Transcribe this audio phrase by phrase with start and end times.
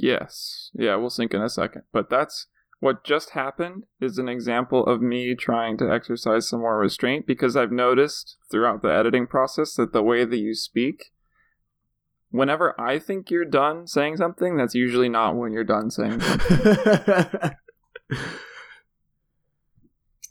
[0.00, 0.70] Yes.
[0.74, 1.82] Yeah, we'll sync in a second.
[1.92, 2.46] But that's
[2.78, 7.56] what just happened is an example of me trying to exercise some more restraint because
[7.56, 11.06] I've noticed throughout the editing process that the way that you speak,
[12.30, 16.20] whenever I think you're done saying something, that's usually not when you're done saying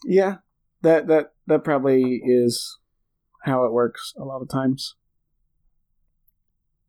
[0.06, 0.36] yeah,
[0.82, 2.80] that that that probably is
[3.44, 4.96] how it works a lot of times.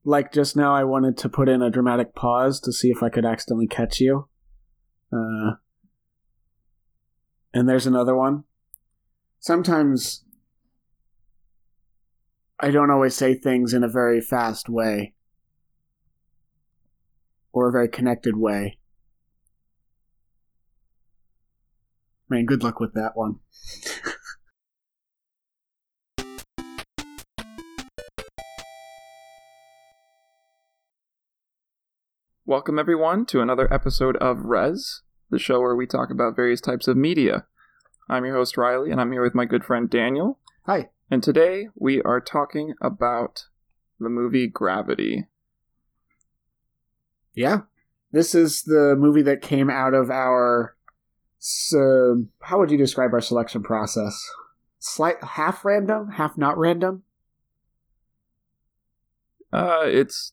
[0.04, 3.08] Like just now, I wanted to put in a dramatic pause to see if I
[3.08, 4.28] could accidentally catch you.
[5.12, 5.52] Uh,
[7.52, 8.44] and there's another one.
[9.40, 10.24] Sometimes
[12.60, 15.14] I don't always say things in a very fast way
[17.52, 18.78] or a very connected way.
[22.28, 23.38] Man, good luck with that one.
[32.48, 36.88] Welcome, everyone, to another episode of Res, the show where we talk about various types
[36.88, 37.44] of media.
[38.08, 40.38] I'm your host, Riley, and I'm here with my good friend Daniel.
[40.64, 40.88] Hi.
[41.10, 43.48] And today we are talking about
[44.00, 45.26] the movie Gravity.
[47.34, 47.64] Yeah.
[48.12, 50.74] This is the movie that came out of our.
[51.38, 54.26] So, how would you describe our selection process?
[54.78, 57.02] Slight half random, half not random.
[59.52, 60.32] Uh, it's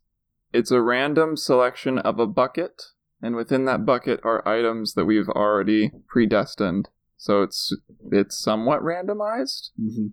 [0.55, 2.83] it's a random selection of a bucket,
[3.21, 6.89] and within that bucket are items that we've already predestined.
[7.17, 7.75] So it's
[8.11, 9.71] it's somewhat randomized.
[9.79, 10.07] Mm-hmm.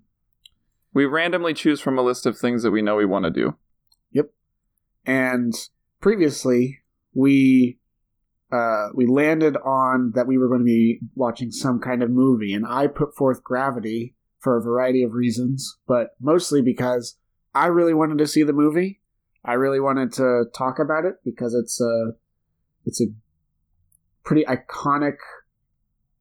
[0.93, 3.57] We randomly choose from a list of things that we know we want to do.
[4.11, 4.31] Yep.
[5.07, 5.55] And
[6.01, 6.81] previously,
[7.15, 7.79] we
[8.51, 12.53] uh, we landed on that we were going to be watching some kind of movie,
[12.53, 17.17] and I put forth Gravity for a variety of reasons, but mostly because
[17.55, 19.02] I really wanted to see the movie,
[19.45, 22.12] I really wanted to talk about it because it's a
[22.85, 23.07] it's a
[24.25, 25.17] pretty iconic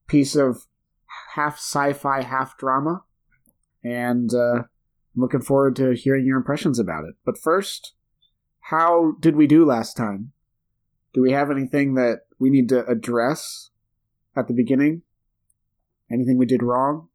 [0.08, 0.66] piece of
[1.36, 3.04] half sci-fi, half drama,
[3.84, 4.64] and uh,
[5.16, 7.16] I'm looking forward to hearing your impressions about it.
[7.26, 7.94] But first,
[8.60, 10.32] how did we do last time?
[11.14, 13.70] Do we have anything that we need to address
[14.36, 15.04] at the beginning?
[16.12, 17.10] Anything we did wrong?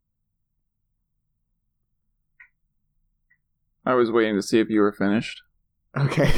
[3.85, 5.41] I was waiting to see if you were finished.
[5.97, 6.31] Okay.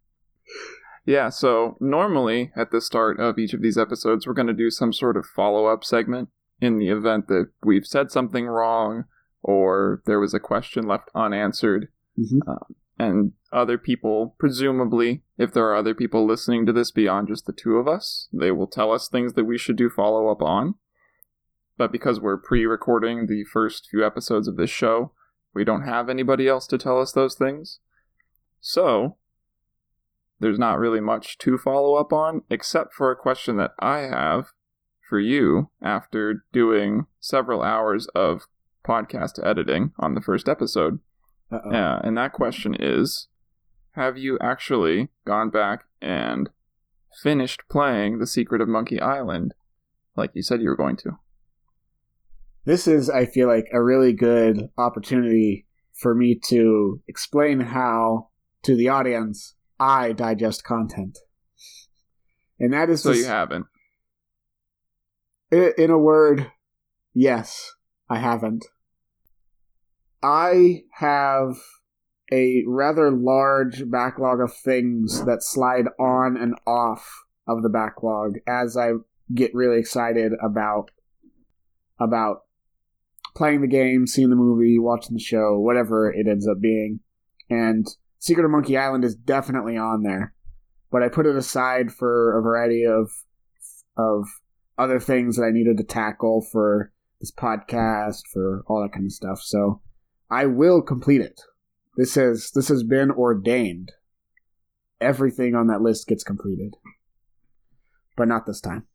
[1.06, 4.70] yeah, so normally at the start of each of these episodes, we're going to do
[4.70, 6.28] some sort of follow up segment
[6.60, 9.04] in the event that we've said something wrong
[9.42, 11.88] or there was a question left unanswered.
[12.18, 12.48] Mm-hmm.
[12.48, 17.46] Um, and other people, presumably, if there are other people listening to this beyond just
[17.46, 20.42] the two of us, they will tell us things that we should do follow up
[20.42, 20.74] on.
[21.78, 25.12] But because we're pre recording the first few episodes of this show,
[25.54, 27.80] we don't have anybody else to tell us those things.
[28.60, 29.16] So,
[30.38, 34.52] there's not really much to follow up on, except for a question that I have
[35.08, 38.42] for you after doing several hours of
[38.86, 41.00] podcast editing on the first episode.
[41.52, 43.28] Uh, and that question is
[43.92, 46.48] Have you actually gone back and
[47.22, 49.54] finished playing The Secret of Monkey Island
[50.16, 51.18] like you said you were going to?
[52.64, 58.29] This is, I feel like, a really good opportunity for me to explain how
[58.62, 61.18] to the audience, I digest content.
[62.58, 63.66] And that is so you haven't.
[65.50, 66.50] In a word,
[67.14, 67.72] yes,
[68.08, 68.64] I haven't.
[70.22, 71.56] I have
[72.30, 78.76] a rather large backlog of things that slide on and off of the backlog as
[78.76, 78.92] I
[79.34, 80.90] get really excited about
[81.98, 82.42] about
[83.34, 87.00] playing the game, seeing the movie, watching the show, whatever it ends up being.
[87.48, 87.86] And
[88.20, 90.34] Secret of Monkey Island is definitely on there,
[90.90, 93.10] but I put it aside for a variety of
[93.96, 94.26] of
[94.78, 99.12] other things that I needed to tackle for this podcast, for all that kind of
[99.12, 99.40] stuff.
[99.40, 99.80] So
[100.30, 101.40] I will complete it.
[101.96, 103.92] This has this has been ordained.
[105.00, 106.74] Everything on that list gets completed,
[108.16, 108.86] but not this time.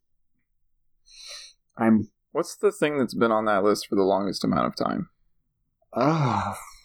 [1.76, 2.10] I'm.
[2.30, 5.08] What's the thing that's been on that list for the longest amount of time?
[5.92, 6.52] Ah.
[6.52, 6.75] Uh,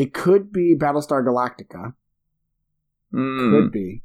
[0.00, 1.94] it could be Battlestar Galactica.
[3.12, 4.02] Mm, Could be.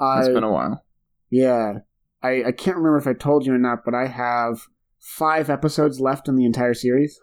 [0.00, 0.84] it's I- been a while.
[1.30, 1.78] Yeah.
[2.22, 4.62] I, I can't remember if I told you or not, but I have
[5.00, 7.18] five episodes left in the entire series.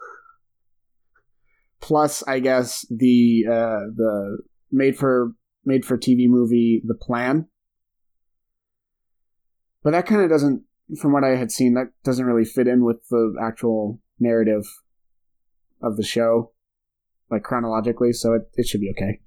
[1.80, 4.38] Plus, I guess the uh, the
[4.70, 5.32] made for
[5.64, 7.48] made for TV movie The Plan.
[9.82, 10.64] But that kind of doesn't,
[11.00, 14.64] from what I had seen, that doesn't really fit in with the actual narrative
[15.82, 16.52] of the show,
[17.30, 18.12] like chronologically.
[18.12, 19.20] So it, it should be okay.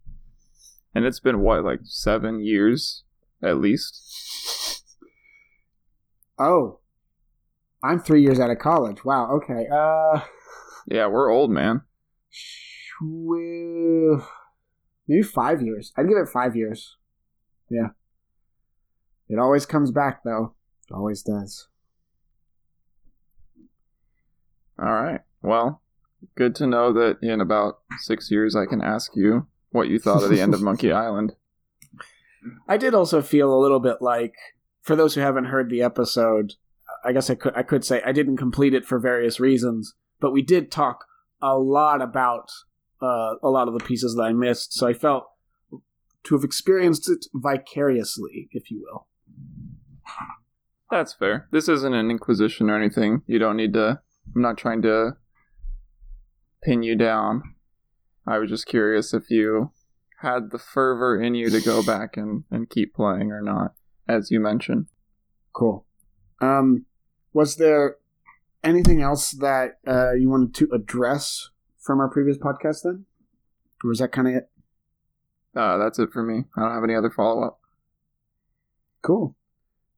[0.96, 3.04] And it's been what, like seven years
[3.42, 4.82] at least?
[6.38, 6.80] Oh.
[7.84, 9.04] I'm three years out of college.
[9.04, 9.68] Wow, okay.
[9.72, 10.22] Uh
[10.88, 11.82] Yeah, we're old, man.
[15.08, 15.92] Maybe five years.
[15.98, 16.98] I'd give it five years.
[17.70, 17.90] Yeah.
[19.30, 20.56] It always comes back, though.
[20.90, 21.68] It always does.
[24.80, 25.22] All right.
[25.42, 25.83] Well,
[26.36, 30.24] good to know that in about six years I can ask you what you thought
[30.24, 31.34] of the end of Monkey Island.
[32.68, 34.34] I did also feel a little bit like,
[34.82, 36.54] for those who haven't heard the episode,
[37.04, 40.32] I guess I could I could say I didn't complete it for various reasons, but
[40.32, 41.06] we did talk
[41.42, 42.50] a lot about
[43.02, 45.26] uh, a lot of the pieces that I missed, so I felt
[46.24, 49.08] to have experienced it vicariously, if you will.
[50.90, 51.48] That's fair.
[51.52, 53.24] This isn't an inquisition or anything.
[53.26, 54.00] You don't need to.
[54.36, 55.18] I'm not trying to
[56.64, 57.44] pin you down.
[58.26, 59.72] I was just curious if you
[60.20, 63.74] had the fervor in you to go back and, and keep playing or not,
[64.08, 64.88] as you mentioned.
[65.52, 65.86] Cool.
[66.42, 66.86] Um,
[67.34, 67.98] was there
[68.64, 71.50] anything else that uh, you wanted to address
[71.80, 73.06] from our previous podcast then?
[73.84, 74.50] Or was that kind of it?
[75.56, 76.46] Uh, that's it for me.
[76.56, 77.60] I don't have any other follow up.
[79.02, 79.36] Cool.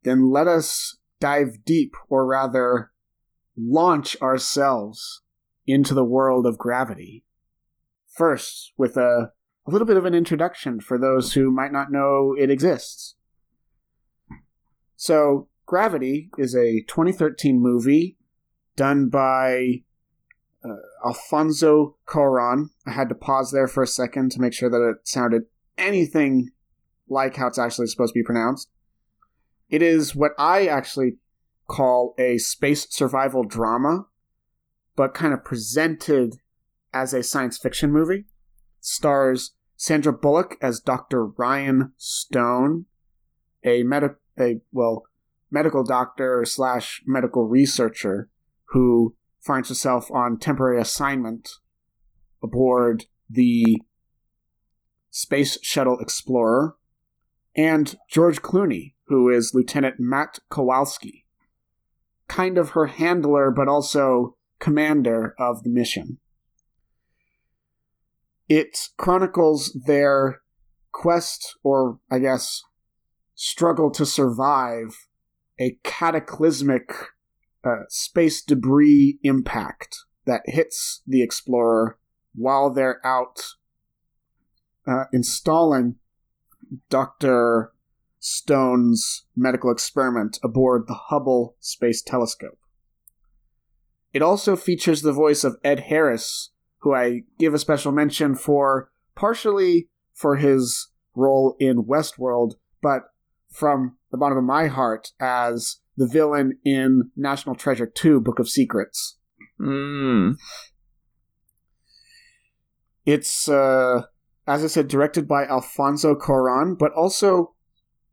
[0.02, 2.90] Then let us dive deep, or rather,
[3.56, 5.22] launch ourselves
[5.66, 7.24] into the world of gravity.
[8.06, 9.32] First, with a,
[9.66, 13.14] a little bit of an introduction for those who might not know it exists.
[14.96, 18.16] So, Gravity is a 2013 movie
[18.76, 19.82] done by
[20.64, 22.70] uh, Alfonso Cuarón.
[22.86, 25.42] I had to pause there for a second to make sure that it sounded
[25.76, 26.50] anything
[27.08, 28.70] like how it's actually supposed to be pronounced.
[29.68, 31.16] It is what I actually
[31.66, 34.06] call a space survival drama,
[34.96, 36.36] but kind of presented
[36.92, 38.24] as a science fiction movie.
[38.80, 41.26] Stars Sandra Bullock as Dr.
[41.26, 42.86] Ryan Stone,
[43.62, 45.04] a med- a well
[45.50, 48.30] medical doctor slash medical researcher
[48.70, 51.50] who finds herself on temporary assignment
[52.42, 53.80] aboard the
[55.10, 56.76] Space Shuttle Explorer,
[57.56, 61.24] and George Clooney, who is Lieutenant Matt Kowalski,
[62.28, 66.18] kind of her handler, but also commander of the mission.
[68.48, 70.42] It chronicles their
[70.92, 72.62] quest, or I guess,
[73.34, 75.08] struggle to survive
[75.58, 76.92] a cataclysmic
[77.64, 81.98] uh, space debris impact that hits the Explorer
[82.34, 83.40] while they're out
[84.86, 85.96] uh, installing
[86.90, 87.72] Dr.
[88.18, 92.58] Stone's medical experiment aboard the Hubble Space Telescope.
[94.16, 96.48] It also features the voice of Ed Harris,
[96.78, 103.12] who I give a special mention for partially for his role in Westworld, but
[103.50, 108.48] from the bottom of my heart as the villain in National Treasure 2 Book of
[108.48, 109.18] Secrets.
[109.60, 110.36] Mm.
[113.04, 114.04] It's, uh,
[114.46, 117.54] as I said, directed by Alfonso Cuarón, but also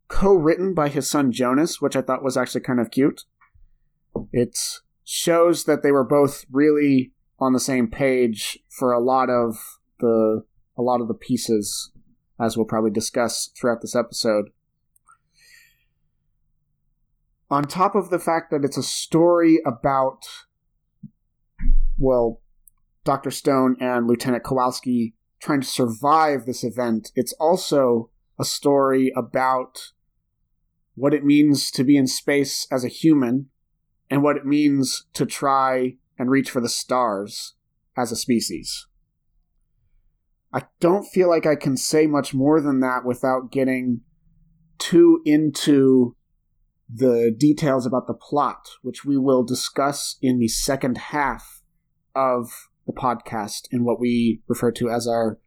[0.08, 3.22] co written by his son Jonas, which I thought was actually kind of cute.
[4.34, 4.58] It
[5.04, 9.56] shows that they were both really on the same page for a lot of
[10.00, 10.44] the
[10.76, 11.92] a lot of the pieces
[12.40, 14.50] as we'll probably discuss throughout this episode
[17.50, 20.22] on top of the fact that it's a story about,
[21.98, 22.40] well,
[23.04, 23.30] Dr.
[23.30, 29.92] Stone and Lieutenant Kowalski trying to survive this event, it's also a story about
[30.94, 33.50] what it means to be in space as a human
[34.10, 37.54] and what it means to try and reach for the stars
[37.96, 38.86] as a species.
[40.52, 44.02] I don't feel like I can say much more than that without getting
[44.78, 46.16] too into
[46.88, 51.62] the details about the plot, which we will discuss in the second half
[52.14, 55.38] of the podcast in what we refer to as our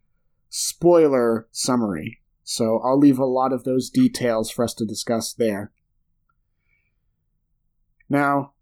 [0.50, 2.20] spoiler summary.
[2.44, 5.72] So I'll leave a lot of those details for us to discuss there.
[8.10, 8.54] Now,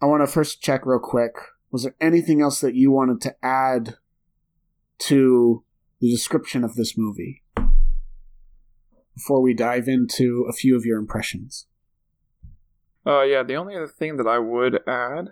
[0.00, 1.32] I want to first check real quick.
[1.70, 3.96] Was there anything else that you wanted to add
[5.00, 5.64] to
[6.00, 7.42] the description of this movie?
[9.14, 11.66] before we dive into a few of your impressions?
[13.06, 15.30] Uh, yeah, the only other thing that I would add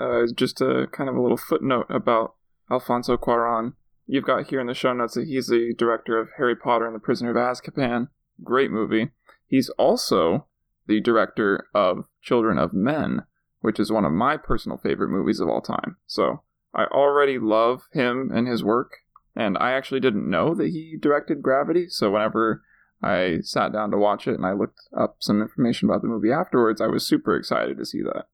[0.00, 2.34] uh, is just a kind of a little footnote about
[2.70, 3.74] Alfonso Cuarón.
[4.06, 6.94] You've got here in the show notes that he's the director of Harry Potter and
[6.94, 8.08] the Prisoner of Azkaban.
[8.42, 9.10] Great movie.
[9.46, 10.46] He's also
[10.88, 13.22] the director of Children of Men,
[13.60, 15.96] which is one of my personal favorite movies of all time.
[16.06, 16.42] So
[16.74, 18.92] I already love him and his work,
[19.36, 22.64] And I actually didn't know that he directed Gravity, so whenever
[23.00, 26.32] I sat down to watch it and I looked up some information about the movie
[26.32, 28.26] afterwards, I was super excited to see that.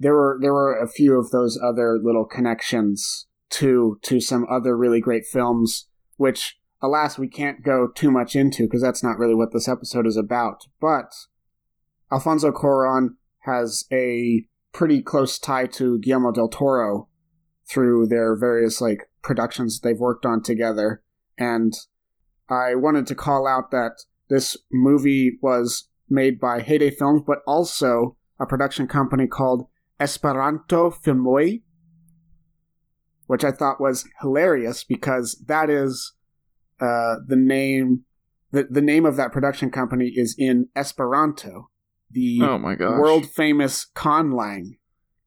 [0.00, 4.76] There were there were a few of those other little connections to to some other
[4.76, 9.34] really great films, which alas we can't go too much into because that's not really
[9.34, 10.66] what this episode is about.
[10.80, 11.12] But
[12.12, 17.08] Alfonso Cuarón has a pretty close tie to Guillermo del Toro
[17.68, 21.02] through their various like productions they've worked on together
[21.38, 21.74] and
[22.48, 28.16] I wanted to call out that this movie was made by Heyday Films, but also
[28.40, 29.66] a production company called
[30.00, 31.62] Esperanto Filmoj,
[33.26, 36.14] which I thought was hilarious because that is
[36.80, 38.04] uh, the name.
[38.50, 41.68] The, the name of that production company is in Esperanto,
[42.10, 42.98] the Oh my gosh.
[42.98, 44.78] world famous conlang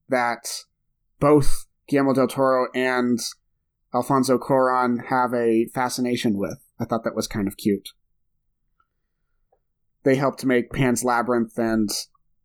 [0.09, 0.63] that
[1.19, 3.19] both Guillermo del Toro and
[3.93, 6.57] Alfonso Cuarón have a fascination with.
[6.79, 7.89] I thought that was kind of cute.
[10.03, 11.89] They helped make Pan's Labyrinth and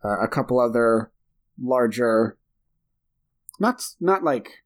[0.04, 1.10] uh, a couple other
[1.58, 2.36] larger,
[3.58, 4.62] not not like,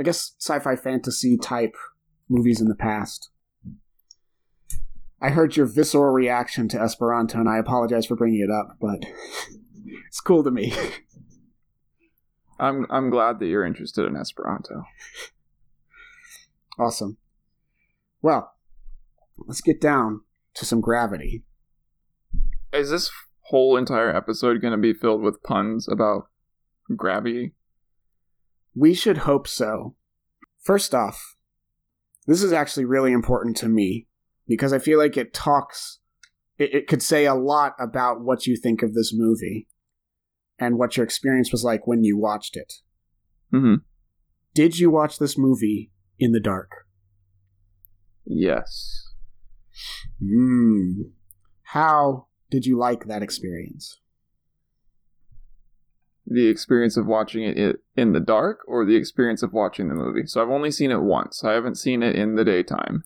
[0.00, 1.76] I guess sci-fi fantasy type
[2.28, 3.30] movies in the past.
[5.20, 9.04] I heard your visceral reaction to Esperanto, and I apologize for bringing it up, but
[10.06, 10.74] it's cool to me.
[12.58, 14.84] I'm I'm glad that you're interested in Esperanto.
[16.78, 17.18] Awesome.
[18.22, 18.52] Well,
[19.36, 20.22] let's get down
[20.54, 21.44] to some gravity.
[22.72, 23.10] Is this
[23.42, 26.28] whole entire episode going to be filled with puns about
[26.96, 27.54] gravity?
[28.74, 29.94] We should hope so.
[30.60, 31.36] First off,
[32.26, 34.06] this is actually really important to me
[34.46, 35.98] because I feel like it talks,
[36.58, 39.68] it, it could say a lot about what you think of this movie
[40.58, 42.72] and what your experience was like when you watched it.
[43.52, 43.76] Mm-hmm.
[44.54, 46.86] Did you watch this movie in the dark?
[48.24, 49.10] Yes.
[50.20, 51.02] Hmm.
[51.62, 54.00] How did you like that experience?
[56.26, 60.26] The experience of watching it in the dark or the experience of watching the movie.
[60.26, 61.44] So I've only seen it once.
[61.44, 63.04] I haven't seen it in the daytime.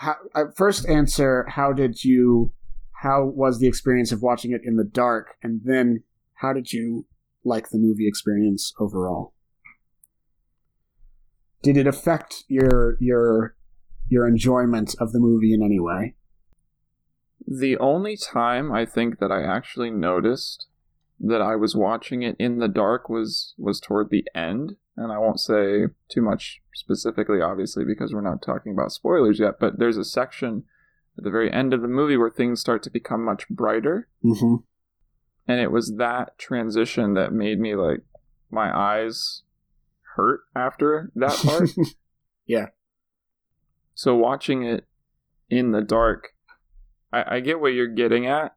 [0.00, 2.54] How, uh, first answer, how did you,
[3.02, 5.34] how was the experience of watching it in the dark?
[5.42, 6.04] And then,
[6.36, 7.04] how did you
[7.44, 9.34] like the movie experience overall?
[11.62, 13.56] Did it affect your, your,
[14.08, 16.14] your enjoyment of the movie in any way?
[17.46, 20.66] The only time I think that I actually noticed
[21.20, 25.18] that I was watching it in the dark was was toward the end, and I
[25.18, 29.98] won't say too much specifically obviously because we're not talking about spoilers yet, but there's
[29.98, 30.64] a section
[31.18, 34.56] at the very end of the movie where things start to become much brighter, Mm-hmm.
[35.46, 38.00] and it was that transition that made me like
[38.50, 39.42] my eyes
[40.16, 41.70] hurt after that part.
[42.46, 42.66] Yeah.
[43.94, 44.86] So watching it
[45.48, 46.28] in the dark,
[47.12, 48.56] I, I get what you're getting at.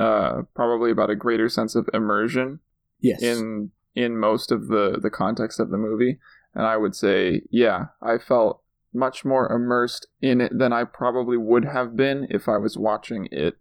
[0.00, 2.58] Uh, probably about a greater sense of immersion
[3.00, 3.22] yes.
[3.22, 6.18] in in most of the the context of the movie,
[6.52, 11.36] and I would say, yeah, I felt much more immersed in it than I probably
[11.36, 13.56] would have been if I was watching it,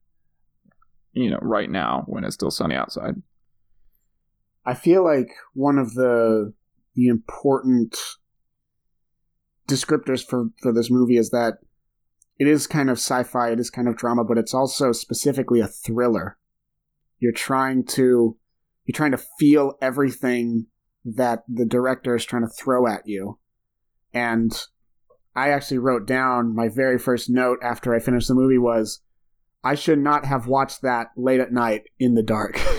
[1.11, 3.15] you know, right now when it's still sunny outside.
[4.65, 6.53] I feel like one of the
[6.95, 7.97] the important
[9.67, 11.57] descriptors for for this movie is that
[12.43, 15.67] it is kind of sci-fi, it is kind of drama, but it's also specifically a
[15.67, 16.37] thriller.
[17.19, 18.35] You're trying to
[18.83, 20.65] you're trying to feel everything
[21.05, 23.39] that the director is trying to throw at you.
[24.13, 24.51] And
[25.33, 28.99] I actually wrote down my very first note after I finished the movie was
[29.63, 32.59] I should not have watched that late at night in the dark.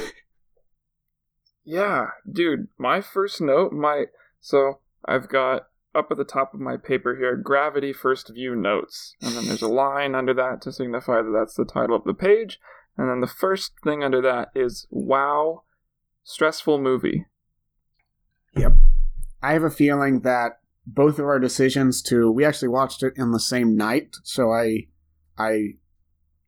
[1.67, 4.05] Yeah, dude, my first note, my
[4.39, 9.15] so I've got up at the top of my paper here, gravity first view notes.
[9.21, 12.15] And then there's a line under that to signify that that's the title of the
[12.15, 12.59] page.
[12.97, 15.63] And then the first thing under that is wow,
[16.23, 17.27] stressful movie.
[18.57, 18.73] Yep.
[19.43, 23.33] I have a feeling that both of our decisions to we actually watched it in
[23.33, 24.87] the same night, so I
[25.37, 25.75] I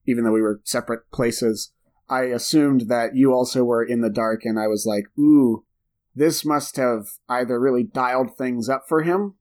[0.06, 1.72] even though we were separate places,
[2.08, 5.65] I assumed that you also were in the dark and I was like, "Ooh,
[6.16, 9.34] this must have either really dialed things up for him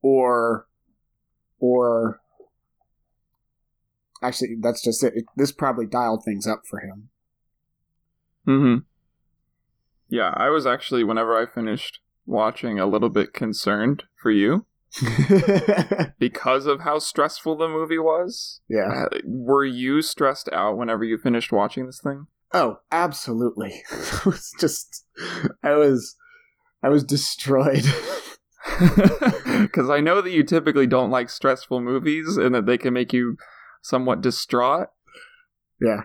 [0.00, 0.66] or
[1.58, 2.20] or
[4.22, 5.12] actually that's just it.
[5.16, 7.08] it this probably dialed things up for him."
[8.46, 8.78] Mm-hmm.
[10.08, 14.66] Yeah, I was actually whenever I finished watching a little bit concerned for you
[16.18, 18.60] because of how stressful the movie was.
[18.68, 19.06] yeah.
[19.10, 22.26] Uh, Were you stressed out whenever you finished watching this thing?
[22.54, 23.82] Oh, absolutely.
[23.92, 25.04] it was just
[25.62, 26.16] I was
[26.82, 27.84] I was destroyed.
[29.44, 33.12] Because I know that you typically don't like stressful movies and that they can make
[33.12, 33.36] you
[33.82, 34.88] somewhat distraught.
[35.80, 36.02] Yeah.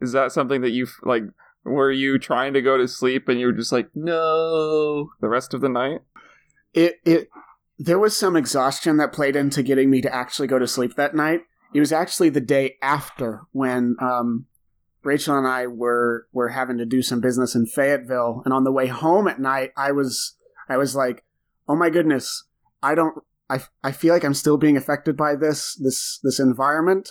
[0.00, 1.22] Is that something that you like?
[1.64, 5.54] Were you trying to go to sleep and you were just like, no, the rest
[5.54, 6.00] of the night?
[6.72, 7.28] It it
[7.78, 11.14] there was some exhaustion that played into getting me to actually go to sleep that
[11.14, 11.40] night.
[11.72, 14.46] It was actually the day after when um,
[15.04, 18.72] Rachel and I were were having to do some business in Fayetteville, and on the
[18.72, 20.36] way home at night, I was
[20.68, 21.24] I was like,
[21.68, 22.44] "Oh my goodness,
[22.82, 27.10] I don't, I, I feel like I'm still being affected by this this this environment.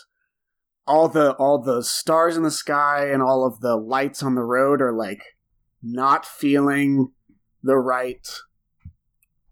[0.85, 4.43] All the all the stars in the sky and all of the lights on the
[4.43, 5.21] road are like
[5.81, 7.11] not feeling
[7.61, 8.27] the right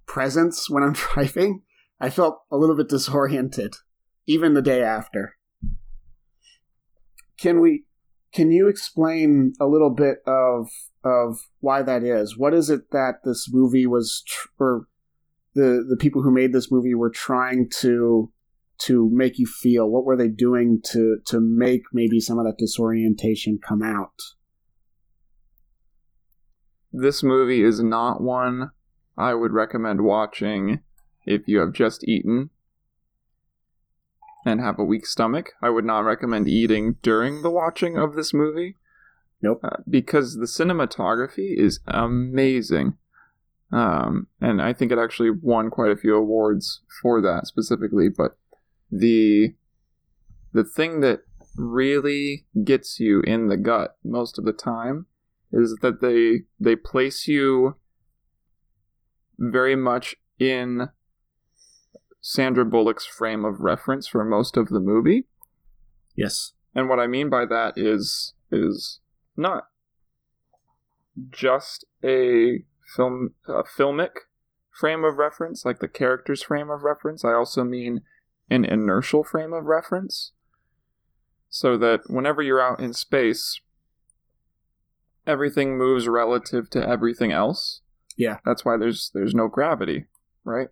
[0.05, 1.63] presence when I'm driving.
[1.99, 3.75] I felt a little bit disoriented,
[4.27, 5.37] even the day after.
[7.37, 7.85] Can we
[8.33, 10.69] can you explain a little bit of
[11.03, 12.37] of why that is?
[12.37, 14.87] What is it that this movie was, tr- or
[15.53, 18.31] the the people who made this movie were trying to
[18.79, 19.89] to make you feel?
[19.89, 24.19] What were they doing to to make maybe some of that disorientation come out?
[26.93, 28.71] This movie is not one
[29.17, 30.81] I would recommend watching
[31.25, 32.49] if you have just eaten
[34.45, 35.51] and have a weak stomach.
[35.61, 38.77] I would not recommend eating during the watching of this movie.
[39.41, 39.61] Nope.
[39.63, 42.97] Uh, because the cinematography is amazing.
[43.71, 48.09] Um, and I think it actually won quite a few awards for that specifically.
[48.09, 48.37] But
[48.91, 49.53] the
[50.53, 51.21] the thing that
[51.55, 55.05] really gets you in the gut most of the time
[55.51, 57.75] is that they they place you
[59.37, 60.89] very much in
[62.21, 65.25] Sandra Bullock's frame of reference for most of the movie.
[66.15, 66.53] Yes.
[66.75, 68.99] And what I mean by that is is
[69.35, 69.63] not
[71.29, 72.63] just a
[72.95, 74.11] film a filmic
[74.71, 77.25] frame of reference, like the character's frame of reference.
[77.25, 78.01] I also mean
[78.49, 80.31] an inertial frame of reference.
[81.49, 83.59] So that whenever you're out in space,
[85.27, 87.81] everything moves relative to everything else.
[88.15, 88.37] Yeah.
[88.45, 90.05] That's why there's there's no gravity,
[90.45, 90.69] right?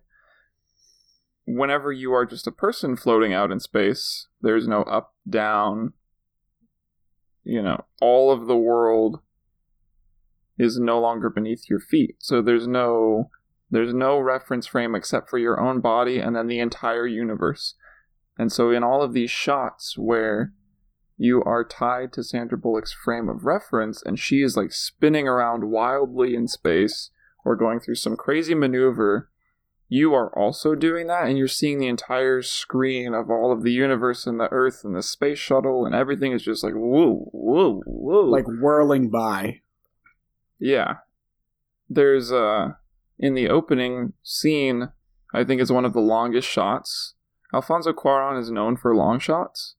[1.56, 5.92] Whenever you are just a person floating out in space, there's no up, down.
[7.44, 9.20] You know, all of the world
[10.58, 12.16] is no longer beneath your feet.
[12.18, 13.30] So there's no
[13.70, 17.74] there's no reference frame except for your own body and then the entire universe.
[18.36, 20.52] And so in all of these shots where
[21.16, 25.70] you are tied to Sandra Bullock's frame of reference and she is like spinning around
[25.70, 27.10] wildly in space
[27.44, 29.30] or going through some crazy maneuver,
[29.92, 33.72] you are also doing that and you're seeing the entire screen of all of the
[33.72, 37.82] universe and the earth and the space shuttle and everything is just like whoa, whoa,
[37.84, 38.20] whoa.
[38.20, 39.62] Like whirling by.
[40.60, 40.98] Yeah.
[41.88, 42.74] There's uh
[43.18, 44.90] in the opening scene,
[45.34, 47.14] I think is one of the longest shots.
[47.52, 49.74] Alfonso Cuarón is known for long shots.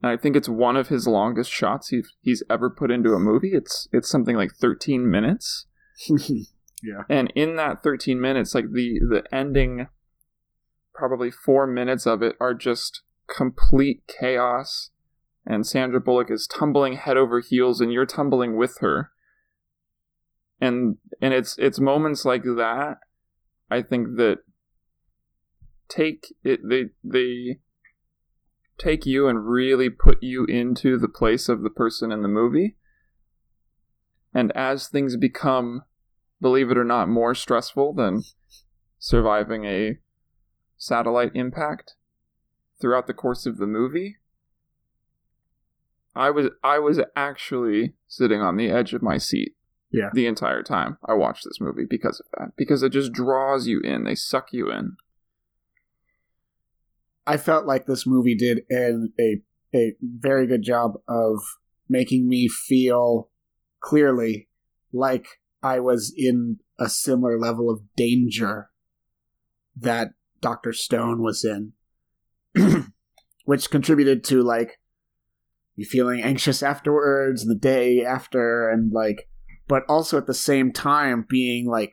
[0.00, 3.18] And I think it's one of his longest shots he's, he's ever put into a
[3.18, 3.54] movie.
[3.54, 5.66] It's it's something like 13 minutes.
[6.82, 7.02] yeah.
[7.08, 9.88] And in that 13 minutes, like the the ending
[10.94, 14.90] probably 4 minutes of it are just complete chaos
[15.46, 19.10] and Sandra Bullock is tumbling head over heels and you're tumbling with her
[20.62, 22.98] and and it's it's moments like that
[23.70, 24.38] i think that
[25.88, 27.58] take it they they
[28.78, 32.76] take you and really put you into the place of the person in the movie
[34.32, 35.82] and as things become
[36.42, 38.22] believe it or not more stressful than
[38.98, 39.96] surviving a
[40.76, 41.94] satellite impact
[42.80, 44.16] throughout the course of the movie
[46.14, 49.54] i was i was actually sitting on the edge of my seat
[49.92, 50.10] Yeah.
[50.12, 52.52] the entire time I watched this movie because of that.
[52.56, 54.04] Because it just draws you in.
[54.04, 54.96] They suck you in.
[57.26, 59.42] I felt like this movie did an, a
[59.74, 61.38] a very good job of
[61.88, 63.28] making me feel
[63.80, 64.48] clearly
[64.92, 65.26] like
[65.62, 68.70] I was in a similar level of danger
[69.76, 71.72] that Doctor Stone was in,
[73.44, 74.80] which contributed to like
[75.76, 79.28] you feeling anxious afterwards, the day after, and like,
[79.68, 81.92] but also at the same time being like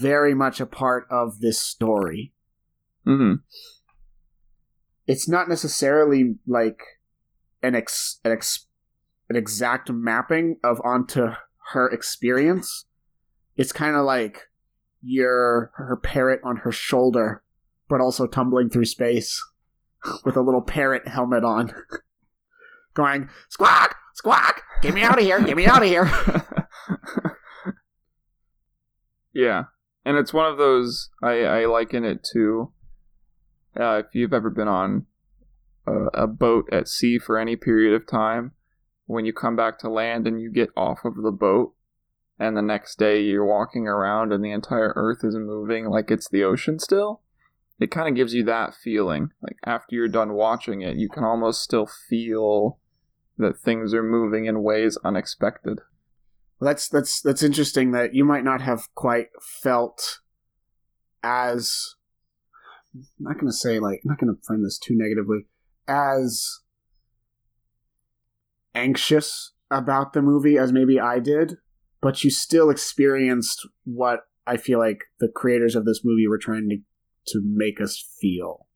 [0.00, 2.32] very much a part of this story.
[3.04, 3.34] Hmm
[5.10, 6.80] it's not necessarily like
[7.64, 8.66] an ex, an, ex,
[9.28, 11.30] an exact mapping of onto
[11.72, 12.86] her experience.
[13.56, 14.48] It's kind of like
[15.02, 17.42] you're her parrot on her shoulder,
[17.88, 19.42] but also tumbling through space
[20.24, 21.72] with a little parrot helmet on,
[22.94, 26.10] going squawk, squawk, get me out of here, get me out of here.
[29.32, 29.64] yeah.
[30.04, 32.72] and it's one of those I, I liken it to
[33.78, 35.06] uh, if you've ever been on
[35.86, 38.52] a, a boat at sea for any period of time,
[39.10, 41.74] when you come back to land and you get off of the boat,
[42.38, 46.28] and the next day you're walking around and the entire earth is moving like it's
[46.28, 47.20] the ocean still,
[47.80, 49.30] it kind of gives you that feeling.
[49.42, 52.78] Like after you're done watching it, you can almost still feel
[53.36, 55.80] that things are moving in ways unexpected.
[56.60, 60.20] Well, that's that's that's interesting that you might not have quite felt
[61.22, 61.96] as
[62.94, 65.46] I'm not going to say like I'm not going to frame this too negatively
[65.88, 66.60] as
[68.74, 71.56] anxious about the movie as maybe I did,
[72.00, 76.68] but you still experienced what I feel like the creators of this movie were trying
[76.70, 76.78] to
[77.26, 78.66] to make us feel,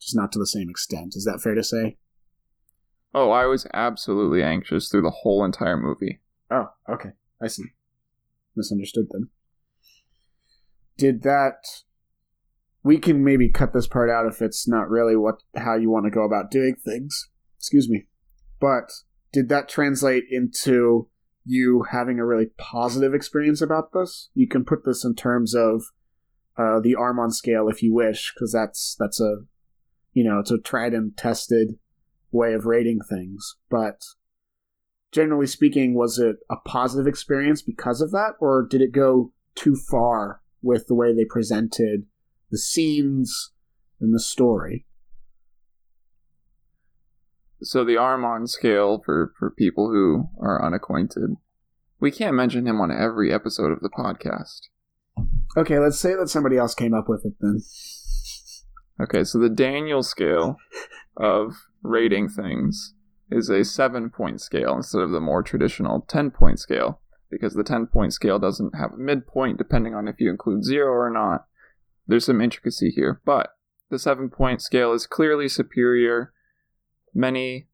[0.00, 1.14] just not to the same extent.
[1.16, 1.98] Is that fair to say?
[3.12, 6.20] Oh, I was absolutely anxious through the whole entire movie.
[6.50, 7.10] Oh, okay.
[7.42, 7.64] I see.
[8.56, 9.28] Misunderstood then.
[10.96, 11.56] Did that
[12.82, 16.04] we can maybe cut this part out if it's not really what how you want
[16.04, 17.28] to go about doing things.
[17.58, 18.06] Excuse me.
[18.60, 18.90] But
[19.32, 21.08] did that translate into
[21.44, 24.30] you having a really positive experience about this?
[24.34, 25.84] You can put this in terms of
[26.56, 29.38] uh, the Armon scale if you wish, because that's that's a
[30.12, 31.78] you know it's a tried and tested
[32.30, 33.56] way of rating things.
[33.70, 34.02] But
[35.10, 39.76] generally speaking, was it a positive experience because of that, or did it go too
[39.76, 42.06] far with the way they presented
[42.50, 43.52] the scenes
[44.00, 44.86] and the story?
[47.62, 51.36] So the Armon scale for for people who are unacquainted,
[52.00, 54.68] we can't mention him on every episode of the podcast.
[55.56, 57.62] Okay, let's say that somebody else came up with it then.
[59.00, 60.56] Okay, so the Daniel scale
[61.16, 62.94] of rating things
[63.30, 67.64] is a seven point scale instead of the more traditional 10 point scale because the
[67.64, 71.46] 10 point scale doesn't have a midpoint depending on if you include zero or not.
[72.06, 73.50] There's some intricacy here, but
[73.90, 76.32] the seven point scale is clearly superior.
[77.14, 77.68] Many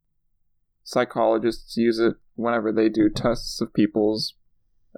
[0.85, 4.35] psychologists use it whenever they do tests of people's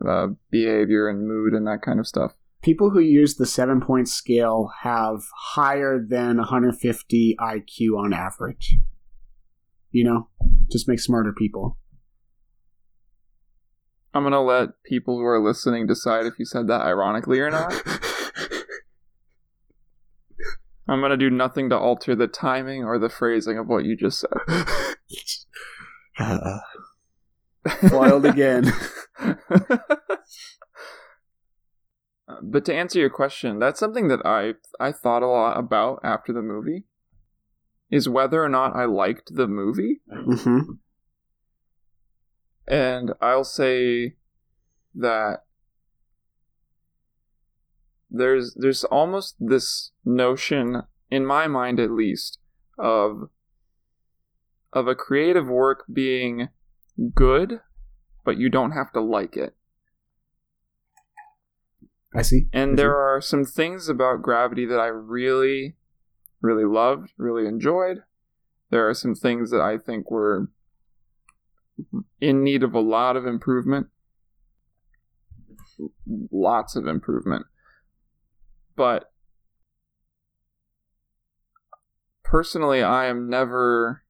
[0.07, 2.33] uh, behavior and mood and that kind of stuff.
[2.63, 5.23] People who use the seven point scale have
[5.55, 8.77] higher than 150 IQ on average.
[9.91, 10.29] You know,
[10.71, 11.79] just make smarter people.
[14.13, 17.73] I'm gonna let people who are listening decide if you said that ironically or not.
[20.91, 24.19] I'm gonna do nothing to alter the timing or the phrasing of what you just
[24.19, 24.33] said.
[26.19, 26.59] uh,
[27.89, 28.73] foiled again.
[32.43, 36.33] but to answer your question, that's something that I I thought a lot about after
[36.33, 36.87] the movie.
[37.89, 40.01] Is whether or not I liked the movie.
[40.13, 40.73] Mm-hmm.
[42.67, 44.17] And I'll say
[44.95, 45.45] that
[48.11, 52.39] there's there's almost this notion in my mind at least
[52.79, 53.31] of
[54.73, 56.49] of a creative work being
[57.15, 57.61] good
[58.25, 59.55] but you don't have to like it
[62.15, 62.47] I see.
[62.53, 62.77] and I see.
[62.77, 65.77] there are some things about gravity that i really
[66.41, 67.99] really loved really enjoyed
[68.71, 70.49] there are some things that i think were
[72.21, 73.87] in need of a lot of improvement
[76.31, 77.47] lots of improvement
[78.81, 79.13] but
[82.25, 84.05] personally i am never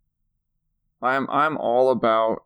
[1.03, 2.45] i'm i'm all about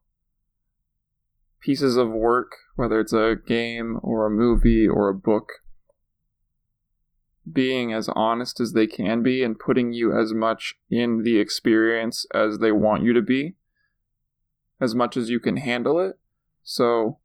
[1.61, 5.53] pieces of work whether it's a game or a movie or a book
[7.53, 12.25] being as honest as they can be and putting you as much in the experience
[12.35, 13.55] as they want you to be
[14.81, 16.19] as much as you can handle it.
[16.63, 17.19] So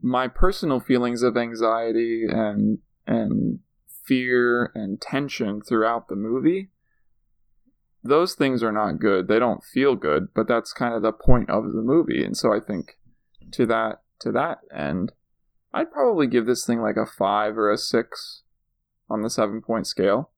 [0.00, 3.58] my personal feelings of anxiety and and
[4.04, 6.70] fear and tension throughout the movie.
[8.04, 9.28] Those things are not good.
[9.28, 12.24] They don't feel good but that's kind of the point of the movie.
[12.24, 12.98] And so i think
[13.52, 15.12] to that to that end
[15.74, 18.42] i'd probably give this thing like a 5 or a 6
[19.08, 20.30] on the 7 point scale.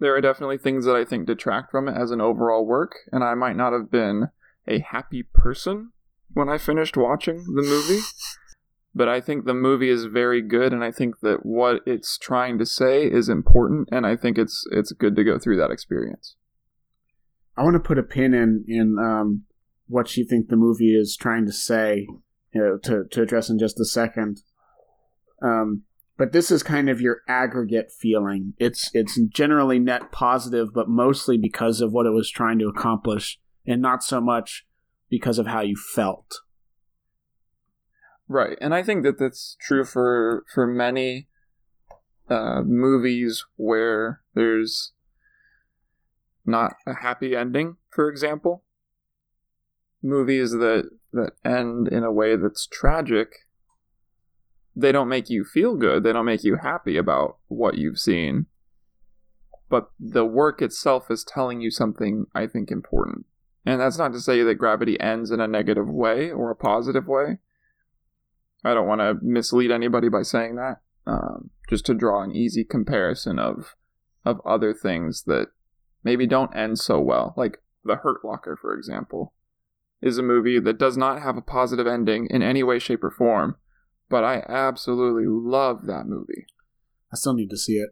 [0.00, 3.24] There are definitely things that i think detract from it as an overall work and
[3.24, 4.28] i might not have been
[4.66, 5.92] a happy person
[6.32, 8.00] when i finished watching the movie
[8.98, 12.58] but I think the movie is very good, and I think that what it's trying
[12.58, 16.34] to say is important, and I think it's it's good to go through that experience.
[17.56, 19.44] I want to put a pin in in um,
[19.86, 22.08] what you think the movie is trying to say
[22.52, 24.42] you know, to to address in just a second.
[25.40, 25.84] Um,
[26.16, 28.54] but this is kind of your aggregate feeling.
[28.58, 33.38] It's it's generally net positive, but mostly because of what it was trying to accomplish,
[33.64, 34.66] and not so much
[35.08, 36.40] because of how you felt.
[38.28, 41.28] Right, and I think that that's true for for many
[42.28, 44.92] uh, movies where there's
[46.44, 47.76] not a happy ending.
[47.90, 48.64] For example,
[50.02, 53.46] movies that that end in a way that's tragic,
[54.76, 56.02] they don't make you feel good.
[56.02, 58.46] They don't make you happy about what you've seen.
[59.70, 63.26] But the work itself is telling you something I think important.
[63.66, 67.06] And that's not to say that gravity ends in a negative way or a positive
[67.06, 67.38] way.
[68.64, 70.80] I don't want to mislead anybody by saying that.
[71.06, 73.74] Um, just to draw an easy comparison of
[74.24, 75.48] of other things that
[76.04, 79.32] maybe don't end so well, like The Hurt Locker, for example,
[80.02, 83.10] is a movie that does not have a positive ending in any way, shape, or
[83.10, 83.56] form.
[84.10, 86.46] But I absolutely love that movie.
[87.12, 87.90] I still need to see it.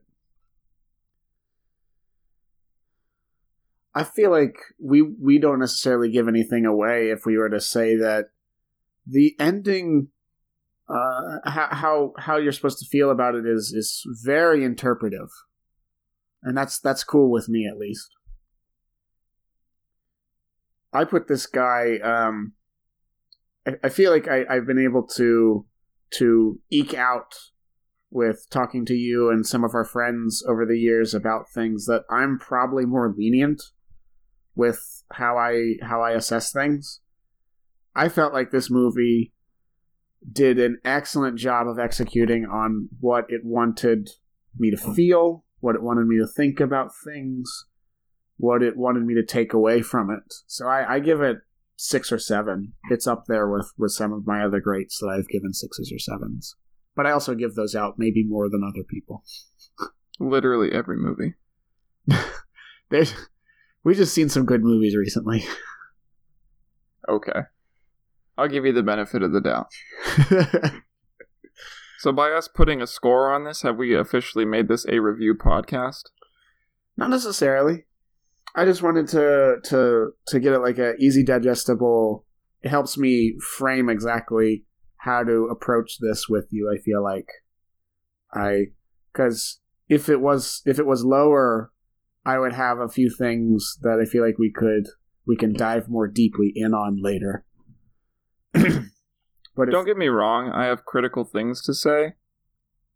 [3.94, 7.96] I feel like we we don't necessarily give anything away if we were to say
[7.96, 8.26] that
[9.06, 10.08] the ending
[10.88, 15.28] uh, how, how how you're supposed to feel about it is is very interpretive,
[16.42, 18.08] and that's that's cool with me at least.
[20.92, 21.98] I put this guy.
[22.02, 22.52] Um,
[23.66, 25.66] I, I feel like I, I've been able to
[26.18, 27.34] to eke out
[28.10, 32.04] with talking to you and some of our friends over the years about things that
[32.08, 33.60] I'm probably more lenient
[34.54, 37.00] with how I how I assess things.
[37.94, 39.32] I felt like this movie
[40.30, 44.10] did an excellent job of executing on what it wanted
[44.58, 47.66] me to feel, what it wanted me to think about things,
[48.36, 50.34] what it wanted me to take away from it.
[50.46, 51.38] So I, I give it
[51.76, 52.72] six or seven.
[52.90, 55.98] It's up there with, with some of my other greats that I've given sixes or
[55.98, 56.56] sevens.
[56.94, 59.22] But I also give those out maybe more than other people.
[60.18, 61.34] Literally every movie.
[62.90, 63.14] There's,
[63.84, 65.44] we've just seen some good movies recently.
[67.08, 67.40] Okay.
[68.38, 69.68] I'll give you the benefit of the doubt.
[71.98, 75.34] so, by us putting a score on this, have we officially made this a review
[75.34, 76.02] podcast?
[76.96, 77.84] Not necessarily.
[78.54, 82.24] I just wanted to to to get it like a easy digestible.
[82.62, 84.64] It helps me frame exactly
[84.98, 86.72] how to approach this with you.
[86.72, 87.28] I feel like
[88.32, 88.66] I
[89.12, 91.70] because if it was if it was lower,
[92.24, 94.88] I would have a few things that I feel like we could
[95.26, 97.44] we can dive more deeply in on later.
[99.56, 102.14] But don't get me wrong, I have critical things to say,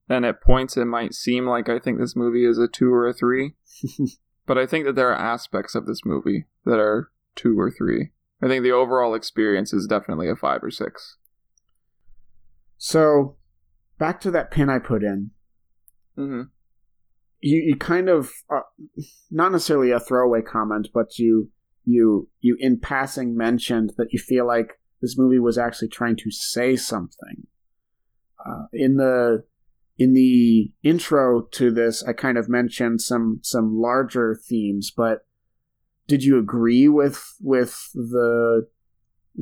[0.08, 3.06] and at points it might seem like I think this movie is a two or
[3.06, 3.54] a three,
[4.46, 8.10] but I think that there are aspects of this movie that are two or three.
[8.42, 11.18] I think the overall experience is definitely a five or six.
[12.78, 13.36] So,
[13.98, 15.32] back to that pin I put in.
[16.18, 16.42] Mm-hmm.
[17.40, 18.60] You you kind of uh,
[19.30, 21.50] not necessarily a throwaway comment, but you
[21.84, 26.30] you you in passing mentioned that you feel like this movie was actually trying to
[26.30, 27.46] say something.
[28.44, 29.44] Uh, in the
[29.98, 35.26] in the intro to this, I kind of mentioned some some larger themes, but
[36.06, 38.66] did you agree with with the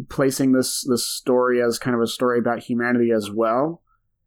[0.09, 3.83] placing this this story as kind of a story about humanity as well,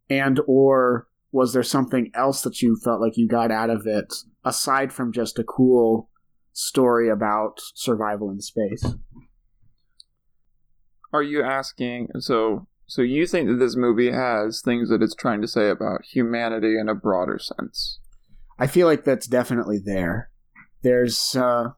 [0.09, 4.13] and or was there something else that you felt like you got out of it
[4.43, 6.09] aside from just a cool
[6.53, 8.95] story about survival in space?
[11.13, 12.09] Are you asking?
[12.19, 16.05] So, so you think that this movie has things that it's trying to say about
[16.05, 17.99] humanity in a broader sense?
[18.59, 20.29] I feel like that's definitely there.
[20.83, 21.69] There's uh,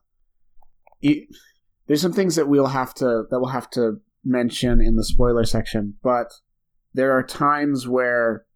[1.02, 5.44] there's some things that we'll have to that we'll have to mention in the spoiler
[5.44, 6.32] section, but
[6.94, 8.46] there are times where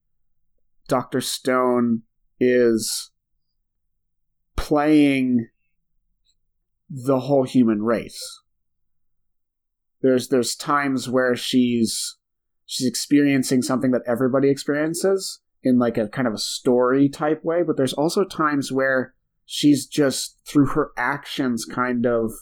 [0.89, 2.03] Doctor Stone
[2.41, 3.11] is
[4.57, 5.49] playing
[6.89, 8.41] the whole human race
[10.03, 12.17] there's there's times where she's
[12.67, 17.63] she's experiencing something that everybody experiences in like a kind of a story type way
[17.63, 22.33] but there's also times where she's just through her actions kind of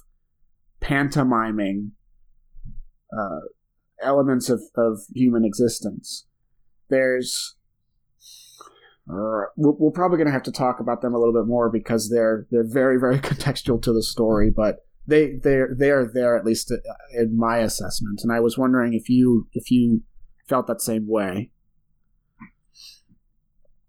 [0.81, 1.93] pantomiming
[3.17, 3.41] uh,
[4.03, 6.27] elements of, of human existence.
[6.89, 7.57] There's
[9.09, 12.11] uh, we're, probably going to have to talk about them a little bit more because
[12.11, 16.73] they're they're very very contextual to the story but they they're they're there at least
[16.73, 16.77] uh,
[17.13, 20.03] in my assessment, and I was wondering if you if you
[20.49, 21.51] felt that same way.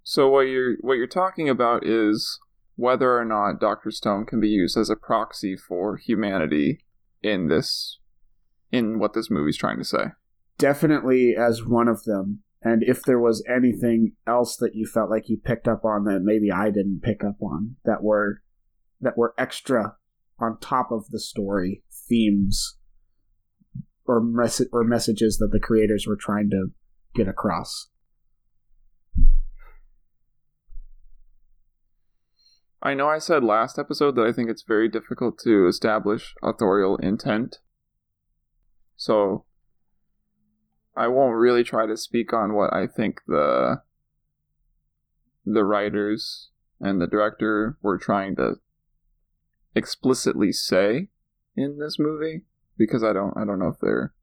[0.03, 2.39] So what you're what you're talking about is
[2.75, 6.85] whether or not Doctor Stone can be used as a proxy for humanity
[7.21, 7.99] in this
[8.71, 10.05] in what this movie's trying to say.
[10.57, 12.43] Definitely as one of them.
[12.61, 16.21] And if there was anything else that you felt like you picked up on that
[16.21, 18.41] maybe I didn't pick up on that were
[19.01, 19.95] that were extra
[20.39, 22.77] on top of the story themes
[24.05, 26.67] or mes- or messages that the creators were trying to
[27.15, 27.89] get across.
[32.81, 36.97] I know I said last episode that I think it's very difficult to establish authorial
[36.97, 37.57] intent.
[38.95, 39.45] So
[40.95, 43.81] I won't really try to speak on what I think the
[45.45, 48.55] the writers and the director were trying to
[49.77, 51.09] explicitly say
[51.55, 52.41] in this movie
[52.77, 54.13] because I don't I don't know if they're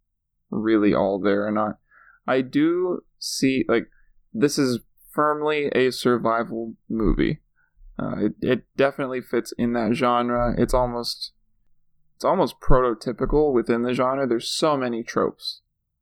[0.51, 1.79] really all there or not.
[2.27, 3.88] I do see like
[4.33, 4.81] this is
[5.12, 7.40] firmly a survival movie.
[7.99, 10.55] Uh, it, it definitely fits in that genre.
[10.59, 11.33] It's almost
[12.17, 14.27] it's almost prototypical within the genre.
[14.27, 15.61] There's so many tropes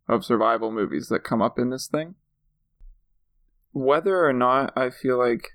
[0.09, 2.15] of survival movies that come up in this thing.
[3.73, 5.53] Whether or not I feel like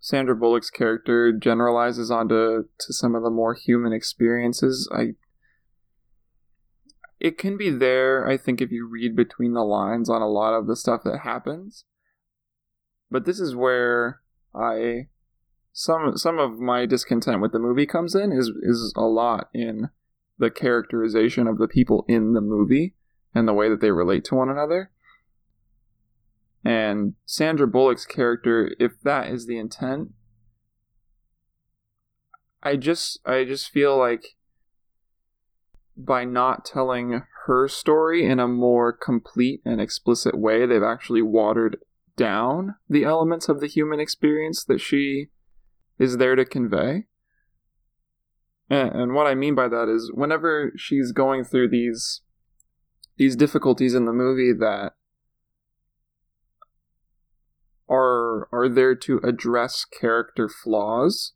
[0.00, 5.14] Sandra Bullock's character generalizes onto to some of the more human experiences, I
[7.20, 10.54] it can be there, I think, if you read between the lines on a lot
[10.54, 11.84] of the stuff that happens.
[13.10, 14.22] But this is where
[14.54, 15.08] I
[15.72, 19.90] some some of my discontent with the movie comes in is is a lot in
[20.38, 22.94] the characterization of the people in the movie
[23.34, 24.90] and the way that they relate to one another.
[26.64, 30.10] And Sandra Bullock's character, if that is the intent,
[32.62, 34.36] I just I just feel like
[35.96, 41.78] by not telling her story in a more complete and explicit way, they've actually watered
[42.16, 45.28] down the elements of the human experience that she
[45.98, 47.06] is there to convey.
[48.68, 52.20] And, and what I mean by that is whenever she's going through these
[53.16, 54.92] these difficulties in the movie that
[58.52, 61.32] are there to address character flaws?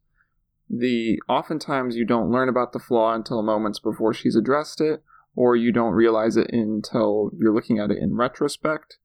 [0.69, 5.03] The oftentimes you don't learn about the flaw until moments before she's addressed it
[5.37, 8.99] or you don't realize it until you're looking at it in retrospect.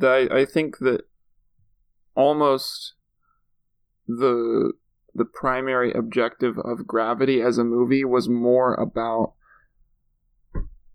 [0.00, 1.02] I, I think that
[2.14, 2.94] almost
[4.06, 4.72] the
[5.14, 9.34] the primary objective of Gravity as a movie was more about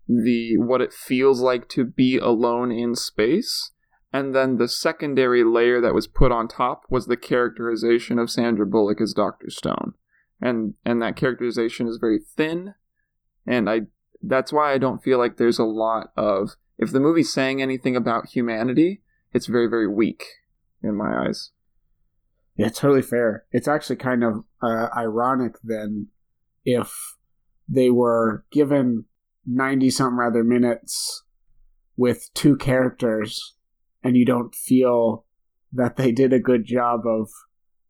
[0.08, 3.72] the what it feels like to be alone in space
[4.14, 8.64] and then the secondary layer that was put on top was the characterization of Sandra
[8.64, 9.50] Bullock as Dr.
[9.50, 9.94] Stone.
[10.40, 12.74] And and that characterization is very thin
[13.44, 13.80] and I
[14.22, 17.96] that's why I don't feel like there's a lot of if the movie's saying anything
[17.96, 20.24] about humanity, it's very very weak
[20.80, 21.50] in my eyes.
[22.56, 23.46] Yeah, totally fair.
[23.50, 26.06] It's actually kind of uh, ironic then
[26.64, 27.16] if
[27.68, 29.06] they were given
[29.44, 31.24] 90 something rather minutes
[31.96, 33.54] with two characters
[34.04, 35.24] and you don't feel
[35.72, 37.30] that they did a good job of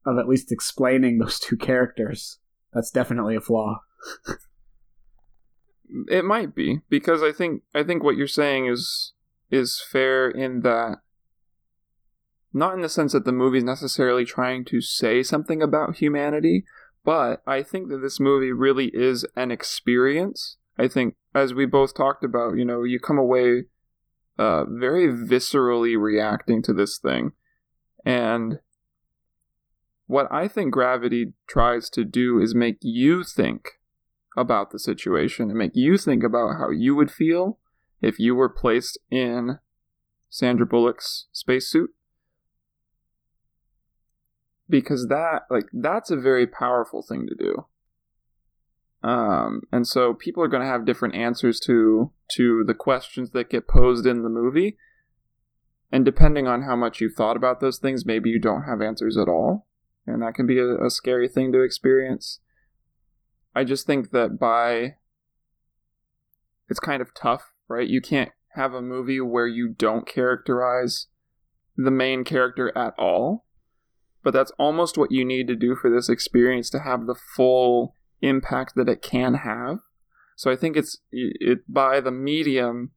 [0.06, 2.38] of at least explaining those two characters.
[2.72, 3.80] That's definitely a flaw.
[6.08, 9.12] it might be because I think I think what you're saying is
[9.50, 10.98] is fair in that
[12.52, 16.64] not in the sense that the movie's necessarily trying to say something about humanity,
[17.04, 20.56] but I think that this movie really is an experience.
[20.78, 23.64] I think, as we both talked about, you know, you come away
[24.38, 27.32] uh, very viscerally reacting to this thing.
[28.04, 28.60] And
[30.06, 33.70] what I think gravity tries to do is make you think
[34.36, 37.58] about the situation and make you think about how you would feel
[38.02, 39.58] if you were placed in
[40.28, 41.90] Sandra Bullock's spacesuit
[44.68, 47.66] because that like that's a very powerful thing to do
[49.04, 53.50] um, and so people are going to have different answers to to the questions that
[53.50, 54.76] get posed in the movie.
[55.92, 59.16] And depending on how much you've thought about those things maybe you don't have answers
[59.16, 59.66] at all.
[60.06, 62.40] And that can be a, a scary thing to experience.
[63.54, 64.96] I just think that by
[66.68, 67.88] it's kind of tough right?
[67.88, 71.08] You can't have a movie where you don't characterize
[71.76, 73.44] the main character at all.
[74.22, 77.94] But that's almost what you need to do for this experience to have the full
[78.24, 79.78] impact that it can have.
[80.36, 82.92] So I think it's it by the medium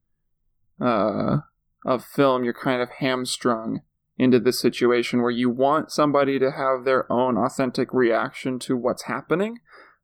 [0.80, 1.38] uh,
[1.84, 3.80] of film, you're kind of hamstrung
[4.18, 9.04] into this situation where you want somebody to have their own authentic reaction to what's
[9.04, 9.58] happening,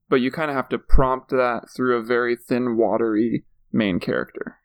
[0.08, 4.58] but you kind of have to prompt that through a very thin, watery main character.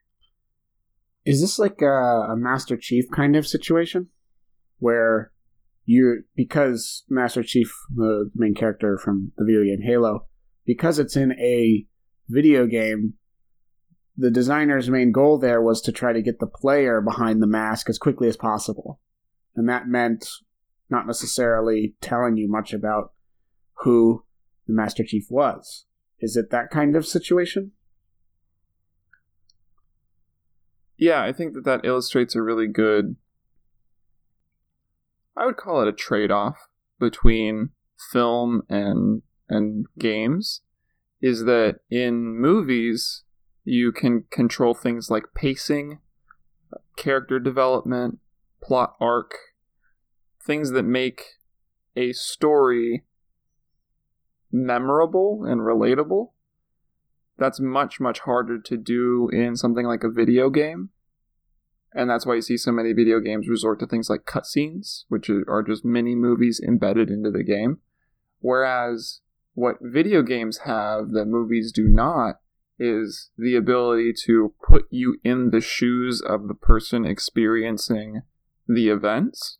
[1.25, 4.09] Is this like a, a Master Chief kind of situation
[4.77, 5.31] where
[5.85, 10.27] you because Master Chief, the main character from the video game Halo,
[10.69, 11.83] because it's in a
[12.27, 13.15] video game,
[14.15, 17.89] the designer's main goal there was to try to get the player behind the mask
[17.89, 18.99] as quickly as possible.
[19.55, 20.29] And that meant
[20.87, 23.13] not necessarily telling you much about
[23.79, 24.23] who
[24.67, 25.85] the Master Chief was.
[26.19, 27.71] Is it that kind of situation?
[30.99, 33.15] yeah, I think that that illustrates a really good.
[35.35, 36.67] I would call it a trade-off
[36.99, 37.69] between
[38.11, 40.61] film and and games.
[41.21, 43.23] Is that in movies
[43.65, 45.99] you can control things like pacing,
[46.95, 48.19] character development,
[48.63, 49.33] plot arc,
[50.41, 51.23] things that make
[51.95, 53.03] a story
[54.51, 56.31] memorable and relatable.
[57.37, 60.89] That's much, much harder to do in something like a video game.
[61.93, 65.29] And that's why you see so many video games resort to things like cutscenes, which
[65.29, 67.79] are just mini movies embedded into the game.
[68.39, 69.21] Whereas
[69.59, 72.35] what video games have that movies do not
[72.79, 78.21] is the ability to put you in the shoes of the person experiencing
[78.69, 79.57] the events.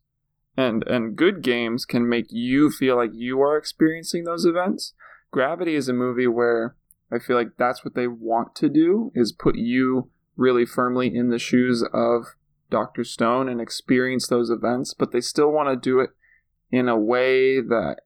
[0.55, 4.93] And and good games can make you feel like you are experiencing those events.
[5.31, 6.75] Gravity is a movie where
[7.11, 11.29] I feel like that's what they want to do is put you really firmly in
[11.29, 12.23] the shoes of
[12.69, 13.03] Dr.
[13.03, 16.11] Stone and experience those events, but they still want to do it
[16.71, 17.97] in a way that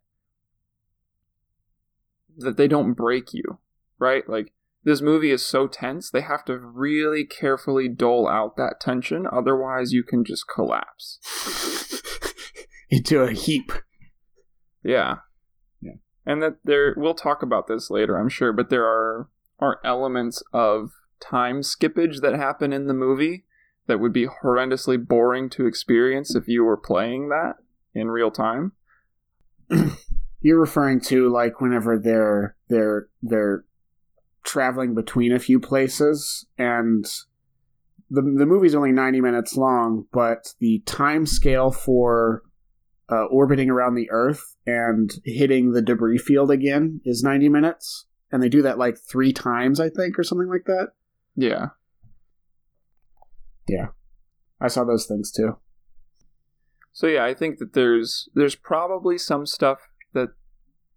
[2.38, 3.60] that they don't break you,
[4.00, 4.28] right?
[4.28, 4.54] Like
[4.84, 9.94] this movie is so tense, they have to really carefully dole out that tension, otherwise,
[9.94, 11.20] you can just collapse
[12.90, 13.72] into a heap.
[14.84, 15.18] Yeah.
[15.82, 15.94] Yeah.
[16.26, 19.30] And that there, we'll talk about this later, I'm sure, but there are,
[19.60, 23.46] are elements of time skippage that happen in the movie
[23.88, 27.56] that would be horrendously boring to experience if you were playing that
[27.94, 28.74] in real time.
[30.44, 33.66] You're referring to like whenever they're they're they're
[34.44, 37.06] traveling between a few places and
[38.10, 42.44] the the movie's only 90 minutes long but the time scale for
[43.10, 48.44] uh, orbiting around the earth and hitting the debris field again is 90 minutes and
[48.44, 50.90] they do that like 3 times I think or something like that.
[51.36, 51.68] Yeah.
[53.68, 53.88] yeah.
[54.60, 55.58] I saw those things too.
[56.94, 60.30] So yeah, I think that there's there's probably some stuff that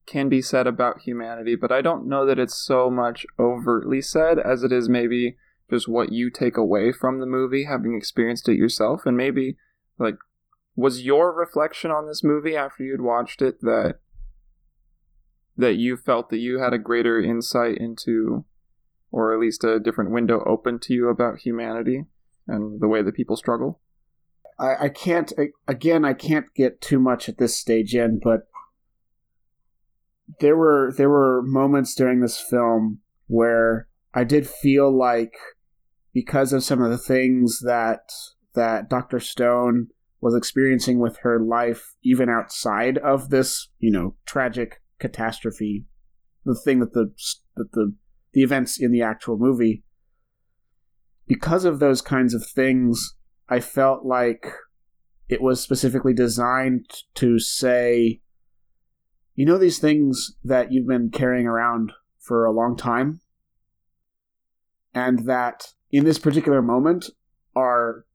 [0.07, 4.39] can be said about humanity, but I don't know that it's so much overtly said
[4.39, 5.37] as it is maybe
[5.69, 9.03] just what you take away from the movie having experienced it yourself.
[9.05, 9.57] And maybe
[9.99, 10.17] like
[10.77, 13.99] was your reflection on this movie after you'd watched it that
[15.57, 18.45] that you felt that you had a greater insight into
[19.11, 22.05] or at least a different window open to you about humanity
[22.47, 23.81] and the way that people struggle?
[24.59, 28.47] I, I can't I, again I can't get too much at this stage in but
[30.41, 35.35] there were there were moments during this film where I did feel like
[36.13, 38.11] because of some of the things that
[38.55, 39.21] that Dr.
[39.21, 39.89] Stone
[40.21, 45.85] was experiencing with her life even outside of this, you know, tragic catastrophe,
[46.45, 47.13] the thing that the
[47.57, 47.95] that the
[48.33, 49.83] the events in the actual movie
[51.27, 53.15] because of those kinds of things,
[53.49, 54.47] I felt like
[55.29, 58.21] it was specifically designed to say
[59.37, 63.21] you know these things that you've been carrying around for a long time?
[64.95, 67.11] And that in this particular moment
[67.55, 68.07] are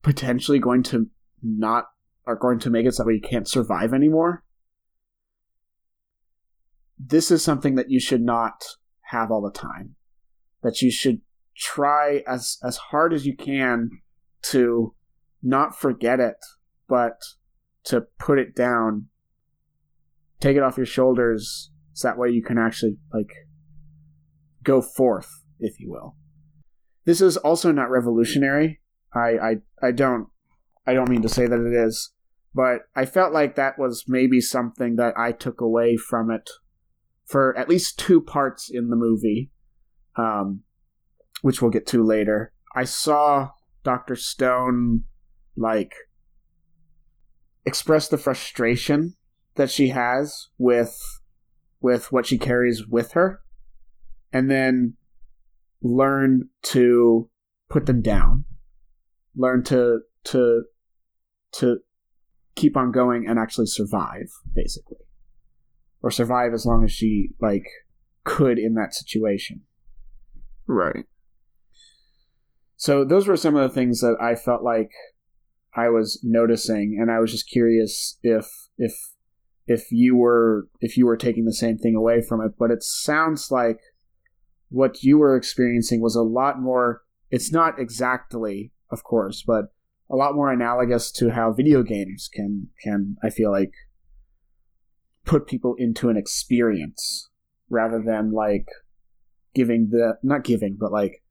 [0.00, 1.08] potentially going to
[1.42, 1.86] not
[2.26, 4.44] are going to make it so that you can't survive anymore.
[6.98, 8.64] This is something that you should not
[9.02, 9.96] have all the time.
[10.62, 11.20] That you should
[11.54, 13.90] try as as hard as you can
[14.42, 14.94] to
[15.42, 16.36] not forget it,
[16.88, 17.20] but
[17.84, 19.08] to put it down
[20.42, 23.30] take it off your shoulders so that way you can actually like
[24.62, 25.30] go forth
[25.60, 26.16] if you will.
[27.04, 28.80] This is also not revolutionary.
[29.14, 30.28] I, I i don't
[30.86, 32.12] i don't mean to say that it is
[32.54, 36.48] but i felt like that was maybe something that i took away from it
[37.26, 39.50] for at least two parts in the movie
[40.16, 40.62] um
[41.42, 42.54] which we'll get to later.
[42.74, 43.50] I saw
[43.84, 45.04] dr stone
[45.56, 45.92] like
[47.66, 49.14] express the frustration
[49.54, 50.98] that she has with
[51.80, 53.40] with what she carries with her
[54.32, 54.94] and then
[55.82, 57.28] learn to
[57.68, 58.44] put them down.
[59.36, 60.64] Learn to to
[61.52, 61.78] to
[62.54, 64.98] keep on going and actually survive basically.
[66.02, 67.66] Or survive as long as she like
[68.24, 69.62] could in that situation.
[70.66, 71.04] Right.
[72.76, 74.90] So those were some of the things that i felt like
[75.74, 78.46] i was noticing and i was just curious if
[78.76, 79.11] if
[79.66, 82.82] if you were if you were taking the same thing away from it but it
[82.82, 83.78] sounds like
[84.68, 89.66] what you were experiencing was a lot more it's not exactly of course but
[90.10, 93.72] a lot more analogous to how video games can can i feel like
[95.24, 97.30] put people into an experience
[97.70, 98.66] rather than like
[99.54, 101.22] giving the not giving but like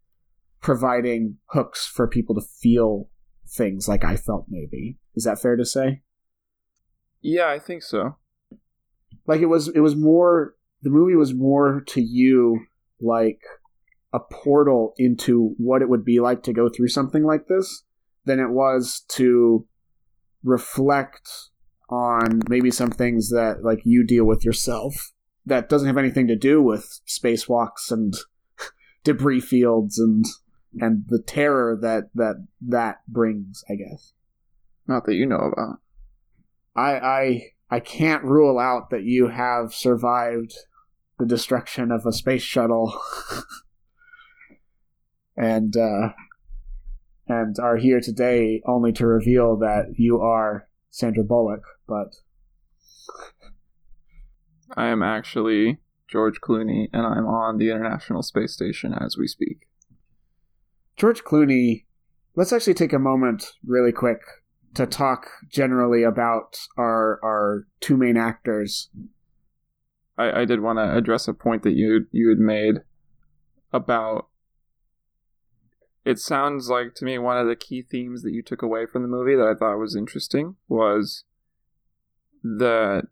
[0.62, 3.10] providing hooks for people to feel
[3.52, 4.98] things like I felt maybe.
[5.16, 6.02] Is that fair to say?
[7.22, 8.18] Yeah, I think so.
[9.28, 12.66] Like it was it was more the movie was more to you
[13.00, 13.42] like
[14.14, 17.84] a portal into what it would be like to go through something like this
[18.26, 19.66] than it was to
[20.44, 21.30] reflect
[21.90, 25.12] on maybe some things that like you deal with yourself
[25.46, 28.14] that doesn't have anything to do with spacewalks and
[29.04, 30.26] debris fields and
[30.80, 34.14] and the terror that that that brings i guess
[34.88, 35.80] Not that you know about.
[36.76, 37.42] i i
[37.72, 40.54] i can't rule out that you have survived
[41.18, 43.00] the destruction of a space shuttle
[45.38, 46.10] and uh
[47.28, 52.16] and are here today only to reveal that you are Sandra Bullock, but
[54.76, 59.68] I am actually George Clooney, and I'm on the International Space Station as we speak.
[60.98, 61.86] George Clooney,
[62.36, 64.20] let's actually take a moment really quick
[64.76, 68.90] to talk generally about our our two main actors.
[70.18, 72.82] I, I did want to address a point that you you had made
[73.74, 74.28] about.
[76.04, 79.04] It sounds like to me one of the key themes that you took away from
[79.04, 81.26] the movie that I thought was interesting was
[82.44, 83.04] that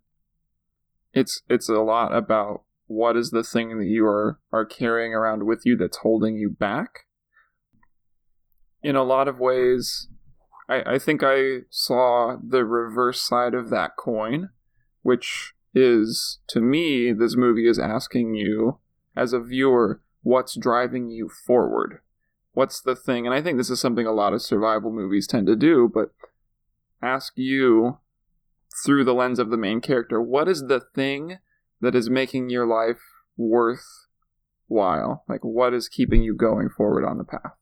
[1.14, 5.46] it's it's a lot about what is the thing that you are are carrying around
[5.46, 7.06] with you that's holding you back.
[8.82, 10.08] In a lot of ways,
[10.70, 14.50] I, I think I saw the reverse side of that coin,
[15.02, 18.80] which is to me, this movie is asking you
[19.16, 22.00] as a viewer what's driving you forward.
[22.54, 23.26] What's the thing?
[23.26, 26.10] And I think this is something a lot of survival movies tend to do, but
[27.02, 28.00] ask you
[28.86, 31.38] through the lens of the main character what is the thing
[31.82, 33.02] that is making your life
[33.38, 35.24] worthwhile?
[35.28, 37.59] Like, what is keeping you going forward on the path?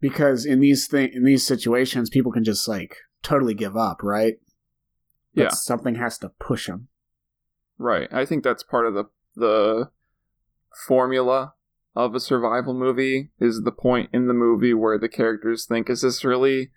[0.00, 4.34] Because in these thing in these situations, people can just like totally give up, right?
[5.34, 5.48] But Yeah.
[5.50, 6.88] something has to push them.
[7.78, 8.08] Right.
[8.12, 9.90] I think that's part of the the
[10.86, 11.54] formula
[11.96, 16.02] of a survival movie is the point in the movie where the characters think is
[16.02, 16.70] this really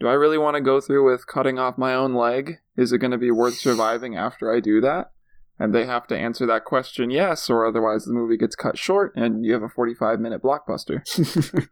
[0.00, 2.58] do I really want to go through with cutting off my own leg?
[2.76, 5.10] Is it going to be worth surviving after I do that?
[5.58, 9.12] And they have to answer that question yes or otherwise the movie gets cut short
[9.16, 11.02] and you have a 45 minute blockbuster.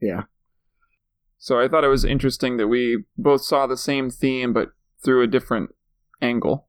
[0.00, 0.22] yeah.
[1.38, 4.70] So I thought it was interesting that we both saw the same theme but
[5.04, 5.70] through a different
[6.20, 6.68] angle.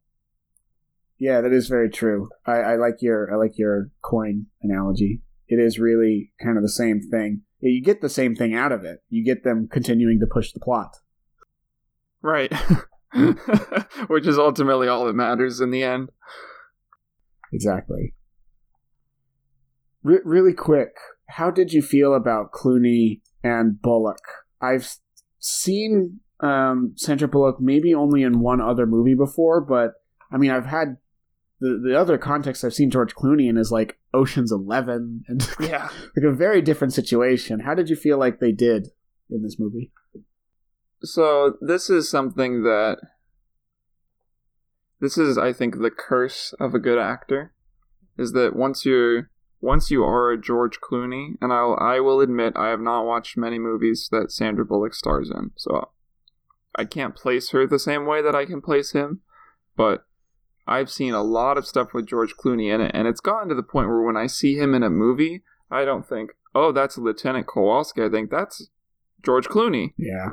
[1.20, 2.30] Yeah, that is very true.
[2.46, 5.22] I, I like your I like your coin analogy.
[5.48, 7.42] It is really kind of the same thing.
[7.60, 9.00] You get the same thing out of it.
[9.10, 10.98] You get them continuing to push the plot.
[12.22, 12.54] Right.
[14.08, 16.10] Which is ultimately all that matters in the end.
[17.52, 18.14] Exactly.
[20.04, 20.96] Re- really quick,
[21.30, 24.22] how did you feel about Clooney and Bullock?
[24.62, 24.90] I've
[25.40, 29.94] seen um, Sandra Bullock maybe only in one other movie before, but
[30.32, 30.98] I mean, I've had
[31.60, 35.90] the the other context I've seen George Clooney in is like Ocean's Eleven and Yeah.
[36.16, 37.62] like a very different situation.
[37.62, 38.90] How did you feel like they did
[39.30, 39.92] in this movie?
[41.04, 42.98] So this is something that
[45.00, 47.54] this is I think the curse of a good actor
[48.18, 49.30] is that once you're
[49.60, 53.38] once you are a George Clooney and I'll I will admit I have not watched
[53.38, 55.52] many movies that Sandra Bullock stars in.
[55.56, 55.90] So
[56.76, 59.22] I can't place her the same way that I can place him,
[59.76, 60.06] but
[60.68, 63.56] I've seen a lot of stuff with George Clooney in it and it's gotten to
[63.56, 66.98] the point where when I see him in a movie, I don't think, "Oh, that's
[66.98, 68.70] Lieutenant Kowalski." I think that's
[69.24, 69.94] George Clooney.
[69.98, 70.32] Yeah,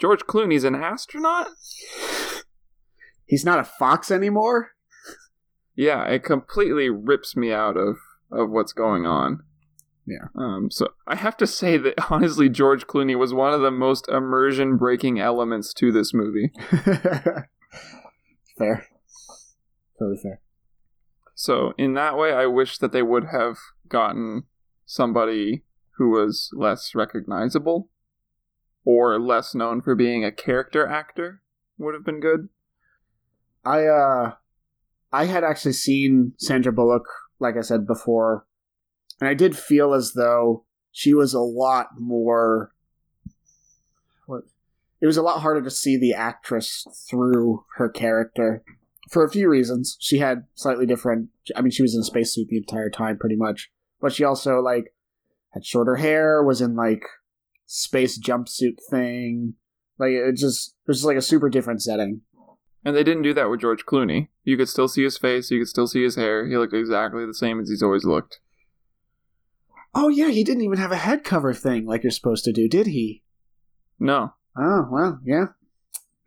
[0.00, 1.48] George Clooney's an astronaut?
[3.26, 4.72] he's not a fox anymore.
[5.74, 7.96] Yeah, it completely rips me out of
[8.30, 9.42] of what's going on.
[10.06, 10.28] Yeah.
[10.36, 14.08] Um so I have to say that honestly George Clooney was one of the most
[14.08, 16.52] immersion breaking elements to this movie.
[18.56, 18.86] fair,
[19.98, 20.40] totally fair.
[21.34, 23.56] So in that way I wish that they would have
[23.88, 24.44] gotten
[24.84, 25.64] somebody
[25.98, 27.90] who was less recognizable
[28.84, 31.42] or less known for being a character actor
[31.78, 32.48] would have been good.
[33.64, 34.32] I uh
[35.12, 37.04] I had actually seen Sandra Bullock,
[37.38, 38.46] like I said before,
[39.20, 42.72] and I did feel as though she was a lot more
[45.00, 48.62] it was a lot harder to see the actress through her character
[49.10, 49.96] for a few reasons.
[50.00, 53.36] She had slightly different I mean she was in a spacesuit the entire time pretty
[53.36, 53.70] much,
[54.00, 54.94] but she also like
[55.50, 57.04] had shorter hair, was in like
[57.66, 59.54] space jumpsuit thing.
[59.98, 62.22] Like it just it was just like a super different setting.
[62.86, 64.28] And they didn't do that with George Clooney.
[64.44, 66.46] You could still see his face, you could still see his hair.
[66.46, 68.38] He looked exactly the same as he's always looked.
[69.92, 72.68] Oh yeah, he didn't even have a head cover thing like you're supposed to do,
[72.68, 73.24] did he?
[73.98, 74.34] No.
[74.56, 75.46] Oh well, yeah.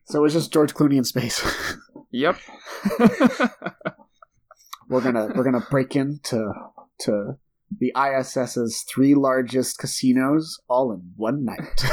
[0.03, 1.41] So it was just George Clooney in space.
[2.11, 2.37] Yep.
[4.89, 6.51] we're gonna we're gonna break into
[7.01, 7.37] to
[7.79, 11.83] the ISS's three largest casinos all in one night.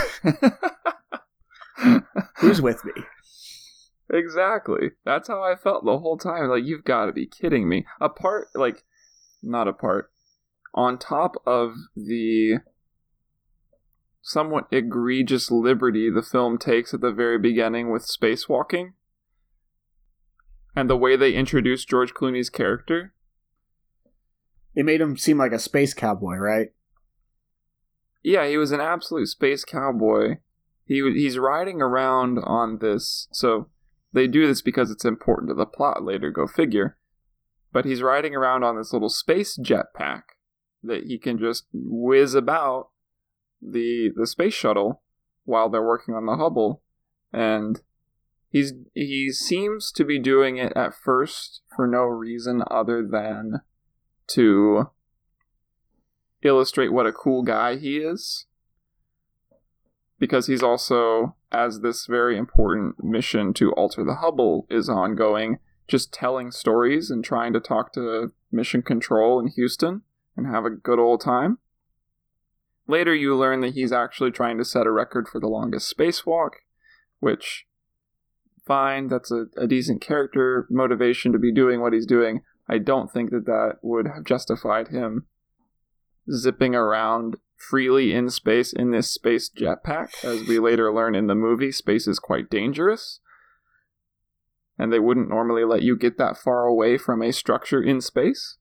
[2.38, 2.92] Who's with me?
[4.10, 4.90] Exactly.
[5.04, 6.48] That's how I felt the whole time.
[6.48, 7.86] Like, you've got to be kidding me.
[8.00, 8.84] Apart, like,
[9.42, 10.10] not apart.
[10.74, 12.58] On top of the
[14.22, 18.92] somewhat egregious liberty the film takes at the very beginning with spacewalking,
[20.74, 23.14] and the way they introduce George Clooney's character,
[24.74, 26.68] It made him seem like a space cowboy, right?
[28.22, 30.38] yeah, he was an absolute space cowboy.
[30.84, 33.28] He he's riding around on this.
[33.30, 33.68] So
[34.16, 36.30] they do this because it's important to the plot later.
[36.30, 36.96] Go figure.
[37.70, 40.22] But he's riding around on this little space jetpack
[40.82, 42.88] that he can just whiz about
[43.60, 45.02] the the space shuttle
[45.44, 46.80] while they're working on the Hubble,
[47.30, 47.82] and
[48.48, 53.60] he's he seems to be doing it at first for no reason other than
[54.28, 54.90] to
[56.40, 58.46] illustrate what a cool guy he is
[60.18, 66.12] because he's also as this very important mission to alter the hubble is ongoing just
[66.12, 70.02] telling stories and trying to talk to mission control in houston
[70.36, 71.58] and have a good old time.
[72.88, 76.50] Later you learn that he's actually trying to set a record for the longest spacewalk
[77.20, 77.66] which
[78.66, 82.42] fine that's a, a decent character motivation to be doing what he's doing.
[82.68, 85.26] I don't think that that would have justified him
[86.30, 90.24] zipping around freely in space in this space jetpack.
[90.24, 93.20] As we later learn in the movie, space is quite dangerous.
[94.78, 98.58] And they wouldn't normally let you get that far away from a structure in space.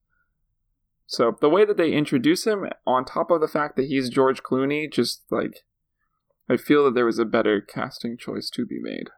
[1.07, 4.41] So the way that they introduce him, on top of the fact that he's George
[4.41, 5.63] Clooney, just like
[6.49, 9.09] I feel that there was a better casting choice to be made.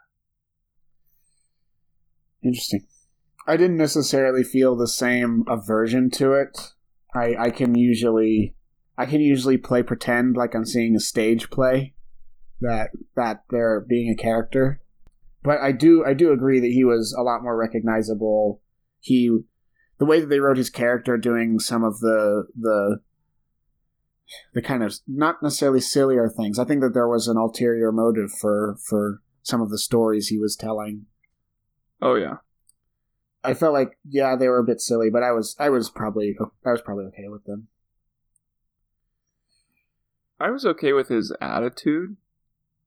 [2.43, 2.87] Interesting.
[3.47, 6.73] I didn't necessarily feel the same aversion to it.
[7.15, 8.56] I, I can usually
[8.97, 11.93] I can usually play pretend like I'm seeing a stage play
[12.61, 14.81] that that they're being a character.
[15.43, 18.61] But I do I do agree that he was a lot more recognizable.
[18.99, 19.39] He
[19.99, 23.01] the way that they wrote his character doing some of the the
[24.53, 26.59] the kind of not necessarily sillier things.
[26.59, 30.37] I think that there was an ulterior motive for for some of the stories he
[30.37, 31.05] was telling.
[32.01, 32.37] Oh yeah.
[33.43, 36.35] I felt like yeah, they were a bit silly, but I was I was probably
[36.65, 37.67] I was probably okay with them.
[40.39, 42.17] I was okay with his attitude.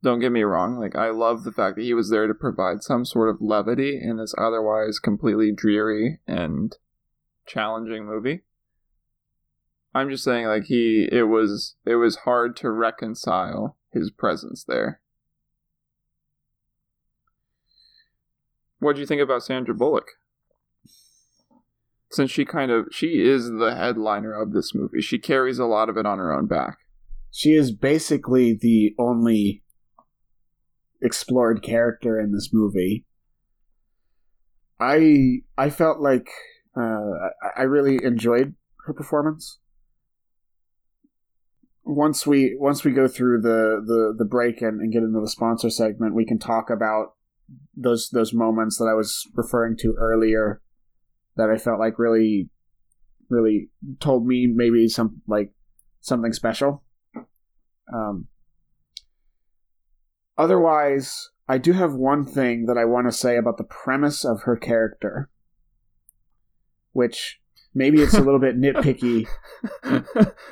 [0.02, 2.82] Don't get me wrong, like I love the fact that he was there to provide
[2.82, 6.74] some sort of levity in this otherwise completely dreary and
[7.46, 8.42] challenging movie.
[9.94, 15.00] I'm just saying like he it was it was hard to reconcile his presence there.
[18.78, 20.12] What do you think about Sandra Bullock?
[22.10, 25.02] Since she kind of she is the headliner of this movie.
[25.02, 26.78] She carries a lot of it on her own back.
[27.30, 29.62] She is basically the only
[31.02, 33.04] explored character in this movie.
[34.78, 36.28] I I felt like
[36.76, 38.54] uh, I, really enjoyed
[38.86, 39.58] her performance.
[41.84, 45.28] Once we once we go through the, the, the break and, and get into the
[45.28, 47.14] sponsor segment, we can talk about
[47.76, 50.62] those those moments that I was referring to earlier
[51.36, 52.48] that I felt like really
[53.28, 53.68] really
[53.98, 55.52] told me maybe some like
[56.00, 56.84] something special.
[57.92, 58.28] Um,
[60.38, 64.42] otherwise, I do have one thing that I want to say about the premise of
[64.42, 65.28] her character,
[66.92, 67.40] which
[67.74, 69.26] maybe it's a little bit nitpicky,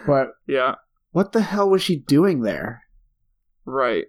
[0.06, 0.74] but yeah,
[1.12, 2.82] what the hell was she doing there?
[3.68, 4.06] right.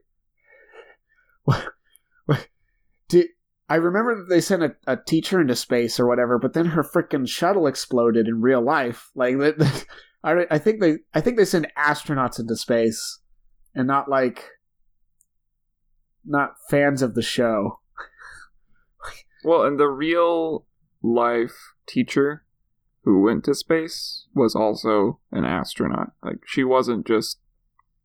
[1.44, 1.66] What,
[2.26, 2.48] what,
[3.08, 3.28] did,
[3.68, 6.84] I remember that they sent a, a teacher into space or whatever, but then her
[6.84, 9.12] freaking shuttle exploded in real life.
[9.16, 9.86] Like that,
[10.24, 13.20] I, I think they I think they send astronauts into space,
[13.74, 14.46] and not like
[16.26, 17.80] not fans of the show.
[19.42, 20.66] Well, and the real
[21.02, 21.56] life
[21.88, 22.44] teacher
[23.04, 26.12] who went to space was also an astronaut.
[26.22, 27.40] Like she wasn't just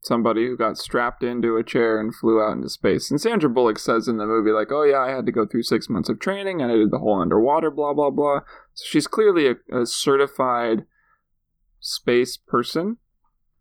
[0.00, 3.10] somebody who got strapped into a chair and flew out into space.
[3.10, 5.64] And Sandra Bullock says in the movie, like, "Oh yeah, I had to go through
[5.64, 8.40] six months of training, and I did the whole underwater, blah blah blah."
[8.74, 10.84] So she's clearly a, a certified
[11.84, 12.98] space person.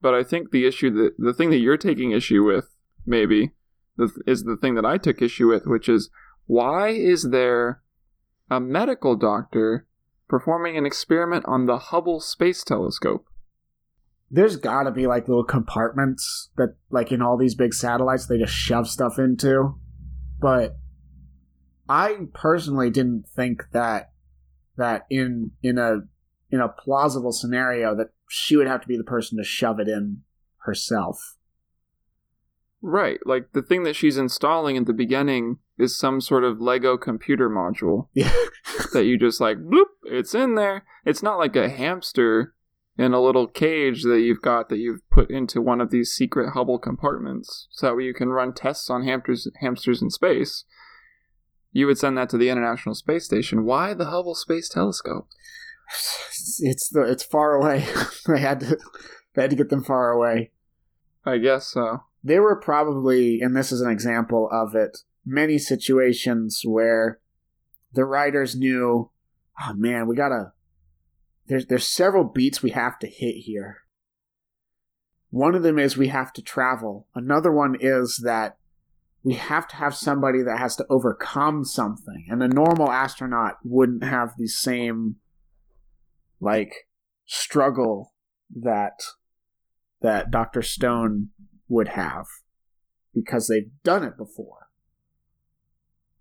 [0.02, 3.52] But I think the issue that the thing that you're taking issue with, maybe,
[4.28, 6.10] is the thing that I took issue with, which is
[6.46, 7.82] why is there
[8.50, 9.88] a medical doctor
[10.28, 13.26] performing an experiment on the Hubble Space Telescope?
[14.34, 18.40] there's got to be like little compartments that, like in all these big satellites, they
[18.40, 19.76] just shove stuff into.
[20.40, 20.76] But
[21.88, 24.12] I personally didn't think that
[24.76, 26.00] that in in a
[26.50, 29.88] in a plausible scenario that she would have to be the person to shove it
[29.88, 30.22] in
[30.60, 31.36] herself.
[32.82, 33.20] Right.
[33.26, 37.50] Like the thing that she's installing at the beginning is some sort of Lego computer
[37.50, 38.08] module.
[38.14, 38.32] Yeah.
[38.94, 40.84] that you just like bloop, it's in there.
[41.06, 42.54] It's not like a hamster
[42.98, 46.52] in a little cage that you've got that you've put into one of these secret
[46.52, 50.66] Hubble compartments so that way you can run tests on hamsters hamsters in space.
[51.72, 53.66] You would send that to the International Space Station.
[53.66, 55.28] Why the Hubble Space Telescope?
[56.60, 57.86] It's the it's far away.
[58.28, 58.78] they had to
[59.34, 60.52] they had to get them far away.
[61.26, 62.04] I guess so.
[62.24, 67.20] There were probably, and this is an example of it, many situations where
[67.94, 69.12] the writers knew,
[69.62, 70.54] oh man, we gotta.
[71.48, 73.80] There's there's several beats we have to hit here.
[75.30, 77.08] One of them is we have to travel.
[77.16, 78.58] Another one is that
[79.24, 84.04] we have to have somebody that has to overcome something, and a normal astronaut wouldn't
[84.04, 85.18] have the same
[86.44, 86.88] like
[87.26, 88.14] struggle
[88.54, 89.00] that
[90.02, 90.62] that Dr.
[90.62, 91.30] Stone
[91.70, 92.26] would have
[93.14, 94.68] because they've done it before.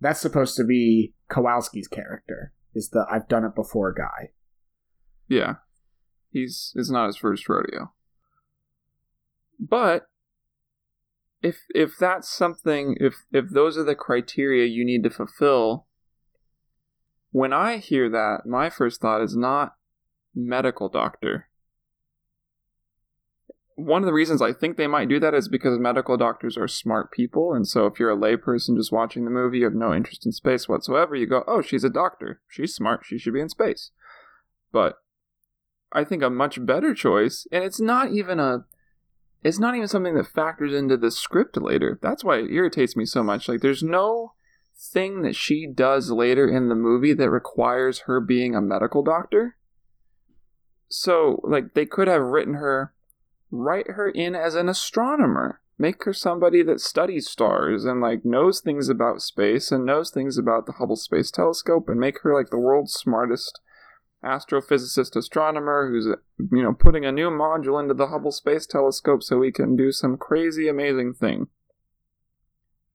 [0.01, 4.31] That's supposed to be Kowalski's character, is the I've done it before guy.
[5.29, 5.55] Yeah.
[6.31, 7.93] He's it's not his first rodeo.
[9.59, 10.07] But
[11.43, 15.87] if if that's something if if those are the criteria you need to fulfill
[17.33, 19.75] when I hear that, my first thought is not
[20.35, 21.49] medical doctor.
[23.75, 26.69] One of the reasons I think they might do that is because medical doctors are
[26.69, 29.95] smart people, and so if you're a layperson just watching the movie, you have no
[29.95, 32.41] interest in space whatsoever, you go, oh, she's a doctor.
[32.49, 33.01] She's smart.
[33.05, 33.91] She should be in space.
[34.73, 34.97] But
[35.93, 38.65] I think a much better choice, and it's not even a.
[39.45, 41.99] It's not even something that factors into the script later.
[42.01, 43.49] That's why it irritates me so much.
[43.49, 44.35] Like, there's no
[44.77, 49.57] thing that she does later in the movie that requires her being a medical doctor.
[50.93, 52.93] So, like, they could have written her,
[53.51, 58.61] write her in as an astronomer, make her somebody that studies stars and, like, knows
[58.61, 62.51] things about space and knows things about the Hubble Space Telescope and make her, like,
[62.51, 63.59] the world's smartest
[64.23, 69.39] astrophysicist astronomer who's, you know, putting a new module into the Hubble Space Telescope so
[69.39, 71.47] we can do some crazy, amazing thing.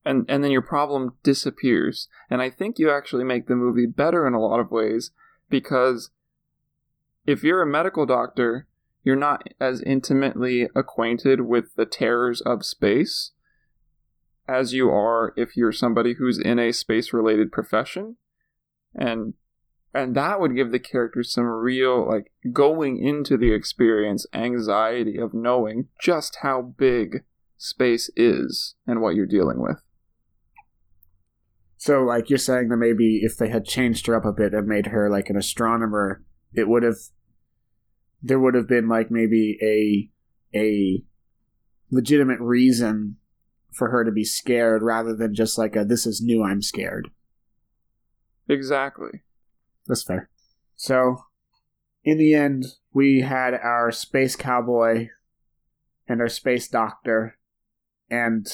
[0.04, 2.06] And, and then your problem disappears.
[2.30, 5.10] And I think you actually make the movie better in a lot of ways
[5.50, 6.10] because
[7.28, 8.66] if you're a medical doctor,
[9.04, 13.32] you're not as intimately acquainted with the terrors of space
[14.48, 18.16] as you are if you're somebody who's in a space related profession.
[18.94, 19.34] And
[19.92, 25.34] and that would give the characters some real like going into the experience anxiety of
[25.34, 27.24] knowing just how big
[27.58, 29.82] space is and what you're dealing with.
[31.76, 34.66] So, like, you're saying that maybe if they had changed her up a bit and
[34.66, 36.24] made her like an astronomer,
[36.54, 36.96] it would have
[38.22, 41.04] there would have been like maybe a a
[41.90, 43.16] legitimate reason
[43.72, 47.10] for her to be scared rather than just like a this is new I'm scared.
[48.48, 49.22] Exactly.
[49.86, 50.30] That's fair.
[50.76, 51.24] So
[52.04, 55.08] in the end we had our space cowboy
[56.08, 57.38] and our space doctor
[58.10, 58.46] and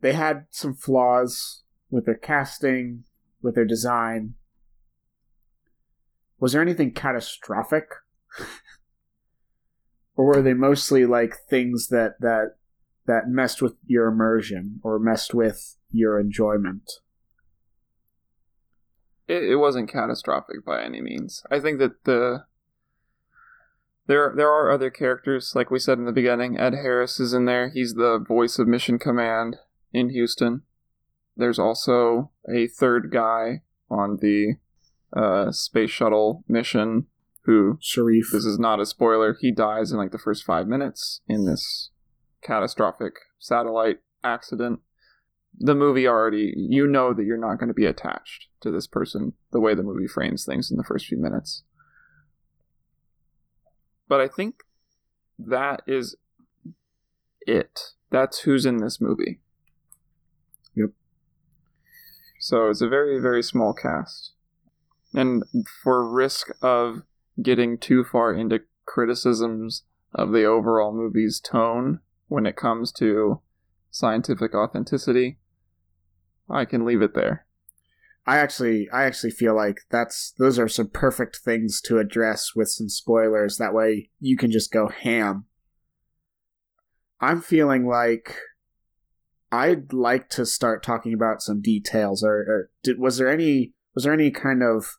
[0.00, 3.04] they had some flaws with their casting,
[3.42, 4.34] with their design.
[6.38, 7.88] Was there anything catastrophic
[10.16, 12.56] or were they mostly like things that that
[13.06, 16.90] that messed with your immersion or messed with your enjoyment?
[19.26, 21.42] It, it wasn't catastrophic by any means.
[21.50, 22.44] I think that the
[24.06, 26.58] there there are other characters, like we said in the beginning.
[26.58, 27.70] Ed Harris is in there.
[27.70, 29.56] He's the voice of Mission Command
[29.92, 30.62] in Houston.
[31.36, 34.56] There's also a third guy on the
[35.16, 37.06] uh, space shuttle mission
[37.44, 37.78] who?
[37.80, 38.30] Sharif.
[38.32, 39.36] this is not a spoiler.
[39.40, 41.90] He dies in like the first five minutes in this
[42.42, 44.80] catastrophic satellite accident.
[45.58, 49.32] The movie already you know that you're not going to be attached to this person
[49.52, 51.64] the way the movie frames things in the first few minutes.
[54.08, 54.56] But i think
[55.38, 56.16] that is
[57.46, 57.92] it.
[58.10, 59.40] That's who's in this movie.
[60.76, 60.90] Yep.
[62.38, 64.32] so it's a very very small cast.
[65.12, 65.42] And
[65.82, 67.02] for risk of
[67.42, 73.40] getting too far into criticisms of the overall movie's tone when it comes to
[73.90, 75.38] scientific authenticity,
[76.48, 77.46] I can leave it there.
[78.26, 82.68] I actually I actually feel like that's those are some perfect things to address with
[82.68, 83.56] some spoilers.
[83.56, 85.46] That way you can just go ham
[87.20, 88.36] I'm feeling like
[89.52, 92.24] I'd like to start talking about some details.
[92.24, 94.96] Or, or did, was there any was there any kind of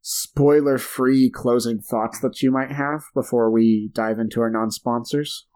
[0.00, 5.46] spoiler free closing thoughts that you might have before we dive into our non sponsors?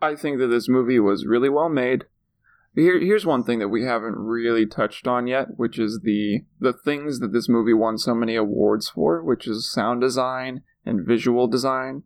[0.00, 2.06] I think that this movie was really well made.
[2.74, 6.72] Here, here's one thing that we haven't really touched on yet, which is the the
[6.72, 11.46] things that this movie won so many awards for, which is sound design and visual
[11.46, 12.04] design.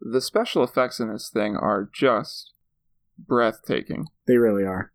[0.00, 2.54] The special effects in this thing are just
[3.18, 4.06] breathtaking.
[4.26, 4.92] They really are.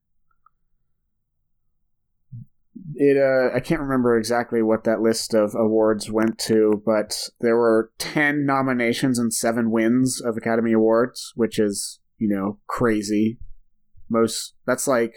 [2.96, 7.58] It uh I can't remember exactly what that list of awards went to, but there
[7.58, 13.40] were 10 nominations and 7 wins of Academy Awards, which is, you know, crazy.
[14.10, 15.14] Most that's like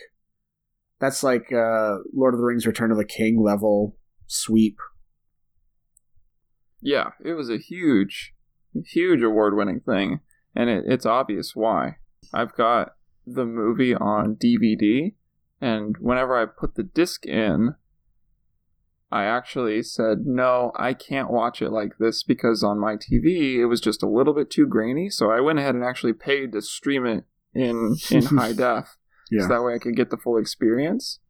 [1.00, 3.96] that's like uh Lord of the Rings Return of the King level
[4.26, 4.78] sweep.
[6.80, 8.34] Yeah, it was a huge
[8.86, 10.20] huge award-winning thing,
[10.54, 11.96] and it, it's obvious why.
[12.32, 12.94] I've got
[13.26, 15.14] the movie on DVD,
[15.60, 17.74] and whenever I put the disc in,
[19.10, 23.66] I actually said, no, I can't watch it like this because on my TV it
[23.66, 25.08] was just a little bit too grainy.
[25.08, 28.96] So I went ahead and actually paid to stream it in in high def,
[29.30, 29.42] yeah.
[29.42, 31.20] so that way I could get the full experience.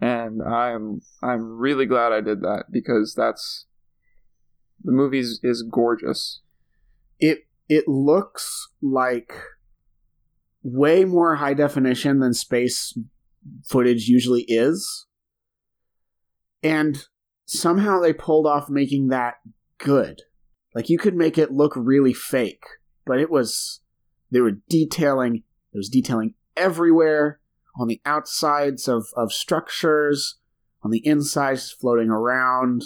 [0.00, 3.66] And I'm I'm really glad I did that because that's
[4.82, 6.40] the movie is gorgeous.
[7.20, 9.32] It it looks like
[10.62, 12.98] way more high definition than space
[13.66, 15.06] footage usually is.
[16.62, 17.04] And
[17.46, 19.34] somehow they pulled off making that
[19.78, 20.22] good.
[20.74, 22.64] Like you could make it look really fake,
[23.04, 23.80] but it was
[24.30, 27.40] they were detailing there was detailing everywhere
[27.78, 30.38] on the outsides of, of structures,
[30.82, 32.84] on the insides floating around,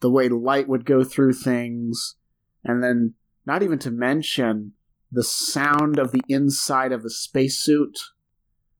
[0.00, 2.16] the way light would go through things,
[2.64, 3.14] and then
[3.46, 4.72] not even to mention
[5.10, 7.98] the sound of the inside of the spacesuit.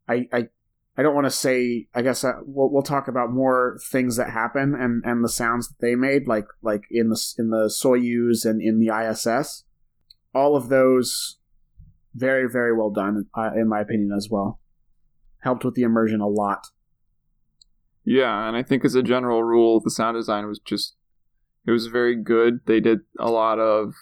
[0.08, 0.48] I, I
[0.96, 1.86] I don't want to say.
[1.94, 5.68] I guess uh, we'll, we'll talk about more things that happen and, and the sounds
[5.68, 9.64] that they made, like like in the in the Soyuz and in the ISS.
[10.34, 11.38] All of those,
[12.14, 14.60] very very well done, uh, in my opinion as well.
[15.42, 16.68] Helped with the immersion a lot.
[18.04, 20.96] Yeah, and I think as a general rule, the sound design was just
[21.66, 22.60] it was very good.
[22.66, 23.94] They did a lot of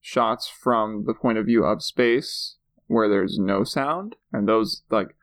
[0.00, 2.56] shots from the point of view of space
[2.86, 5.14] where there's no sound and those like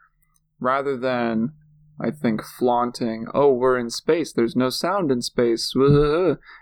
[0.59, 1.53] rather than
[1.99, 5.73] I think flaunting, oh, we're in space, there's no sound in space.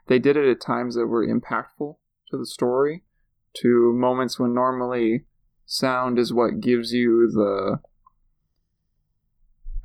[0.08, 1.96] They did it at times that were impactful
[2.30, 3.04] to the story,
[3.58, 5.26] to moments when normally
[5.66, 7.80] sound is what gives you the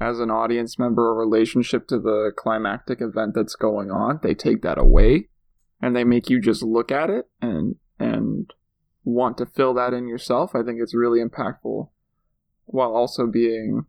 [0.00, 4.20] as an audience member a relationship to the climactic event that's going on.
[4.22, 5.28] They take that away
[5.80, 8.52] and they make you just look at it and and
[9.02, 10.54] want to fill that in yourself.
[10.54, 11.88] I think it's really impactful
[12.66, 13.86] while also being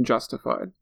[0.00, 0.72] justified.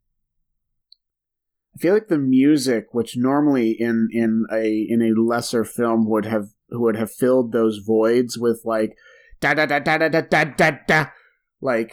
[1.74, 6.26] I feel like the music, which normally in in a in a lesser film would
[6.26, 8.96] have would have filled those voids with like
[9.40, 11.06] da da da da da da da da da,
[11.60, 11.92] like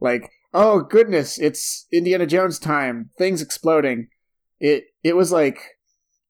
[0.00, 4.08] like oh goodness, it's Indiana Jones time, things exploding.
[4.58, 5.60] It it was like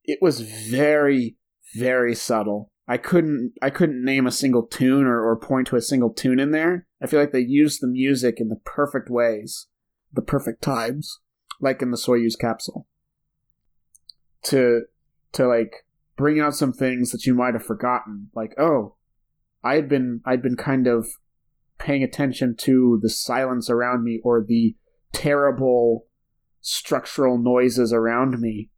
[0.04, 1.36] it was very
[1.74, 2.72] very subtle.
[2.88, 6.40] I couldn't I couldn't name a single tune or, or point to a single tune
[6.40, 6.88] in there.
[7.00, 9.68] I feel like they used the music in the perfect ways
[10.12, 11.20] the perfect times,
[11.60, 12.86] like in the Soyuz capsule,
[14.44, 14.82] to
[15.32, 15.86] to like
[16.16, 18.30] bring out some things that you might have forgotten.
[18.34, 18.96] Like, oh,
[19.62, 21.08] I had been I'd been kind of
[21.78, 24.76] paying attention to the silence around me or the
[25.12, 26.06] terrible
[26.60, 28.70] structural noises around me.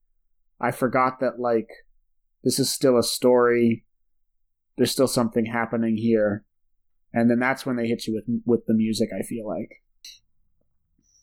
[0.60, 1.68] I forgot that like
[2.44, 3.84] this is still a story.
[4.76, 6.44] There's still something happening here.
[7.12, 9.81] And then that's when they hit you with with the music, I feel like.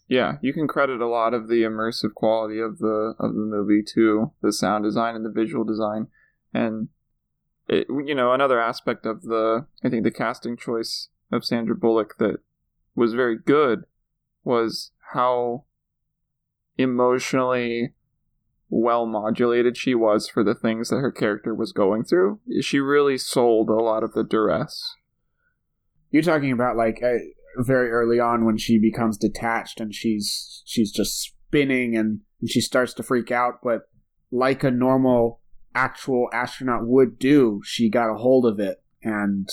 [0.09, 3.83] Yeah, you can credit a lot of the immersive quality of the of the movie
[3.93, 6.07] to the sound design and the visual design,
[6.51, 6.89] and
[7.67, 12.17] it, you know another aspect of the I think the casting choice of Sandra Bullock
[12.17, 12.37] that
[12.95, 13.83] was very good
[14.43, 15.65] was how
[16.75, 17.93] emotionally
[18.67, 22.39] well modulated she was for the things that her character was going through.
[22.61, 24.95] She really sold a lot of the duress.
[26.09, 27.19] You're talking about like uh,
[27.57, 32.61] very early on when she becomes detached and she's she's just spinning and, and she
[32.61, 33.89] starts to freak out but
[34.31, 35.41] like a normal
[35.75, 39.49] actual astronaut would do she got a hold of it and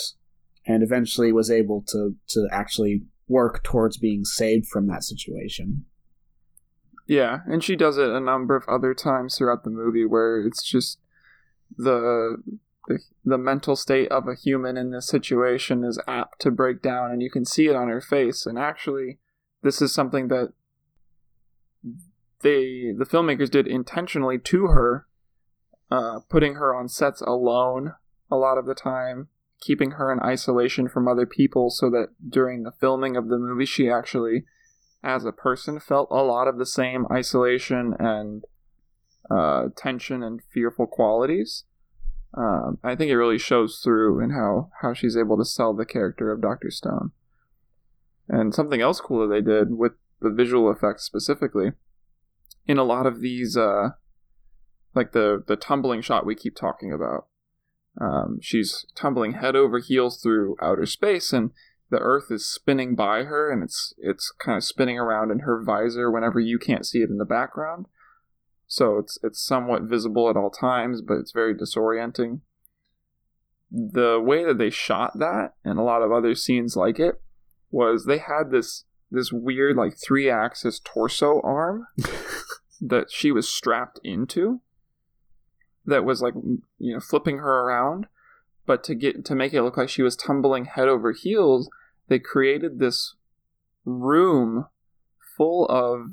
[0.67, 5.85] and eventually was able to to actually work towards being saved from that situation.
[7.07, 10.63] Yeah and she does it a number of other times throughout the movie where it's
[10.63, 10.99] just
[11.77, 12.37] the
[12.87, 17.11] the, the mental state of a human in this situation is apt to break down,
[17.11, 18.47] and you can see it on her face.
[18.47, 19.19] And actually,
[19.63, 20.53] this is something that
[22.41, 25.07] they the filmmakers did intentionally to her,
[25.91, 27.95] uh, putting her on sets alone
[28.31, 29.29] a lot of the time,
[29.61, 33.65] keeping her in isolation from other people, so that during the filming of the movie,
[33.65, 34.45] she actually,
[35.03, 38.45] as a person, felt a lot of the same isolation and
[39.31, 41.65] uh, tension and fearful qualities.
[42.37, 45.87] Um, I think it really shows through in how how she's able to sell the
[45.87, 47.13] character of Doctor Stone.
[48.29, 51.73] And something else cool that they did with the visual effects specifically,
[52.67, 53.91] in a lot of these, uh,
[54.95, 57.27] like the the tumbling shot we keep talking about,
[58.01, 61.53] um, she's tumbling head over heels through outer space, and
[61.91, 65.63] the Earth is spinning by her, and it's it's kind of spinning around in her
[65.63, 67.87] visor whenever you can't see it in the background
[68.67, 72.41] so it's it's somewhat visible at all times, but it's very disorienting.
[73.71, 77.21] The way that they shot that and a lot of other scenes like it
[77.71, 81.87] was they had this this weird like three axis torso arm
[82.81, 84.61] that she was strapped into
[85.85, 86.35] that was like
[86.79, 88.07] you know flipping her around
[88.67, 91.69] but to get to make it look like she was tumbling head over heels
[92.09, 93.15] they created this
[93.85, 94.67] room
[95.37, 96.11] full of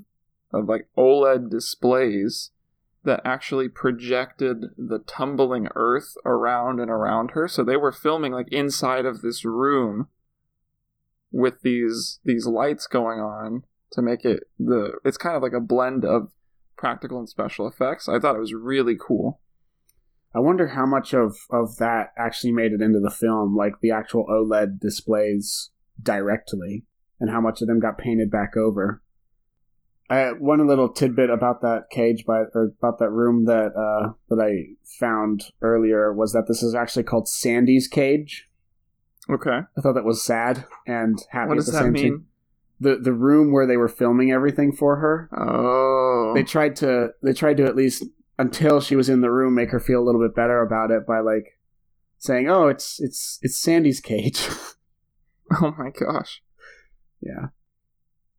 [0.54, 2.52] of like OLED displays
[3.04, 7.48] that actually projected the tumbling earth around and around her.
[7.48, 10.08] So they were filming like inside of this room
[11.32, 15.60] with these these lights going on to make it the it's kind of like a
[15.60, 16.32] blend of
[16.78, 18.08] practical and special effects.
[18.08, 19.42] I thought it was really cool.
[20.36, 23.92] I wonder how much of of that actually made it into the film, like the
[23.92, 26.86] actual OLED displays directly,
[27.20, 29.03] and how much of them got painted back over.
[30.14, 34.40] I, one little tidbit about that cage by or about that room that uh, that
[34.42, 38.50] I found earlier was that this is actually called Sandy's cage.
[39.30, 39.60] Okay.
[39.78, 42.12] I thought that was sad and happy What does at the that same mean?
[42.12, 42.28] time.
[42.80, 45.30] The the room where they were filming everything for her.
[45.38, 46.34] Oh.
[46.36, 48.04] They tried to they tried to at least
[48.38, 51.06] until she was in the room make her feel a little bit better about it
[51.08, 51.60] by like
[52.18, 54.48] saying, "Oh, it's it's it's Sandy's cage."
[55.62, 56.42] oh my gosh.
[57.22, 57.48] Yeah.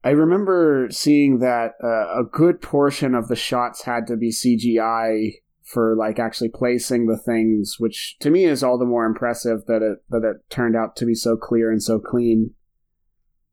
[0.05, 5.37] I remember seeing that uh, a good portion of the shots had to be CGI
[5.63, 9.81] for like actually placing the things, which to me is all the more impressive that
[9.81, 12.51] it that it turned out to be so clear and so clean.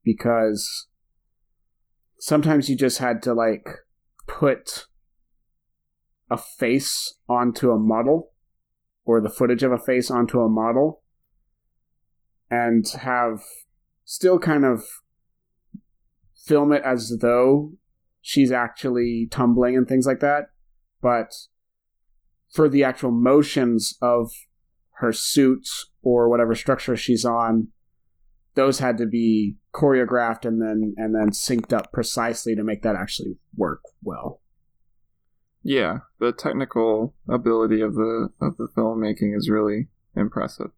[0.04, 0.88] Because
[2.20, 3.70] sometimes you just had to like
[4.28, 4.88] put
[6.30, 8.32] a face onto a model
[9.06, 11.02] or the footage of a face onto a model
[12.50, 13.40] and have
[14.04, 14.84] still kind of
[16.46, 17.74] film it as though
[18.22, 20.46] she's actually tumbling and things like that.
[21.02, 21.32] But
[22.52, 24.32] for the actual motions of
[24.96, 25.68] her suit
[26.04, 27.70] or whatever structure she's on,
[28.56, 32.96] those had to be choreographed and then and then synced up precisely to make that
[32.96, 34.42] actually work well.
[35.64, 40.72] Yeah, the technical ability of the of the filmmaking is really impressive.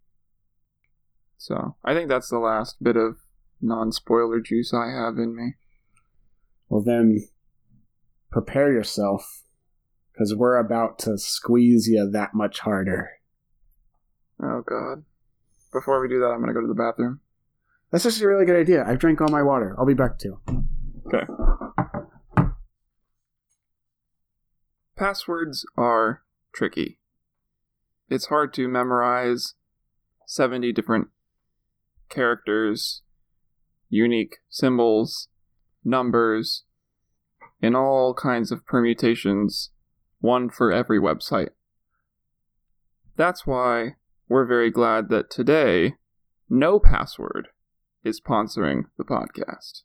[1.36, 3.16] So I think that's the last bit of
[3.64, 5.54] non-spoiler juice I have in me.
[6.68, 7.28] Well then
[8.30, 9.44] prepare yourself
[10.12, 13.10] because we're about to squeeze you that much harder.
[14.42, 15.04] Oh god.
[15.72, 17.20] Before we do that, I'm gonna go to the bathroom.
[17.90, 18.84] That's just a really good idea.
[18.84, 19.74] I've drank all my water.
[19.78, 20.40] I'll be back too.
[21.06, 21.24] Okay.
[24.96, 26.98] Passwords are tricky.
[28.08, 29.54] It's hard to memorize
[30.26, 31.08] 70 different
[32.08, 33.02] characters,
[33.94, 35.28] unique symbols,
[35.84, 36.64] numbers,
[37.62, 39.70] in all kinds of permutations,
[40.20, 41.50] one for every website.
[43.16, 43.94] That's why
[44.28, 45.94] we're very glad that today,
[46.50, 47.48] No Password
[48.02, 49.82] is sponsoring the podcast.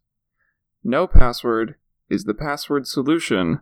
[0.84, 1.76] No Password
[2.10, 3.60] is the password solution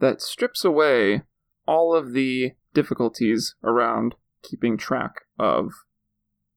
[0.00, 1.22] that strips away
[1.66, 5.72] all of the difficulties around keeping track of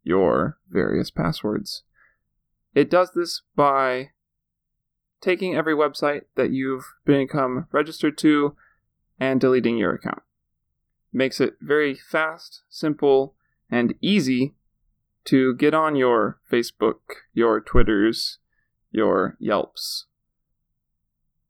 [0.03, 1.84] your various passwords.
[2.78, 4.11] It does this by
[5.19, 8.55] taking every website that you've become registered to
[9.19, 10.21] and deleting your account.
[11.11, 13.34] Makes it very fast, simple,
[13.67, 14.53] and easy
[15.25, 16.99] to get on your Facebook,
[17.34, 18.38] your Twitters,
[18.91, 20.05] your Yelps.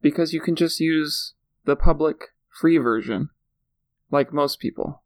[0.02, 1.34] Because you can just use
[1.66, 3.32] the public free version,
[4.10, 5.04] like most people.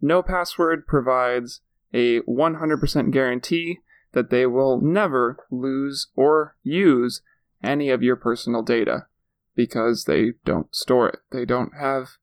[0.00, 1.60] No Password provides
[1.92, 3.78] a 100% guarantee
[4.12, 7.22] that they will never lose or use
[7.62, 9.06] any of your personal data
[9.54, 11.18] because they don't store it.
[11.30, 12.16] They don't have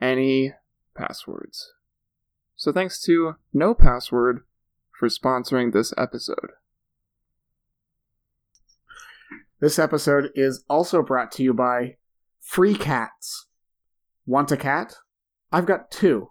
[0.00, 0.54] any
[0.94, 1.72] passwords.
[2.56, 4.44] So thanks to No Password
[4.98, 6.52] for sponsoring this episode.
[9.60, 11.96] This episode is also brought to you by
[12.40, 13.46] Free Cats.
[14.26, 14.94] Want a cat?
[15.52, 16.30] I've got two.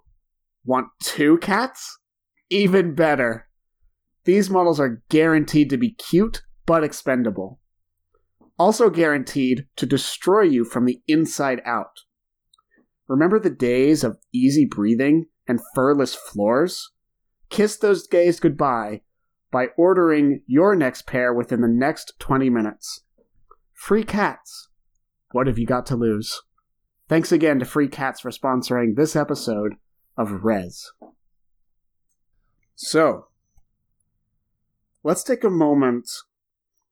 [0.63, 1.99] Want two cats?
[2.49, 3.47] Even better.
[4.25, 7.59] These models are guaranteed to be cute but expendable.
[8.57, 12.01] Also guaranteed to destroy you from the inside out.
[13.07, 16.91] Remember the days of easy breathing and furless floors?
[17.49, 19.01] Kiss those days goodbye
[19.51, 23.01] by ordering your next pair within the next 20 minutes.
[23.73, 24.69] Free cats.
[25.31, 26.41] What have you got to lose?
[27.07, 29.75] Thanks again to Free Cats for sponsoring this episode
[30.17, 30.91] of Res.
[32.75, 33.27] So,
[35.03, 36.09] let's take a moment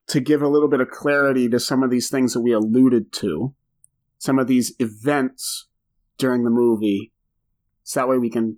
[0.07, 3.11] to give a little bit of clarity to some of these things that we alluded
[3.13, 3.53] to,
[4.17, 5.67] some of these events
[6.17, 7.11] during the movie,
[7.84, 8.57] so that way we can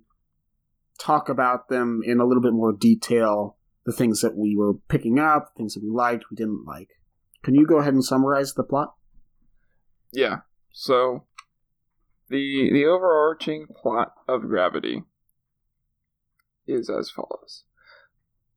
[0.98, 5.18] talk about them in a little bit more detail the things that we were picking
[5.18, 6.90] up, things that we liked, we didn't like.
[7.42, 8.94] Can you go ahead and summarize the plot?
[10.12, 10.38] Yeah.
[10.72, 11.24] So
[12.28, 15.04] the the overarching plot of Gravity
[16.66, 17.64] is as follows.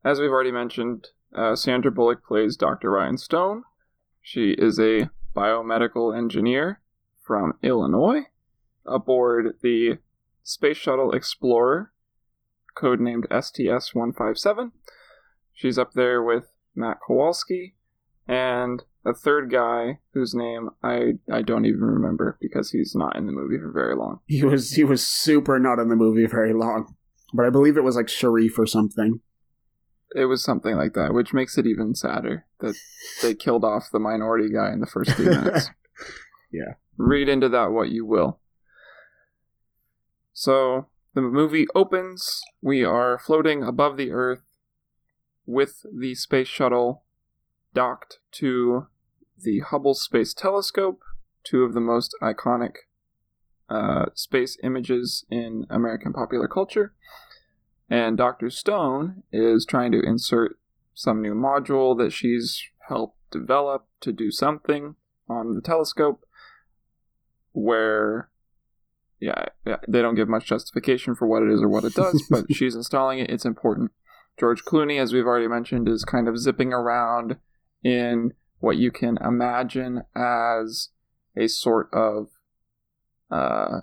[0.04, 2.92] As we've already mentioned, uh, Sandra Bullock plays Dr.
[2.92, 3.64] Ryan Stone.
[4.22, 6.82] She is a biomedical engineer
[7.22, 8.24] from Illinois
[8.86, 10.00] aboard the
[10.44, 11.92] Space Shuttle Explorer,
[12.76, 14.72] codenamed STS 157.
[15.54, 17.76] She's up there with Matt Kowalski
[18.28, 23.26] and a third guy whose name I, I don't even remember because he's not in
[23.26, 24.20] the movie for very long.
[24.28, 26.96] He was he was super not in the movie very long,
[27.34, 29.22] but I believe it was like Sharif or something.
[30.16, 32.76] It was something like that, which makes it even sadder that
[33.22, 35.70] they killed off the minority guy in the first three minutes.
[36.52, 36.74] yeah.
[36.98, 38.40] Read into that what you will.
[40.34, 42.42] So the movie opens.
[42.62, 44.44] We are floating above the Earth
[45.46, 47.04] with the space shuttle
[47.74, 48.88] docked to
[49.38, 51.02] the Hubble Space Telescope,
[51.44, 52.74] two of the most iconic
[53.70, 56.94] uh, space images in American popular culture.
[57.90, 58.50] And Dr.
[58.50, 60.60] Stone is trying to insert
[60.94, 64.96] some new module that she's helped develop to do something
[65.28, 66.26] on the telescope
[67.52, 68.30] where
[69.20, 72.26] yeah, yeah, they don't give much justification for what it is or what it does,
[72.30, 73.30] but she's installing it.
[73.30, 73.92] It's important.
[74.40, 77.36] George Clooney, as we've already mentioned, is kind of zipping around
[77.84, 80.90] in what you can imagine as
[81.36, 82.28] a sort of
[83.32, 83.82] uh,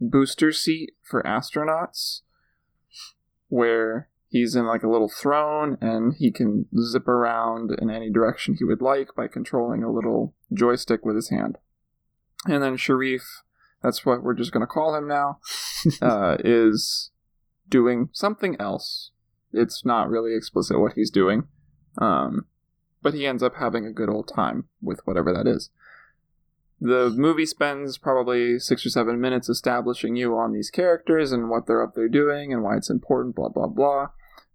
[0.00, 2.20] booster seat for astronauts,
[3.48, 8.54] where he's in like a little throne and he can zip around in any direction
[8.54, 11.58] he would like by controlling a little joystick with his hand.
[12.46, 13.42] And then Sharif,
[13.82, 15.40] that's what we're just going to call him now,
[16.02, 17.10] uh, is
[17.68, 19.10] doing something else.
[19.52, 21.48] It's not really explicit what he's doing.
[21.98, 22.46] Um,
[23.02, 25.70] but he ends up having a good old time with whatever that is.
[26.80, 31.66] The movie spends probably six or seven minutes establishing you on these characters and what
[31.66, 34.08] they're up there doing and why it's important, blah, blah, blah.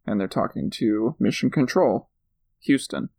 [0.07, 2.09] And they're talking to Mission Control,
[2.61, 3.09] Houston.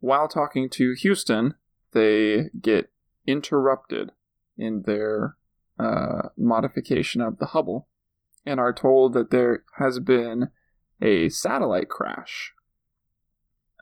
[0.00, 1.54] While talking to Houston,
[1.92, 2.90] they get
[3.26, 4.12] interrupted
[4.56, 5.36] in their
[5.78, 7.88] uh, modification of the Hubble
[8.46, 10.48] and are told that there has been
[11.02, 12.54] a satellite crash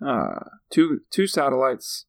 [0.04, 0.40] uh,
[0.70, 2.06] two two satellites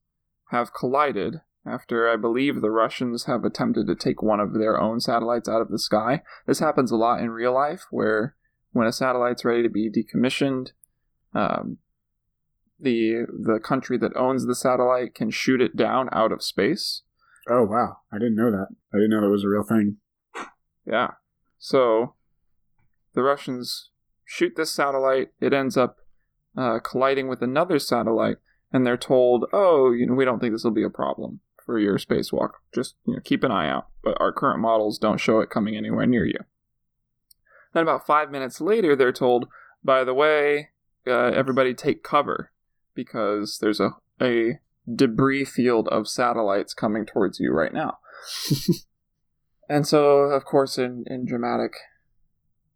[0.50, 5.00] have collided after I believe the Russians have attempted to take one of their own
[5.00, 6.22] satellites out of the sky.
[6.46, 8.36] This happens a lot in real life, where
[8.72, 10.72] when a satellite's ready to be decommissioned,
[11.34, 11.80] um,
[12.80, 17.02] the the country that owns the satellite can shoot it down out of space.
[17.50, 18.68] Oh wow, I didn't know that.
[18.94, 19.98] I didn't know that was a real thing.
[20.86, 21.12] Yeah.
[21.58, 22.16] So
[23.14, 23.90] the Russians
[24.24, 25.30] shoot this satellite.
[25.40, 25.98] It ends up
[26.56, 28.38] uh, colliding with another satellite,
[28.72, 31.80] and they're told, "Oh, you know, we don't think this will be a problem for
[31.80, 32.52] your spacewalk.
[32.74, 35.76] Just you know, keep an eye out." But our current models don't show it coming
[35.76, 36.40] anywhere near you.
[37.74, 39.48] Then about five minutes later, they're told,
[39.84, 40.70] "By the way,
[41.08, 42.52] uh, everybody take cover
[42.94, 44.60] because there's a a
[44.94, 48.00] debris field of satellites coming towards you right now."
[49.70, 51.74] and so, of course, in in dramatic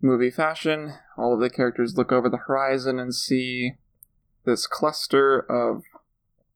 [0.02, 3.74] movie fashion, all of the characters look over the horizon and see
[4.46, 5.84] this cluster of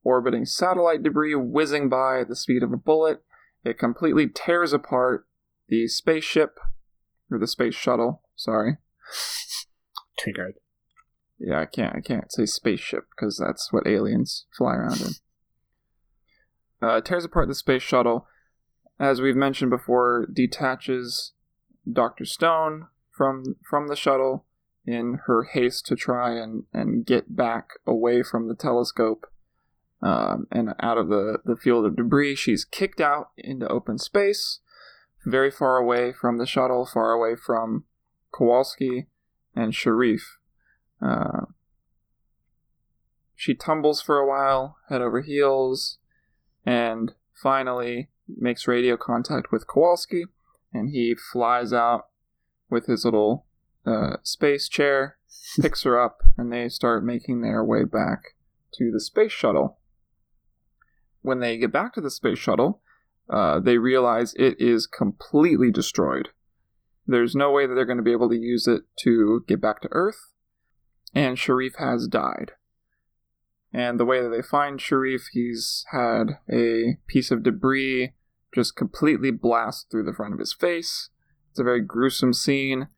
[0.04, 3.22] orbiting satellite debris whizzing by at the speed of a bullet.
[3.64, 5.26] It completely tears apart
[5.68, 6.58] the spaceship,
[7.30, 8.76] or the space shuttle, sorry.
[10.18, 10.54] Triggered.
[11.38, 15.08] Yeah, I can't I can't say spaceship because that's what aliens fly around in.
[16.80, 18.26] Uh, tears apart the space shuttle.
[19.00, 21.32] As we've mentioned before, detaches
[21.90, 22.24] Dr.
[22.24, 24.44] Stone from from the shuttle
[24.86, 29.26] in her haste to try and, and get back away from the telescope
[30.04, 32.36] um, and out of the, the field of debris.
[32.36, 34.60] She's kicked out into open space,
[35.24, 37.84] very far away from the shuttle, far away from
[38.32, 39.06] Kowalski
[39.56, 40.38] and Sharif.
[41.00, 41.46] Uh,
[43.34, 45.98] she tumbles for a while, head over heels,
[46.66, 50.26] and finally makes radio contact with Kowalski,
[50.72, 52.08] and he flies out
[52.68, 53.46] with his little
[53.86, 55.16] uh, space chair,
[55.60, 58.34] picks her up, and they start making their way back
[58.74, 59.78] to the space shuttle.
[61.24, 62.82] When they get back to the space shuttle,
[63.30, 66.28] uh, they realize it is completely destroyed.
[67.06, 69.80] There's no way that they're going to be able to use it to get back
[69.80, 70.34] to Earth,
[71.14, 72.52] and Sharif has died.
[73.72, 78.12] And the way that they find Sharif, he's had a piece of debris
[78.54, 81.08] just completely blast through the front of his face.
[81.50, 82.88] It's a very gruesome scene,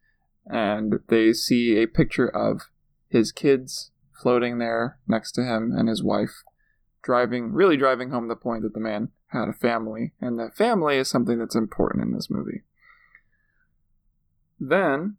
[0.45, 2.63] and they see a picture of
[3.09, 6.43] his kids floating there next to him and his wife,
[7.07, 10.97] driving, really driving home the point that the man had a family, and that family
[10.97, 12.63] is something that's important in this movie.
[14.59, 15.17] Then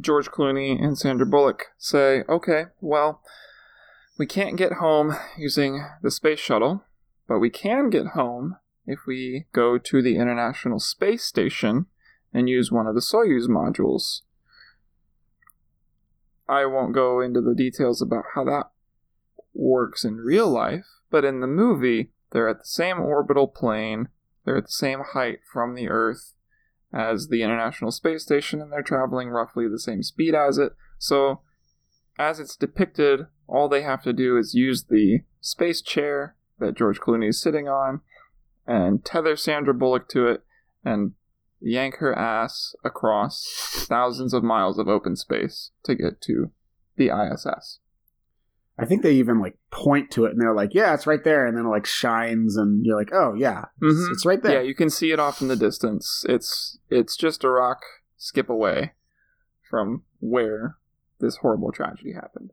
[0.00, 3.20] George Clooney and Sandra Bullock say, okay, well,
[4.18, 6.84] we can't get home using the space shuttle,
[7.28, 8.56] but we can get home
[8.86, 11.86] if we go to the International Space Station
[12.32, 14.22] and use one of the Soyuz modules.
[16.48, 18.70] I won't go into the details about how that
[19.54, 24.08] works in real life, but in the movie, they're at the same orbital plane,
[24.44, 26.34] they're at the same height from the Earth,
[26.92, 30.72] as the International Space Station, and they're traveling roughly the same speed as it.
[30.98, 31.40] So,
[32.18, 37.00] as it's depicted, all they have to do is use the space chair that George
[37.00, 38.00] Clooney is sitting on
[38.66, 40.44] and tether Sandra Bullock to it
[40.84, 41.12] and
[41.60, 46.50] yank her ass across thousands of miles of open space to get to
[46.96, 47.78] the ISS.
[48.80, 51.46] I think they even like point to it and they're like, "Yeah, it's right there,"
[51.46, 54.12] and then it like shines, and you're like, "Oh yeah, it's, Mhm.
[54.12, 56.24] it's right there." Yeah, you can see it off in the distance.
[56.28, 57.82] It's it's just a rock
[58.16, 58.92] skip away
[59.68, 60.76] from where
[61.18, 62.52] this horrible tragedy happened.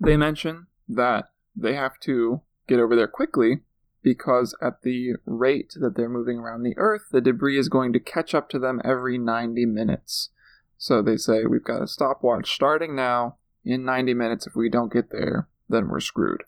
[0.00, 1.26] They mention that
[1.56, 3.62] they have to get over there quickly
[4.02, 8.00] because at the rate that they're moving around the earth, the debris is going to
[8.00, 10.30] catch up to them every 90 minutes.
[10.76, 13.36] So they say we've got a stopwatch starting now.
[13.68, 16.44] In 90 minutes, if we don't get there, then we're screwed.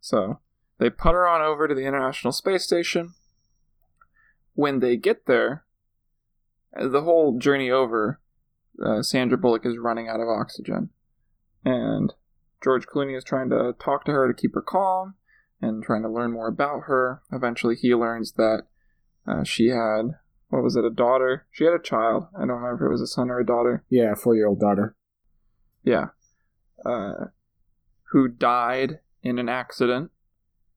[0.00, 0.38] So
[0.78, 3.14] they putter on over to the International Space Station.
[4.54, 5.64] When they get there,
[6.80, 8.20] the whole journey over,
[8.80, 10.90] uh, Sandra Bullock is running out of oxygen.
[11.64, 12.14] And
[12.62, 15.14] George Clooney is trying to talk to her to keep her calm
[15.60, 17.20] and trying to learn more about her.
[17.32, 18.62] Eventually, he learns that
[19.26, 20.18] uh, she had,
[20.50, 21.46] what was it, a daughter?
[21.50, 22.28] She had a child.
[22.36, 23.82] I don't remember if it was a son or a daughter.
[23.90, 24.94] yeah, a four year old daughter.
[25.82, 26.10] Yeah.
[26.84, 27.26] Uh,
[28.10, 30.10] who died in an accident.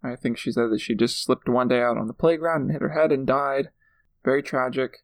[0.03, 2.71] I think she said that she just slipped one day out on the playground and
[2.71, 3.69] hit her head and died.
[4.23, 5.03] Very tragic.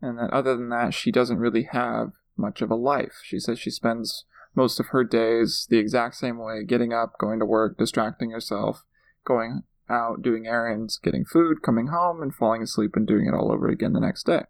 [0.00, 3.20] And that other than that, she doesn't really have much of a life.
[3.22, 4.24] She says she spends
[4.54, 8.84] most of her days the exact same way getting up, going to work, distracting herself,
[9.24, 13.52] going out, doing errands, getting food, coming home, and falling asleep and doing it all
[13.52, 14.44] over again the next day.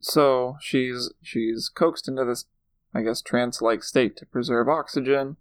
[0.00, 2.46] So she's she's coaxed into this
[2.94, 5.36] I guess, trance like state to preserve oxygen.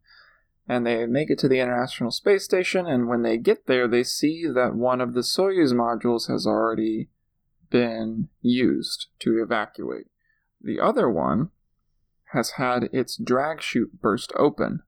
[0.68, 4.03] And they make it to the International Space Station, and when they get there, they
[4.03, 7.10] see that one of the Soyuz modules has already
[7.69, 10.07] been used to evacuate.
[10.61, 11.49] The other one
[12.34, 14.84] has had its drag chute burst open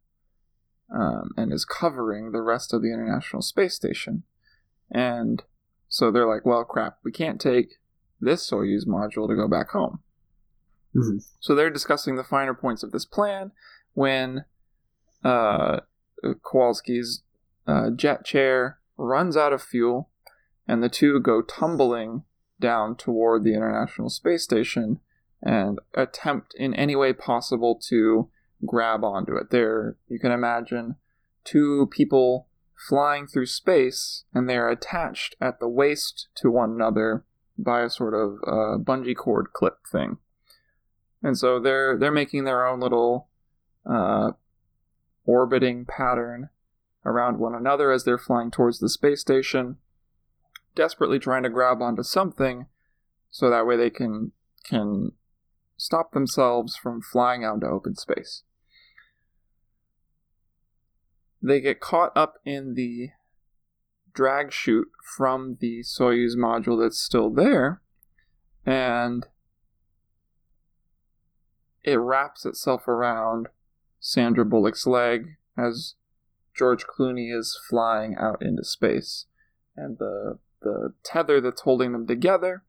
[0.93, 4.23] um, and is covering the rest of the International Space Station.
[4.91, 5.43] And
[5.89, 7.79] so they're like, well, crap, we can't take
[8.21, 9.99] this Soyuz module to go back home.
[10.95, 11.25] Mhm.
[11.39, 13.51] So they're discussing the finer points of this plan
[13.93, 14.45] when
[15.23, 15.79] uh,
[16.23, 17.23] Kowalski's
[17.67, 20.09] uh, jet chair runs out of fuel,
[20.67, 22.23] and the two go tumbling
[22.59, 24.99] down toward the International Space Station
[25.41, 28.29] and attempt in any way possible to
[28.65, 29.49] grab onto it.
[29.49, 30.95] There, you can imagine
[31.43, 32.47] two people
[32.87, 37.25] flying through space, and they are attached at the waist to one another
[37.57, 40.17] by a sort of uh, bungee cord clip thing
[41.23, 43.29] and so they're they're making their own little
[43.89, 44.31] uh,
[45.25, 46.49] orbiting pattern
[47.05, 49.77] around one another as they're flying towards the space station,
[50.75, 52.67] desperately trying to grab onto something,
[53.31, 54.33] so that way they can
[54.65, 55.13] can
[55.77, 58.43] stop themselves from flying out into open space.
[61.41, 63.09] They get caught up in the
[64.13, 67.81] drag chute from the Soyuz module that's still there,
[68.65, 69.25] and
[71.83, 73.47] it wraps itself around
[73.99, 75.95] Sandra Bullock's leg as
[76.55, 79.25] George Clooney is flying out into space.
[79.75, 82.63] And the the tether that's holding them together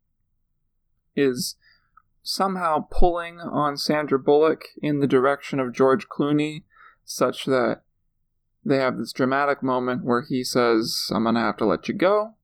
[1.15, 1.57] is
[2.23, 6.65] somehow pulling on Sandra Bullock in the direction of George Clooney,
[7.05, 7.83] such that
[8.65, 12.35] they have this dramatic moment where he says, I'm gonna have to let you go.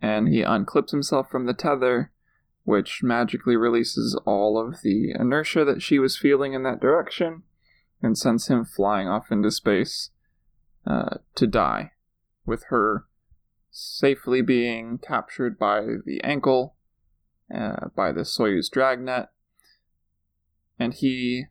[0.00, 2.12] And he unclips himself from the tether,
[2.64, 7.42] which magically releases all of the inertia that she was feeling in that direction
[8.02, 10.10] and sends him flying off into space
[10.86, 11.92] uh, to die,
[12.44, 13.06] with her
[13.70, 16.76] safely being captured by the ankle
[17.54, 19.28] uh, by the Soyuz dragnet.
[20.78, 21.46] And he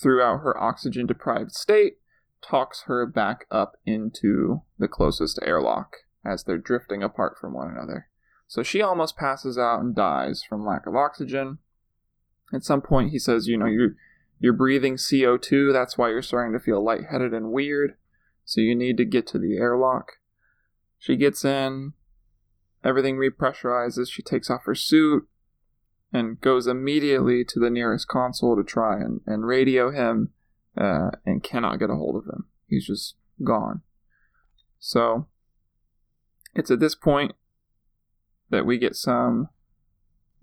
[0.00, 1.98] throughout her oxygen deprived state,
[2.42, 8.08] talks her back up into the closest airlock as they're drifting apart from one another.
[8.50, 11.58] So she almost passes out and dies from lack of oxygen.
[12.52, 13.94] At some point, he says, You know, you're,
[14.40, 17.94] you're breathing CO2, that's why you're starting to feel lightheaded and weird.
[18.44, 20.14] So you need to get to the airlock.
[20.98, 21.92] She gets in,
[22.82, 25.28] everything repressurizes, she takes off her suit,
[26.12, 30.32] and goes immediately to the nearest console to try and, and radio him
[30.76, 32.46] uh, and cannot get a hold of him.
[32.66, 33.14] He's just
[33.44, 33.82] gone.
[34.80, 35.28] So
[36.56, 37.34] it's at this point
[38.50, 39.48] that we get some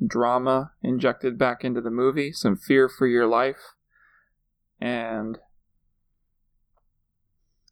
[0.05, 3.73] drama injected back into the movie, some fear for your life.
[4.79, 5.39] And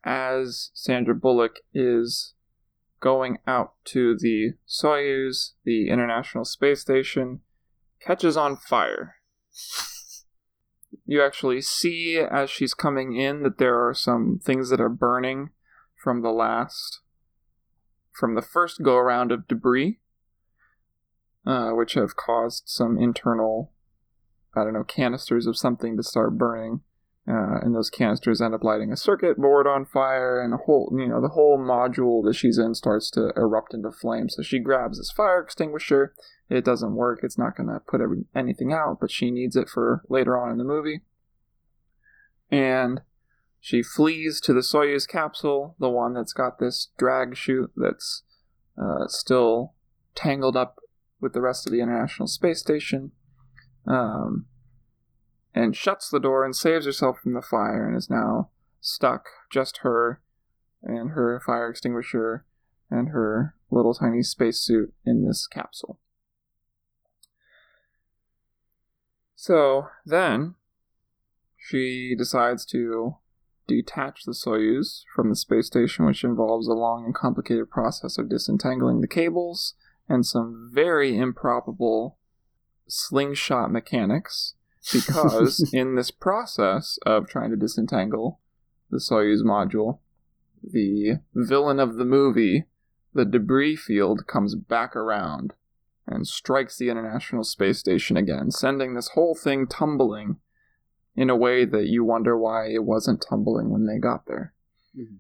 [0.04, 2.34] as Sandra Bullock is
[3.00, 7.42] going out to the Soyuz, the International Space Station,
[8.00, 9.16] catches on fire.
[11.06, 15.50] You actually see as she's coming in that there are some things that are burning
[15.96, 17.02] from the last,
[18.12, 20.00] from the first go around of debris,
[21.46, 23.72] uh, which have caused some internal,
[24.56, 26.82] I don't know, canisters of something to start burning.
[27.28, 30.96] Uh, and those canisters end up lighting a circuit board on fire, and a whole,
[30.96, 34.36] you know, the whole module that she's in starts to erupt into flames.
[34.36, 36.14] So she grabs this fire extinguisher.
[36.50, 37.22] It doesn't work.
[37.24, 40.52] It's not going to put every, anything out, but she needs it for later on
[40.52, 41.02] in the movie.
[42.52, 43.02] And
[43.60, 48.22] she flees to the Soyuz capsule, the one that's got this drag chute that's
[48.80, 49.74] uh, still
[50.14, 50.80] tangled up
[51.26, 53.12] with the rest of the International Space Station.
[53.88, 54.46] Um,
[55.56, 59.78] and shuts the door and saves herself from the fire and is now stuck, just
[59.78, 60.22] her
[60.84, 62.46] and her fire extinguisher
[62.92, 66.00] and her little tiny spacesuit in this capsule.
[69.36, 70.54] So then
[71.58, 73.16] she decides to
[73.68, 78.30] detach the Soyuz from the space station, which involves a long and complicated process of
[78.30, 79.74] disentangling the cables
[80.08, 82.18] and some very improbable
[82.88, 84.54] slingshot mechanics
[84.94, 88.40] because in this process of trying to disentangle
[88.92, 90.00] the Soyuz module,
[90.64, 92.66] the villain of the movie,
[93.14, 95.54] the debris field, comes back around
[96.08, 100.38] and strikes the International Space Station again, sending this whole thing tumbling
[101.16, 104.54] in a way that you wonder why it wasn't tumbling when they got there.
[104.96, 105.16] Mm-hmm.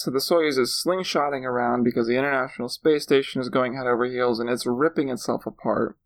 [0.00, 4.06] So the Soyuz is slingshotting around because the International Space Station is going head over
[4.06, 5.98] heels and it's ripping itself apart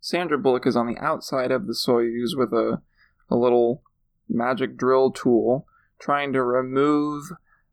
[0.00, 2.80] Sandra Bullock is on the outside of the Soyuz with a,
[3.28, 3.82] a little
[4.30, 5.66] magic drill tool,
[5.98, 7.32] trying to remove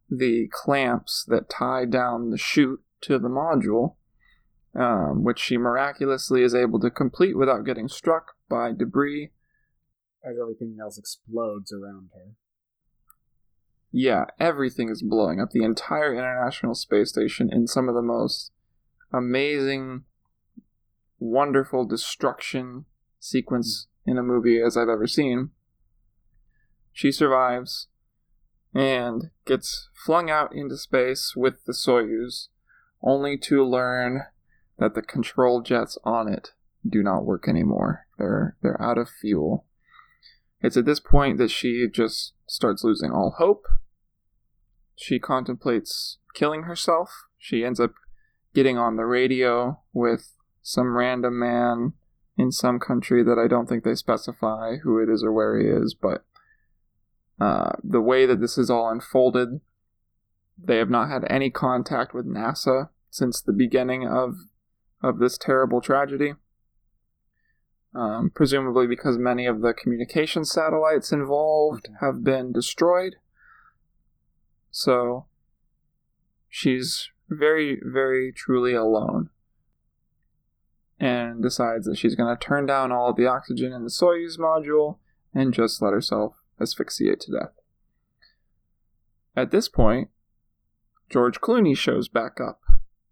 [0.09, 3.95] the clamps that tie down the chute to the module,
[4.75, 9.31] um, which she miraculously is able to complete without getting struck by debris.
[10.21, 12.33] As everything else explodes around her.
[13.95, 15.51] Yeah, everything is blowing up.
[15.51, 18.51] The entire International Space Station in some of the most
[19.13, 20.05] amazing
[21.19, 22.85] wonderful destruction
[23.19, 25.51] sequence in a movie as I've ever seen.
[26.91, 27.87] She survives
[28.73, 32.47] and gets flung out into space with the Soyuz,
[33.03, 34.23] only to learn
[34.79, 36.53] that the control jets on it
[36.87, 38.07] do not work anymore.
[38.17, 39.65] They're they're out of fuel.
[40.61, 43.67] It's at this point that she just starts losing all hope.
[44.95, 47.09] She contemplates killing herself.
[47.37, 47.93] She ends up
[48.53, 51.93] getting on the radio with some random man
[52.37, 55.67] in some country that I don't think they specify who it is or where he
[55.67, 56.23] is, but
[57.39, 59.59] uh, the way that this is all unfolded,
[60.57, 64.35] they have not had any contact with NASA since the beginning of
[65.01, 66.33] of this terrible tragedy.
[67.93, 73.17] Um, presumably because many of the communication satellites involved have been destroyed.
[74.75, 75.27] So
[76.49, 79.29] she's very, very truly alone
[80.99, 84.39] and decides that she's going to turn down all of the oxygen in the Soyuz
[84.39, 84.97] module
[85.31, 87.51] and just let herself asphyxiate to death.
[89.35, 90.09] At this point,
[91.07, 92.61] George Clooney shows back up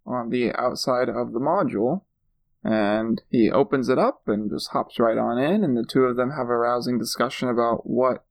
[0.04, 2.02] on the outside of the module
[2.64, 6.16] and he opens it up and just hops right on in and the two of
[6.16, 8.24] them have a rousing discussion about what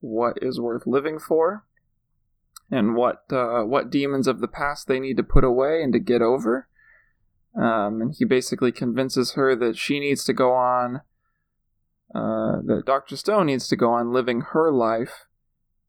[0.00, 1.64] what is worth living for
[2.70, 5.98] and what uh, what demons of the past they need to put away and to
[5.98, 6.68] get over
[7.56, 11.02] um, and he basically convinces her that she needs to go on
[12.14, 15.26] uh, that dr stone needs to go on living her life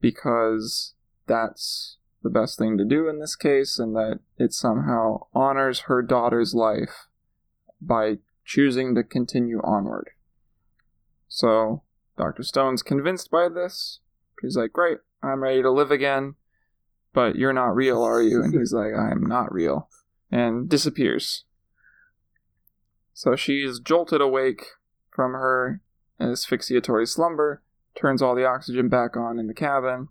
[0.02, 0.94] because
[1.28, 6.02] that's the best thing to do in this case, and that it somehow honors her
[6.02, 7.08] daughter's life
[7.80, 10.10] by choosing to continue onward.
[11.28, 11.84] So,
[12.18, 12.44] Dr.
[12.44, 14.00] Stone's convinced by this.
[14.42, 16.36] He's like, Great, I'm ready to live again,
[17.16, 18.44] but you're not real, are you?
[18.44, 19.90] And he's like, I'm not real.
[20.30, 21.46] And disappears.
[23.14, 24.66] So she's jolted awake
[25.10, 25.82] from her
[26.20, 27.64] asphyxiatory slumber,
[27.96, 30.10] turns all the oxygen back on in the cabin,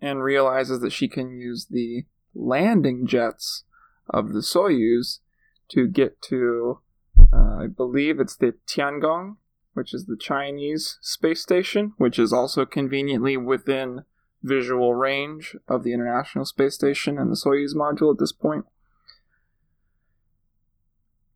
[0.00, 2.04] and realizes that she can use the
[2.34, 3.64] landing jets
[4.08, 5.18] of the Soyuz
[5.70, 6.80] to get to,
[7.32, 9.36] uh, I believe it's the Tiangong,
[9.72, 14.04] which is the Chinese space station, which is also conveniently within
[14.44, 18.66] visual range of the International Space Station and the Soyuz module at this point.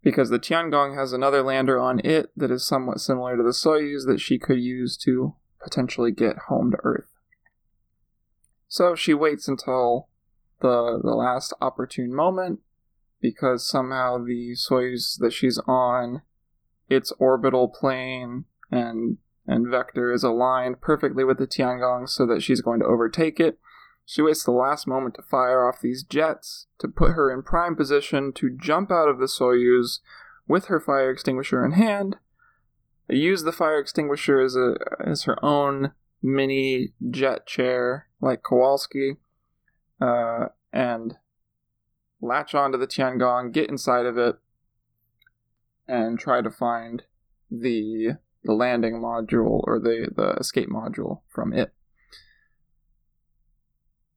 [0.02, 4.06] Because the Tiangong has another lander on it that is somewhat similar to the Soyuz
[4.06, 7.09] that she could use to potentially get home to Earth.
[8.68, 10.09] So she waits until
[10.60, 12.60] the the last opportune moment
[13.20, 16.22] because somehow the Soyuz that she's on,
[16.89, 19.16] its orbital plane and
[19.48, 23.58] and vector is aligned perfectly with the Tiangong so that she's going to overtake it.
[24.04, 27.74] She waits the last moment to fire off these jets to put her in prime
[27.74, 30.00] position to jump out of the Soyuz
[30.46, 32.16] with her fire extinguisher in hand.
[33.08, 35.92] Use the fire extinguisher as a as her own
[36.22, 39.16] mini jet chair like Kowalski,
[40.00, 41.16] uh, and
[42.20, 44.36] latch onto the Tiangong, get inside of it,
[45.86, 47.04] and try to find
[47.50, 51.73] the the landing module or the, the escape module from it.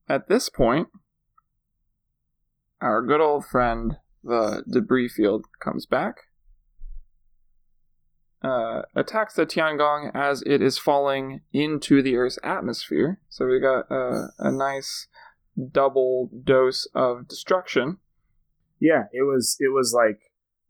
[0.08, 0.90] At this point,
[2.82, 6.16] our good old friend, the debris field, comes back
[8.44, 13.20] uh, attacks the Tiangong as it is falling into the Earth's atmosphere.
[13.30, 15.08] So we got a, a nice
[15.72, 17.98] double dose of destruction.
[18.80, 20.20] Yeah, it was it was like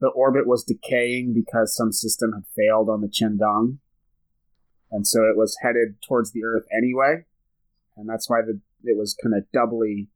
[0.02, 3.78] the orbit was decaying because some system had failed on the Tiangong,
[4.92, 7.26] and so it was headed towards the Earth anyway,
[7.96, 10.10] and that's why the it was kind of doubly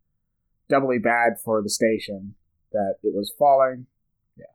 [0.67, 2.33] doubly bad for the station
[2.71, 3.85] that it was falling
[4.35, 4.45] Yeah.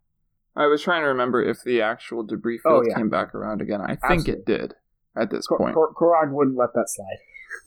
[0.57, 2.97] I was trying to remember if the actual debris oh, field oh, yeah.
[2.97, 3.81] came back around again.
[3.81, 4.33] I think Absolutely.
[4.33, 4.75] it did
[5.17, 5.77] at this point.
[5.77, 7.19] Cuarón wouldn't let that slide.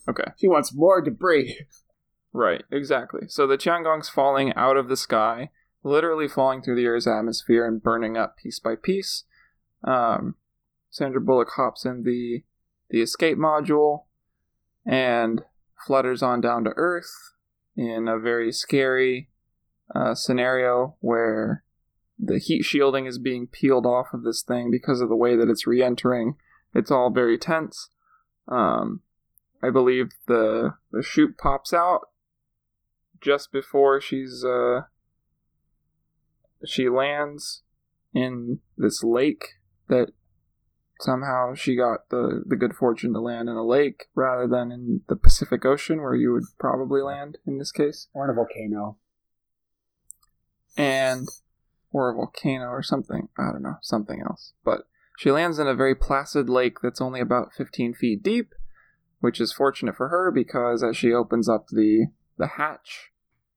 [0.09, 0.31] Okay.
[0.37, 1.65] She wants more debris.
[2.33, 3.27] Right, exactly.
[3.27, 5.49] So the Tiangong's falling out of the sky,
[5.83, 9.25] literally falling through the Earth's atmosphere and burning up piece by piece.
[9.83, 10.35] Um,
[10.89, 12.43] Sandra Bullock hops in the
[12.89, 14.03] the escape module
[14.85, 15.41] and
[15.85, 17.33] flutters on down to Earth
[17.75, 19.29] in a very scary
[19.93, 21.63] uh, scenario where
[22.19, 25.49] the heat shielding is being peeled off of this thing because of the way that
[25.49, 26.35] it's re-entering.
[26.73, 27.89] It's all very tense.
[28.47, 29.01] Um,
[29.61, 32.09] I believe the the chute pops out
[33.21, 34.81] just before she's uh,
[36.65, 37.63] she lands
[38.13, 39.53] in this lake
[39.89, 40.11] that
[40.99, 45.01] somehow she got the the good fortune to land in a lake rather than in
[45.07, 48.97] the Pacific Ocean where you would probably land in this case or in a volcano.
[50.75, 51.27] And
[51.91, 53.29] or a volcano or something.
[53.37, 54.53] I don't know, something else.
[54.65, 54.87] But
[55.17, 58.53] she lands in a very placid lake that's only about 15 feet deep,
[59.19, 62.07] which is fortunate for her because as she opens up the,
[62.37, 63.11] the hatch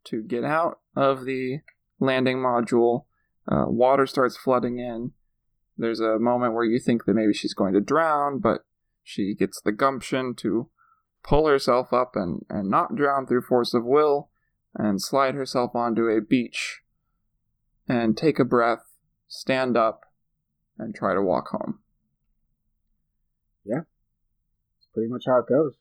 [0.05, 1.61] to get out of the
[1.99, 3.05] landing module,
[3.51, 5.13] uh, water starts flooding in.
[5.77, 8.63] There's a moment where you think that maybe she's going to drown, but
[9.03, 10.69] she gets the gumption to
[11.23, 14.31] pull herself up and, and not drown through force of will
[14.75, 16.83] and slide herself onto a beach
[17.89, 18.85] and take a breath,
[19.29, 20.03] stand up,
[20.79, 21.81] and try to walk home.
[23.65, 23.81] Yeah.
[24.79, 25.75] That's pretty much how it goes.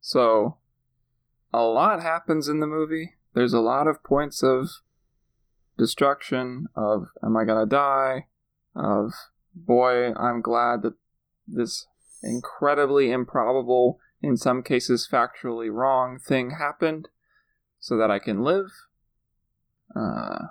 [0.00, 0.56] So,
[1.52, 3.14] a lot happens in the movie.
[3.34, 4.68] There's a lot of points of
[5.78, 8.26] destruction, of am I gonna die,
[8.74, 9.12] of
[9.54, 10.94] boy, I'm glad that
[11.46, 11.86] this
[12.22, 17.08] incredibly improbable in some cases factually wrong thing happened
[17.80, 18.70] so that I can live.
[19.94, 20.46] Uh,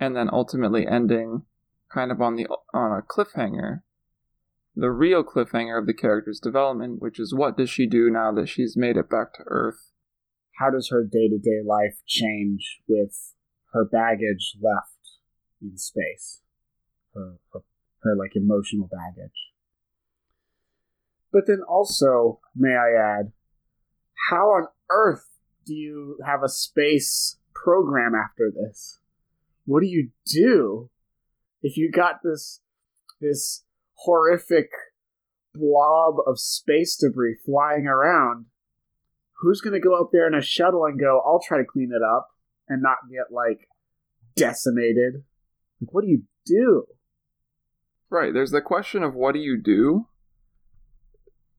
[0.00, 1.42] and then ultimately ending
[1.92, 3.82] kind of on the on a cliffhanger.
[4.74, 8.48] The real cliffhanger of the character's development, which is what does she do now that
[8.48, 9.90] she's made it back to Earth?
[10.58, 13.34] How does her day to day life change with
[13.72, 15.18] her baggage left
[15.62, 16.42] in space?
[17.14, 17.60] Her, her
[18.02, 19.52] her like emotional baggage.
[21.32, 23.32] But then also, may I add,
[24.30, 25.26] how on earth
[25.66, 29.00] do you have a space program after this?
[29.64, 30.90] What do you do
[31.62, 32.60] if you got this
[33.20, 33.64] this
[33.94, 34.70] horrific
[35.54, 38.46] blob of space debris flying around?
[39.40, 41.90] Who's going to go up there in a shuttle and go, "I'll try to clean
[41.94, 42.28] it up
[42.68, 43.68] and not get like
[44.36, 45.24] decimated"?
[45.80, 46.86] Like, what do you do?
[48.10, 48.32] Right.
[48.32, 50.06] There's the question of what do you do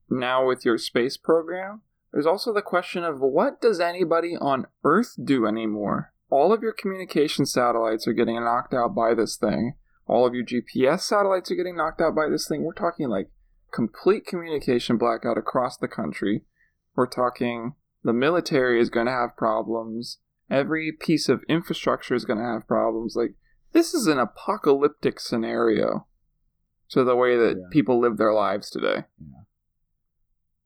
[0.09, 1.81] now with your space program?
[2.11, 6.13] There's also the question of what does anybody on Earth do anymore?
[6.31, 9.73] All of your communication satellites are getting knocked out by this thing.
[10.07, 12.63] All of your GPS satellites are getting knocked out by this thing.
[12.63, 13.29] We're talking like
[13.71, 16.45] complete communication blackout across the country.
[16.99, 20.17] We're talking the military is going to have problems.
[20.51, 23.15] Every piece of infrastructure is going to have problems.
[23.15, 23.35] Like,
[23.71, 26.07] this is an apocalyptic scenario
[26.89, 27.67] to the way that Yeah.
[27.71, 29.05] people live their lives today.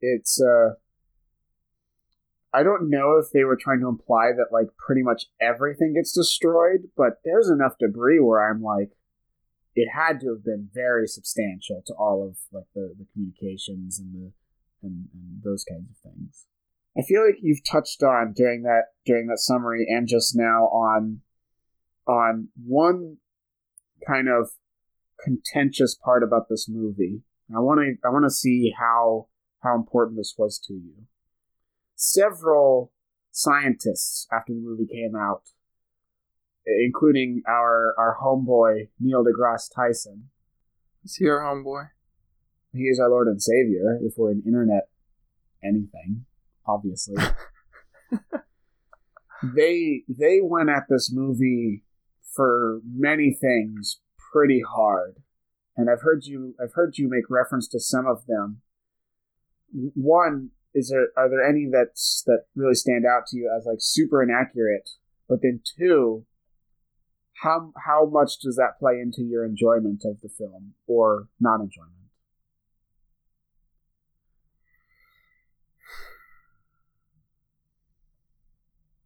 [0.01, 0.73] it's uh
[2.51, 6.13] I don't know if they were trying to imply that like pretty much everything gets
[6.13, 8.97] destroyed, but there's enough debris where I'm like
[9.75, 14.13] it had to have been very substantial to all of like the, the communications and
[14.15, 14.31] the
[14.83, 16.45] and, and those kinds of things.
[16.97, 21.21] I feel like you've touched on during that during that summary and just now on
[22.07, 23.17] on one
[24.07, 24.51] kind of
[25.23, 27.21] contentious part about this movie.
[27.55, 29.27] I want to I want to see how
[29.63, 31.07] how important this was to you.
[31.95, 32.91] Several
[33.31, 35.49] scientists after the movie came out,
[36.65, 40.29] including our our homeboy Neil deGrasse Tyson.
[41.03, 41.89] Is he our homeboy?
[42.73, 43.99] He is our Lord and Savior.
[44.01, 44.89] If we're an internet
[45.63, 46.25] anything,
[46.67, 47.15] obviously.
[49.55, 51.83] they they went at this movie
[52.35, 53.99] for many things
[54.31, 55.17] pretty hard,
[55.77, 58.61] and I've heard you I've heard you make reference to some of them.
[59.71, 63.77] One is there are there any that's that really stand out to you as like
[63.79, 64.89] super inaccurate?
[65.29, 66.25] But then two,
[67.41, 72.02] how how much does that play into your enjoyment of the film or non enjoyment?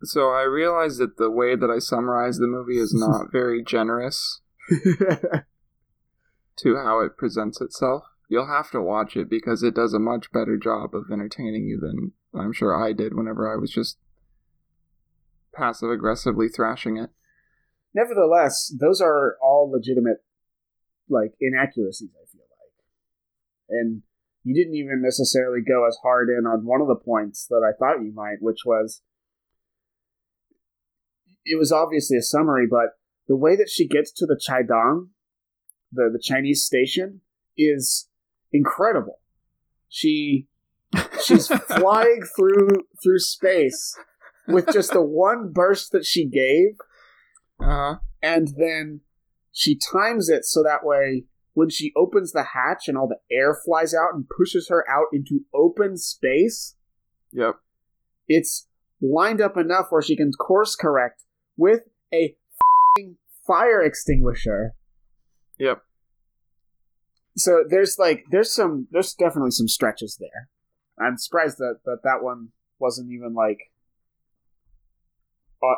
[0.08, 4.42] So I realize that the way that I summarize the movie is not very generous
[6.58, 8.04] to how it presents itself.
[8.30, 11.80] You'll have to watch it because it does a much better job of entertaining you
[11.80, 13.98] than I'm sure I did whenever I was just
[15.54, 17.10] passive aggressively thrashing it.
[17.94, 20.24] Nevertheless, those are all legitimate,
[21.10, 22.12] like inaccuracies.
[22.14, 22.74] I feel like,
[23.70, 24.04] and
[24.44, 27.76] you didn't even necessarily go as hard in on one of the points that I
[27.78, 29.02] thought you might, which was
[31.50, 32.90] it was obviously a summary, but
[33.28, 35.08] the way that she gets to the Tiangong,
[35.92, 37.22] the the Chinese station,
[37.58, 38.10] is
[38.52, 39.20] incredible.
[39.90, 40.48] She
[41.24, 42.70] she's flying through
[43.04, 43.96] through space
[44.48, 46.78] with just the one burst that she gave
[47.60, 47.98] Uh-huh.
[48.22, 49.02] and then
[49.52, 53.58] she times it so that way when she opens the hatch and all the air
[53.66, 56.76] flies out and pushes her out into open space,
[57.34, 57.56] Yep.
[58.28, 58.68] it's
[59.02, 61.24] lined up enough where she can course correct
[61.58, 61.82] with
[62.14, 64.76] a f***ing fire extinguisher.
[65.60, 65.82] Yep.
[67.36, 70.50] So there's like there's some there's definitely some stretches there.
[71.00, 73.72] I'm surprised that that, that one wasn't even like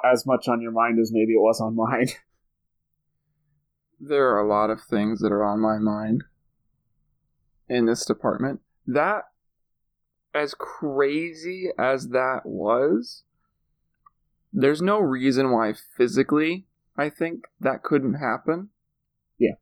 [0.05, 2.09] as much on your mind as maybe it was on mine.
[4.01, 6.23] There are a lot of things that are on my mind
[7.67, 8.61] in this department.
[8.87, 9.23] That,
[10.33, 13.25] as crazy as that was,
[14.51, 16.65] there's no reason why physically
[16.97, 18.69] I think that couldn't happen.
[19.37, 19.55] Yeah.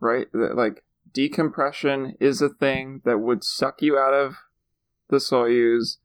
[0.00, 0.26] Right?
[0.32, 4.36] Like, decompression is a thing that would suck you out of
[5.10, 5.98] the Soyuz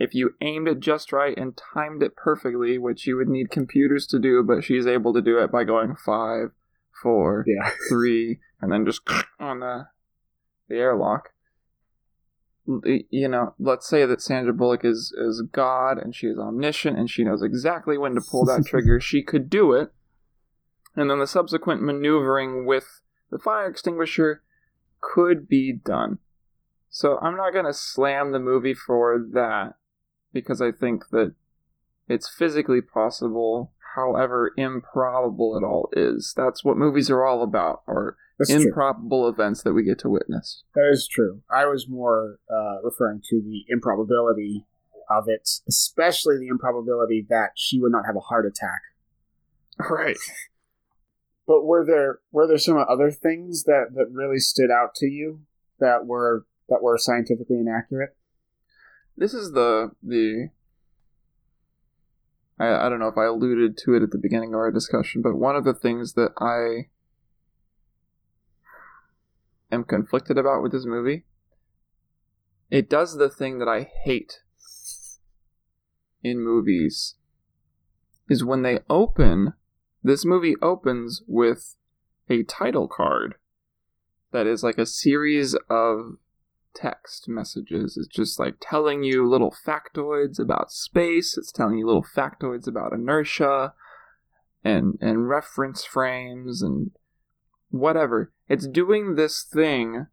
[0.00, 4.06] if you aimed it just right and timed it perfectly, which you would need computers
[4.06, 6.52] to do, but she's able to do it by going five,
[7.02, 7.70] four, yeah.
[7.88, 9.02] three, and then just
[9.38, 9.88] on the
[10.68, 11.28] the airlock.
[13.10, 17.10] You know, let's say that Sandra Bullock is is God and she is omniscient and
[17.10, 19.00] she knows exactly when to pull that trigger.
[19.00, 19.92] She could do it,
[20.94, 24.42] and then the subsequent maneuvering with the fire extinguisher
[25.00, 26.18] could be done.
[26.90, 29.74] So I'm not going to slam the movie for that
[30.32, 31.34] because I think that
[32.08, 36.34] it's physically possible, however improbable it all is.
[36.36, 38.68] That's what movies are all about, are That's true.
[38.68, 40.64] improbable events that we get to witness.
[40.74, 41.42] That is true.
[41.50, 44.64] I was more uh, referring to the improbability
[45.10, 48.80] of it, especially the improbability that she would not have a heart attack.
[49.78, 50.16] Right.
[51.46, 55.40] But were there were there some other things that that really stood out to you
[55.80, 58.16] that were that were scientifically inaccurate?
[59.16, 60.50] This is the the
[62.60, 65.22] I, I don't know if I alluded to it at the beginning of our discussion,
[65.22, 66.90] but one of the things that I
[69.70, 71.24] am conflicted about with this movie,
[72.70, 74.40] it does the thing that I hate
[76.22, 77.14] in movies
[78.28, 79.54] is when they open
[80.02, 81.76] this movie opens with
[82.28, 83.34] a title card
[84.32, 86.16] that is like a series of
[86.74, 87.96] text messages.
[87.96, 91.36] It's just like telling you little factoids about space.
[91.36, 93.74] It's telling you little factoids about inertia
[94.62, 96.92] and and reference frames and
[97.70, 98.32] whatever.
[98.50, 100.08] It's doing this thing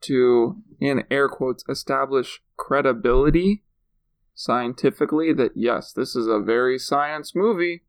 [0.00, 3.62] to in air quotes establish credibility
[4.34, 7.82] scientifically that yes, this is a very science movie.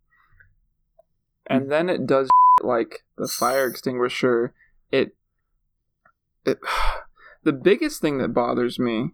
[1.47, 1.69] And hmm.
[1.69, 2.27] then it does
[2.61, 4.53] like the fire extinguisher.
[4.91, 5.15] It
[6.45, 6.59] it
[7.43, 9.11] the biggest thing that bothers me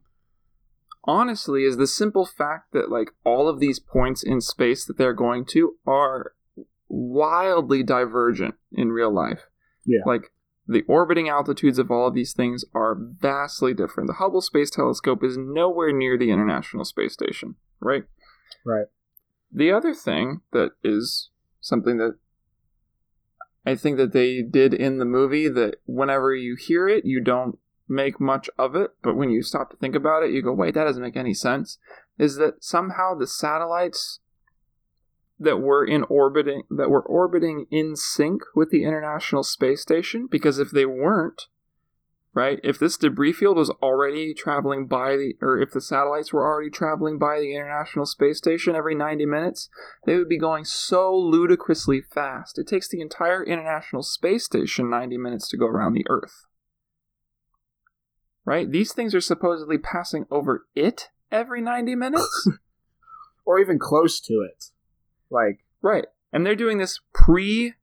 [1.03, 5.13] honestly is the simple fact that like all of these points in space that they're
[5.13, 6.34] going to are
[6.89, 9.51] wildly divergent in real life
[9.85, 10.01] Yeah.
[10.05, 10.31] like
[10.67, 15.23] the orbiting altitudes of all of these things are vastly different the hubble space telescope
[15.23, 18.03] is nowhere near the international space station right
[18.65, 18.85] Right.
[19.51, 21.29] the other thing that is
[21.59, 22.17] something that
[23.65, 27.59] I think that they did in the movie that whenever you hear it, you don't
[27.87, 30.73] make much of it, but when you stop to think about it, you go, wait,
[30.73, 31.77] that doesn't make any sense.
[32.17, 34.19] Is that somehow the satellites
[35.41, 40.27] that were in orbiting that were orbiting in sync with the International Space Station?
[40.30, 41.47] Because if they weren't,
[42.34, 42.59] right?
[42.63, 46.69] If this debris field was already traveling by the, or if the satellites were already
[46.69, 49.69] traveling by the International Space Station every 90 minutes,
[50.05, 52.57] they would be going so ludicrously fast.
[52.57, 56.45] It takes the entire International Space Station 90 minutes to go around the Earth.
[58.45, 58.72] Right?
[58.72, 62.49] These things are supposedly passing over it every 90 minutes?
[63.43, 64.65] Or even close to it.
[65.31, 66.05] Like right.
[66.31, 67.73] And they're doing this pre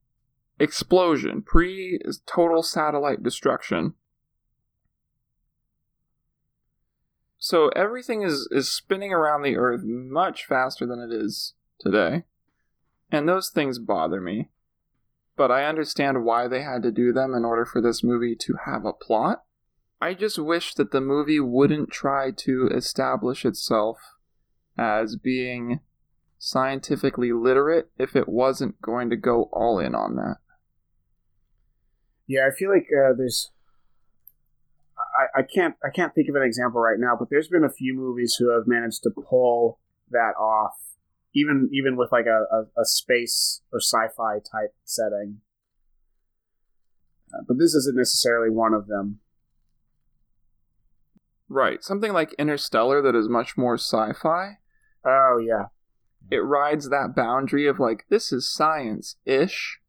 [0.59, 3.95] explosion, pre total satellite destruction.
[7.37, 12.25] So everything is, is spinning around the Earth much faster than it is today.
[13.11, 14.49] And those things bother me.
[15.37, 18.55] But I understand why they had to do them in order for this movie to
[18.65, 19.43] have a plot.
[20.01, 23.97] I just wish that the movie wouldn't try to establish itself
[24.77, 25.79] as being
[26.39, 30.37] scientifically literate if it wasn't going to go all in on that.
[32.25, 33.51] Yeah, I feel like uh, there's.
[34.97, 37.71] I, I can't I can't think of an example right now, but there's been a
[37.71, 39.79] few movies who have managed to pull
[40.11, 40.73] that off,
[41.35, 45.41] even even with like a, a, a space or sci-fi type setting.
[47.33, 49.19] Uh, but this isn't necessarily one of them.
[51.47, 51.83] Right.
[51.83, 54.59] Something like Interstellar that is much more sci fi.
[55.05, 55.67] Oh yeah,
[56.31, 59.79] It rides that boundary of like, this is science ish.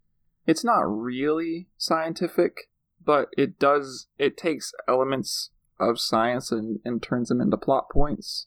[0.46, 2.68] It's not really scientific,
[3.04, 8.46] but it does, it takes elements of science and, and turns them into plot points.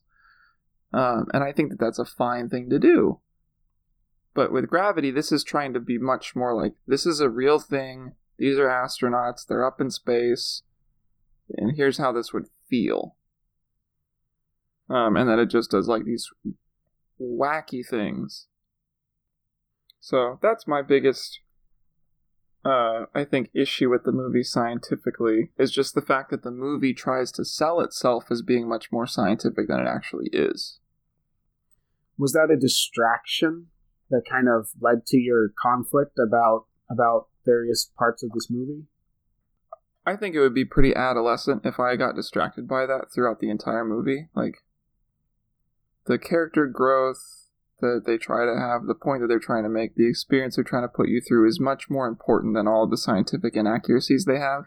[0.91, 3.19] Um, and I think that that's a fine thing to do.
[4.35, 7.59] But with gravity, this is trying to be much more like this is a real
[7.59, 8.13] thing.
[8.37, 10.63] These are astronauts, they're up in space,
[11.55, 13.15] and here's how this would feel.
[14.89, 16.29] Um, and then it just does like these
[17.19, 18.47] wacky things.
[19.99, 21.39] So that's my biggest,
[22.65, 26.93] uh, I think, issue with the movie scientifically is just the fact that the movie
[26.93, 30.79] tries to sell itself as being much more scientific than it actually is.
[32.17, 33.67] was that a distraction
[34.09, 38.83] that kind of led to your conflict about about various parts of this movie?
[40.05, 43.49] I think it would be pretty adolescent if I got distracted by that throughout the
[43.49, 44.27] entire movie.
[44.35, 44.57] Like,
[46.05, 47.47] the character growth
[47.79, 50.63] that they try to have, the point that they're trying to make, the experience they're
[50.63, 54.39] trying to put you through is much more important than all the scientific inaccuracies they
[54.39, 54.65] have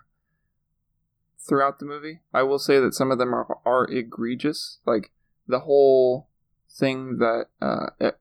[1.39, 2.21] throughout the movie.
[2.35, 4.81] I will say that some of them are, are egregious.
[4.85, 5.13] Like,
[5.47, 6.29] the whole
[6.71, 8.19] thing that, uh, it-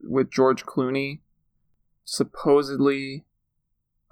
[0.00, 1.20] with George Clooney
[2.04, 3.26] supposedly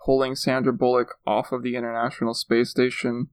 [0.04, 3.28] pulling Sandra Bullock off of the International Space Station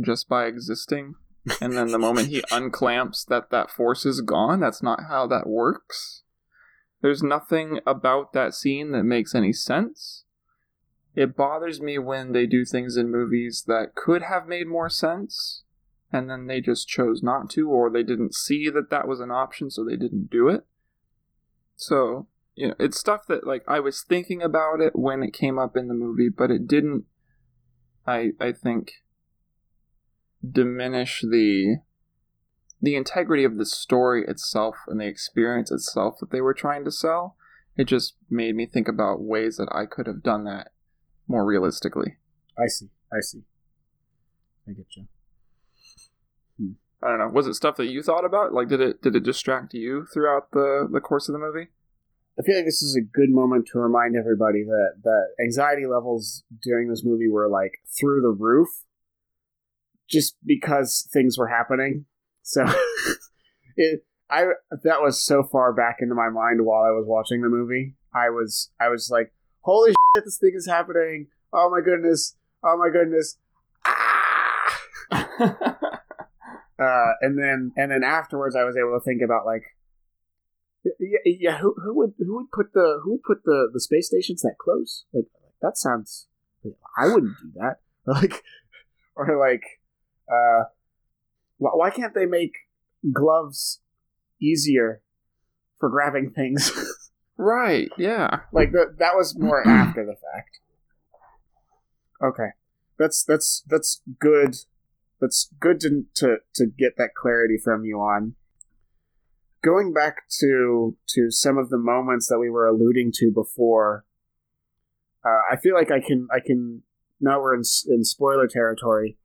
[0.00, 1.14] just by existing.
[1.60, 4.60] And then the moment he unclamps, that that force is gone.
[4.60, 6.22] That's not how that works.
[7.00, 10.24] There's nothing about that scene that makes any sense.
[11.14, 15.64] It bothers me when they do things in movies that could have made more sense,
[16.12, 19.30] and then they just chose not to, or they didn't see that that was an
[19.30, 20.64] option, so they didn't do it.
[21.76, 25.58] So, you know, it's stuff that, like, I was thinking about it when it came
[25.58, 27.04] up in the movie, but it didn't,
[28.06, 28.92] I, I think,
[30.46, 31.78] diminish the
[32.80, 36.92] the integrity of the story itself and the experience itself that they were trying to
[36.92, 37.36] sell.
[37.76, 40.70] It just made me think about ways that I could have done that
[41.26, 42.16] more realistically.
[42.56, 42.88] I see.
[43.12, 43.42] I see.
[44.68, 45.06] I get you.
[46.58, 46.72] Hmm.
[47.02, 47.28] I don't know.
[47.28, 48.52] Was it stuff that you thought about?
[48.52, 51.68] Like, did it did it distract you throughout the the course of the movie?
[52.38, 56.44] I feel like this is a good moment to remind everybody that that anxiety levels
[56.62, 58.68] during this movie were like through the roof,
[60.08, 62.06] just because things were happening.
[62.42, 62.64] So
[63.76, 67.48] it I that was so far back into my mind while I was watching the
[67.48, 67.94] movie.
[68.14, 71.28] I was I was like, holy shit, this thing is happening.
[71.52, 72.36] Oh my goodness.
[72.62, 73.38] Oh my goodness.
[73.84, 74.80] Ah!
[75.12, 79.76] uh, and then and then afterwards I was able to think about like
[81.00, 84.08] yeah, yeah who, who would who would put the who would put the the space
[84.08, 85.04] stations that close?
[85.12, 85.26] Like
[85.62, 86.28] that sounds
[86.98, 87.76] I wouldn't do that.
[88.06, 88.42] Like
[89.14, 89.77] or like
[90.30, 90.64] uh
[91.58, 92.54] why can't they make
[93.12, 93.80] gloves
[94.40, 95.02] easier
[95.78, 96.70] for grabbing things?
[97.36, 97.90] right.
[97.98, 98.40] Yeah.
[98.52, 100.60] Like the, that was more after the fact.
[102.22, 102.48] Okay,
[102.98, 104.56] that's that's that's good.
[105.20, 108.34] That's good to to to get that clarity from you on.
[109.62, 114.04] Going back to to some of the moments that we were alluding to before,
[115.24, 116.82] uh, I feel like I can I can
[117.20, 119.16] now we're in in spoiler territory.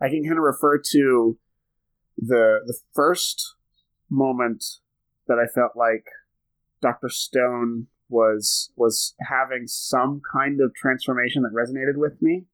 [0.00, 1.38] I can kind of refer to
[2.16, 3.56] the the first
[4.08, 4.64] moment
[5.26, 6.04] that I felt like
[6.82, 7.08] Dr.
[7.08, 12.46] Stone was was having some kind of transformation that resonated with me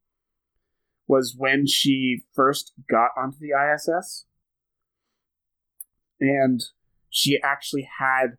[1.09, 4.27] was when she first got onto the ISS
[6.20, 6.62] and
[7.10, 8.36] she actually had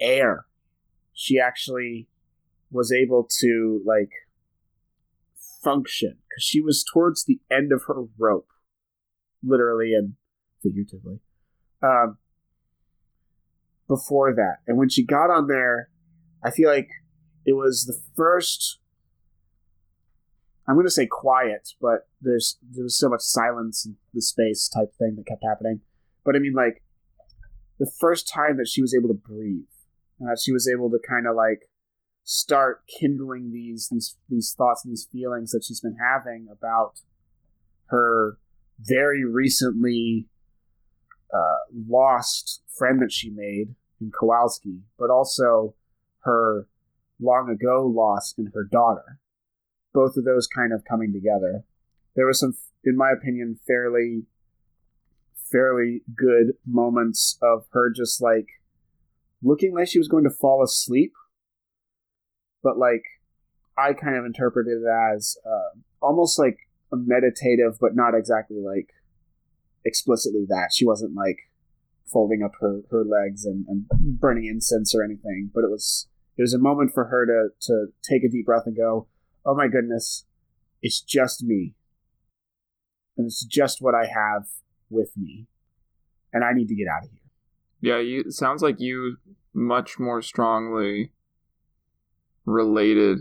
[0.00, 0.46] air.
[1.12, 2.08] She actually
[2.70, 4.10] was able to like
[5.62, 8.48] function because she was towards the end of her rope,
[9.42, 10.14] literally and
[10.62, 11.20] figuratively.
[11.82, 12.18] Um,
[13.88, 15.88] before that, and when she got on there,
[16.44, 16.88] I feel like
[17.46, 18.78] it was the first.
[20.68, 24.68] I'm going to say quiet, but there's there was so much silence in the space
[24.68, 25.80] type thing that kept happening.
[26.24, 26.82] But I mean, like
[27.78, 29.64] the first time that she was able to breathe,
[30.20, 31.67] uh, she was able to kind of like
[32.30, 37.00] start kindling these these these thoughts and these feelings that she's been having about
[37.86, 38.36] her
[38.78, 40.26] very recently
[41.32, 41.56] uh,
[41.88, 45.74] lost friend that she made in Kowalski, but also
[46.20, 46.68] her
[47.18, 49.18] long ago loss in her daughter.
[49.94, 51.64] Both of those kind of coming together.
[52.14, 52.52] There was some,
[52.84, 54.24] in my opinion, fairly,
[55.50, 58.48] fairly good moments of her just like
[59.42, 61.14] looking like she was going to fall asleep,
[62.62, 63.04] but like
[63.76, 66.58] I kind of interpreted it as uh, almost like
[66.92, 68.90] a meditative, but not exactly like
[69.84, 70.70] explicitly that.
[70.72, 71.50] She wasn't like
[72.06, 73.86] folding up her, her legs and, and
[74.18, 77.86] burning incense or anything, but it was it was a moment for her to to
[78.02, 79.06] take a deep breath and go,
[79.44, 80.24] "Oh my goodness,
[80.82, 81.74] it's just me,
[83.16, 84.46] and it's just what I have
[84.90, 85.46] with me,
[86.32, 87.20] and I need to get out of here."
[87.80, 89.16] Yeah, you sounds like you
[89.52, 91.12] much more strongly
[92.48, 93.18] related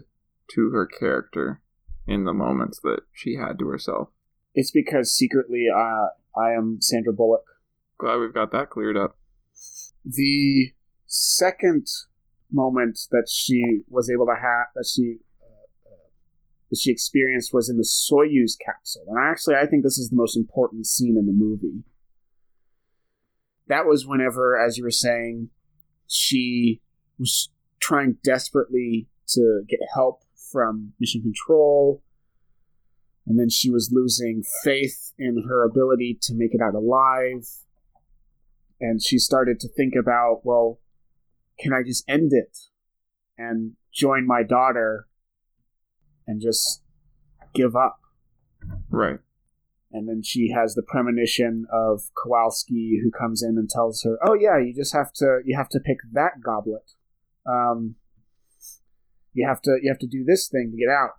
[0.51, 1.61] to her character
[2.07, 4.09] in the moments that she had to herself.
[4.53, 6.07] It's because secretly, uh,
[6.39, 7.43] I am Sandra Bullock.
[7.99, 9.17] Glad we've got that cleared up.
[10.05, 10.71] The
[11.05, 11.87] second
[12.51, 15.89] moment that she was able to have that she uh,
[16.69, 20.15] that she experienced was in the Soyuz capsule, and actually, I think this is the
[20.15, 21.83] most important scene in the movie.
[23.67, 25.49] That was whenever, as you were saying,
[26.07, 26.81] she
[27.19, 27.49] was
[27.79, 30.21] trying desperately to get help
[30.51, 32.01] from Mission Control.
[33.25, 37.47] And then she was losing faith in her ability to make it out alive.
[38.79, 40.79] And she started to think about well
[41.59, 42.55] can i just end it
[43.37, 45.07] and join my daughter
[46.27, 46.83] and just
[47.55, 47.99] give up?
[48.89, 49.17] Right.
[49.91, 54.35] And then she has the premonition of kowalski who comes in and tells her oh
[54.35, 56.91] yeah you just have to you have to pick that goblet.
[57.45, 57.95] Um,
[59.37, 61.11] you have to you have to do this thing to get out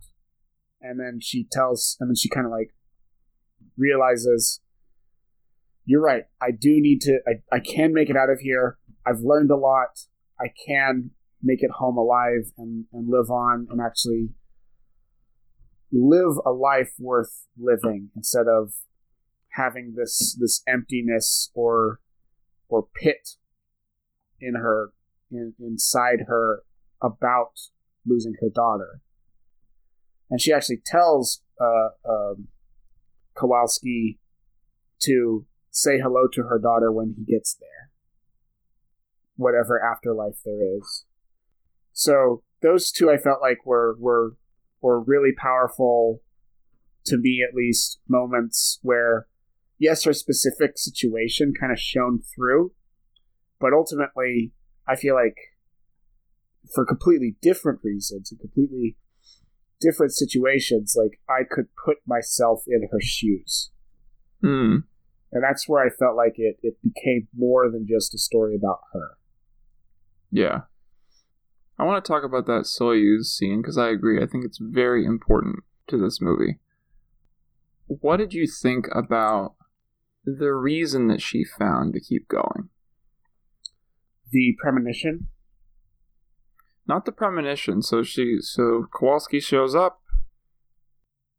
[0.81, 2.75] and then she tells and then she kind of like
[3.77, 4.61] realizes
[5.89, 6.25] you're right.
[6.41, 7.21] I do need to.
[7.27, 8.77] I, I can make it out of here.
[9.07, 10.01] I've learned a lot.
[10.39, 11.13] I can
[11.43, 14.29] make it home alive and, and live on and actually
[15.91, 18.75] live a life worth living instead of
[19.53, 22.01] having this this emptiness or
[22.69, 23.31] or pit
[24.39, 24.93] in her
[25.31, 26.65] in, inside her
[27.01, 27.53] about
[28.09, 29.01] losing her daughter
[30.31, 32.49] and she actually tells uh, um,
[33.37, 34.19] Kowalski
[35.03, 37.91] to say hello to her daughter when he gets there,
[39.37, 41.05] whatever afterlife there is.
[41.93, 44.37] So those two, I felt like were were
[44.81, 46.23] were really powerful
[47.07, 49.27] to me, at least moments where,
[49.79, 52.73] yes, her specific situation kind of shone through,
[53.59, 54.53] but ultimately,
[54.87, 55.37] I feel like
[56.75, 58.97] for completely different reasons and completely
[59.81, 63.71] different situations, like I could put myself in her shoes.
[64.43, 64.77] Hmm.
[65.31, 68.81] And that's where I felt like it, it became more than just a story about
[68.93, 69.19] her.
[70.31, 70.63] Yeah.
[71.79, 74.23] I want to talk about that Soyuz scene because I agree.
[74.23, 75.57] I think it's very important
[75.89, 76.59] to this movie.
[77.87, 79.55] What did you think about
[80.25, 82.71] the reason that she found to keep going?
[84.31, 85.29] The premonition?
[86.89, 87.83] Not the premonition.
[87.83, 90.01] So she so Kowalski shows up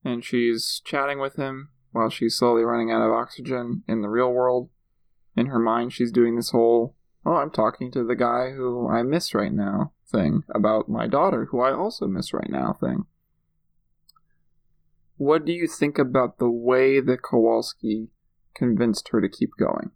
[0.06, 4.32] and she's chatting with him while she's slowly running out of oxygen in the real
[4.32, 4.70] world.
[5.36, 6.96] In her mind, she's doing this whole,
[7.26, 11.46] oh, I'm talking to the guy who I miss right now thing about my daughter,
[11.46, 13.06] who I also miss right now thing.
[15.18, 18.10] What do you think about the way that Kowalski
[18.56, 19.92] convinced her to keep going?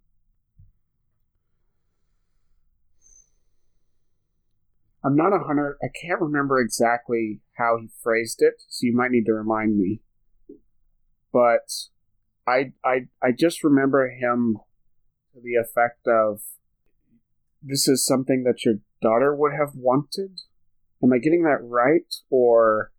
[5.05, 5.77] I'm not a hundred.
[5.84, 10.01] I can't remember exactly how he phrased it, so you might need to remind me
[11.34, 11.67] but
[12.47, 14.59] I I I just remember him
[15.34, 16.41] to the effect of
[17.61, 20.41] this is something that your daughter would have wanted.
[21.03, 22.91] Am I getting that right, or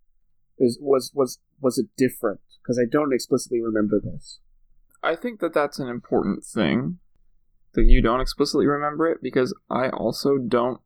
[0.59, 2.41] is was was was it different?
[2.63, 4.41] Because I don't explicitly remember this.
[5.03, 6.99] I think that that's an important thing
[7.75, 10.81] that you don't explicitly remember it because I also don't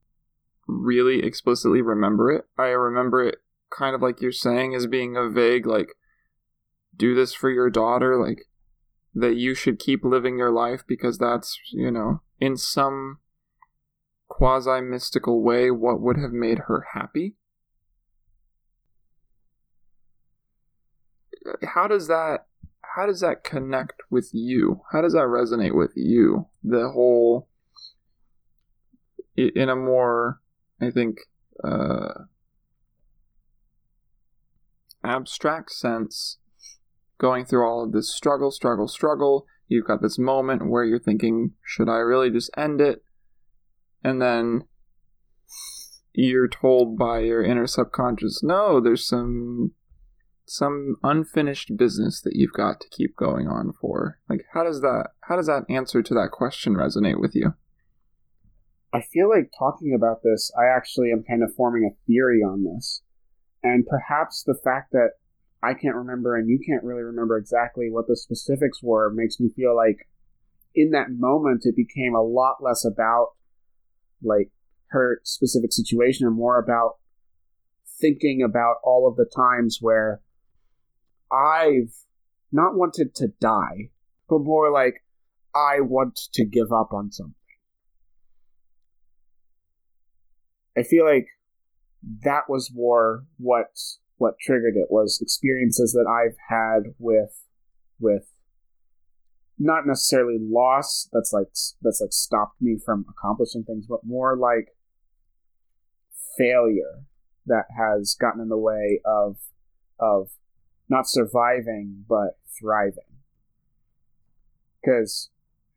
[0.68, 2.44] really explicitly remember it.
[2.58, 3.38] I remember it
[3.70, 5.94] kind of like you're saying as being a vague like
[6.96, 8.44] do this for your daughter, like
[9.14, 13.18] that you should keep living your life because that's, you know, in some
[14.28, 17.34] quasi mystical way what would have made her happy.
[21.74, 22.46] How does that
[22.94, 24.82] how does that connect with you?
[24.92, 26.48] How does that resonate with you?
[26.62, 27.48] The whole
[29.36, 30.40] in a more
[30.80, 31.18] I think
[31.62, 32.24] uh
[35.04, 36.38] abstract sense
[37.18, 39.46] going through all of this struggle, struggle, struggle.
[39.66, 43.02] You've got this moment where you're thinking, should I really just end it?
[44.02, 44.62] And then
[46.12, 49.72] you're told by your inner subconscious, no, there's some
[50.50, 54.18] some unfinished business that you've got to keep going on for.
[54.30, 57.54] Like how does that how does that answer to that question resonate with you?
[58.92, 62.64] I feel like talking about this, I actually am kind of forming a theory on
[62.64, 63.02] this.
[63.62, 65.10] And perhaps the fact that
[65.62, 69.50] I can't remember and you can't really remember exactly what the specifics were makes me
[69.54, 70.08] feel like
[70.74, 73.30] in that moment it became a lot less about
[74.22, 74.50] like
[74.90, 76.96] her specific situation and more about
[78.00, 80.20] thinking about all of the times where
[81.32, 81.92] I've
[82.52, 83.90] not wanted to die,
[84.28, 85.04] but more like
[85.54, 87.34] I want to give up on something.
[90.78, 91.26] I feel like
[92.24, 93.76] that was more what
[94.18, 97.44] what triggered it was experiences that I've had with
[97.98, 98.28] with
[99.58, 101.48] not necessarily loss that's like
[101.82, 104.68] that's like stopped me from accomplishing things but more like
[106.36, 107.02] failure
[107.46, 109.38] that has gotten in the way of
[109.98, 110.30] of
[110.88, 113.02] not surviving but thriving
[114.80, 115.30] because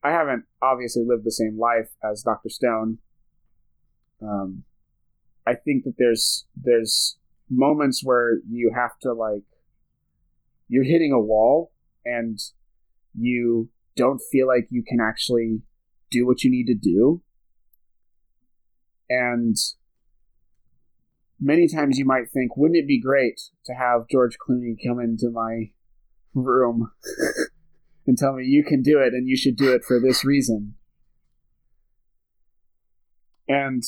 [0.03, 2.49] I haven't obviously lived the same life as Dr.
[2.49, 2.99] Stone
[4.21, 4.63] um,
[5.45, 7.17] I think that there's there's
[7.49, 9.43] moments where you have to like
[10.67, 11.71] you're hitting a wall
[12.05, 12.39] and
[13.13, 15.61] you don't feel like you can actually
[16.09, 17.21] do what you need to do.
[19.09, 19.57] And
[21.39, 25.29] many times you might think wouldn't it be great to have george clooney come into
[25.31, 25.71] my
[26.35, 26.91] room
[28.07, 30.75] and tell me you can do it and you should do it for this reason?
[33.47, 33.83] And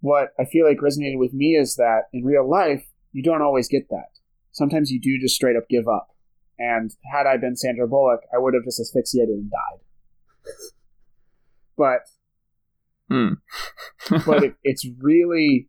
[0.00, 3.68] what i feel like resonated with me is that in real life you don't always
[3.68, 4.10] get that.
[4.52, 6.08] Sometimes you do just straight up give up.
[6.58, 10.52] And had I been Sandra Bullock, I would have just asphyxiated and died.
[11.76, 12.00] but
[13.10, 13.34] Hmm.
[14.26, 15.68] but it, it's really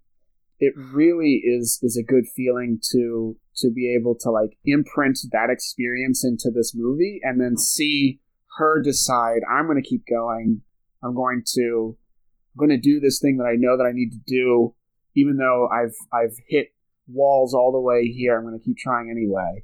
[0.59, 5.49] it really is is a good feeling to to be able to like imprint that
[5.49, 8.19] experience into this movie and then see
[8.57, 10.61] her decide I'm going to keep going.
[11.01, 11.97] I'm going to
[12.59, 14.75] going to do this thing that I know that I need to do
[15.15, 16.73] even though I've I've hit
[17.07, 18.37] walls all the way here.
[18.37, 19.63] I'm going to keep trying anyway.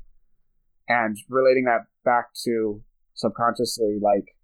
[0.88, 4.35] And relating that back to subconsciously like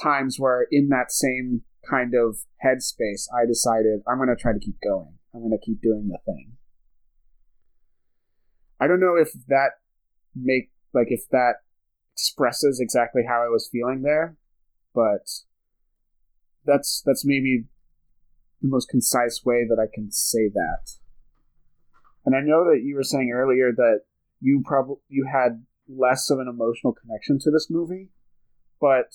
[0.00, 4.58] times where in that same kind of headspace, I decided I'm going to try to
[4.58, 5.14] keep going.
[5.34, 6.52] I'm going to keep doing the thing.
[8.80, 9.72] I don't know if that
[10.34, 11.54] make like if that
[12.14, 14.36] expresses exactly how I was feeling there,
[14.94, 15.28] but
[16.64, 17.64] that's that's maybe
[18.62, 20.92] the most concise way that I can say that.
[22.24, 24.00] And I know that you were saying earlier that
[24.40, 28.08] you probably you had less of an emotional connection to this movie,
[28.80, 29.14] but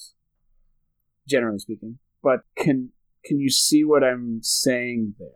[1.27, 2.91] generally speaking, but can
[3.23, 5.29] can you see what I'm saying there?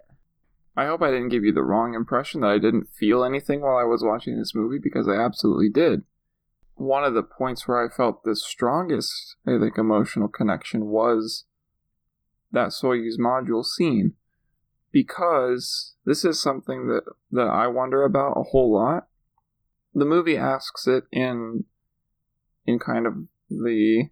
[0.76, 3.78] I hope I didn't give you the wrong impression that I didn't feel anything while
[3.78, 6.02] I was watching this movie because I absolutely did.
[6.76, 11.46] One of the points where I felt the strongest, I think, emotional connection was
[12.54, 14.14] that Soyuz module scene.
[14.92, 19.08] Because this is something that, that I wonder about a whole lot.
[19.94, 21.66] The movie asks it in
[22.66, 23.16] in kind of
[23.50, 24.06] the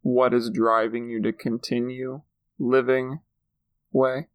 [0.00, 2.22] what is driving you to continue
[2.58, 3.20] living
[3.92, 4.28] way.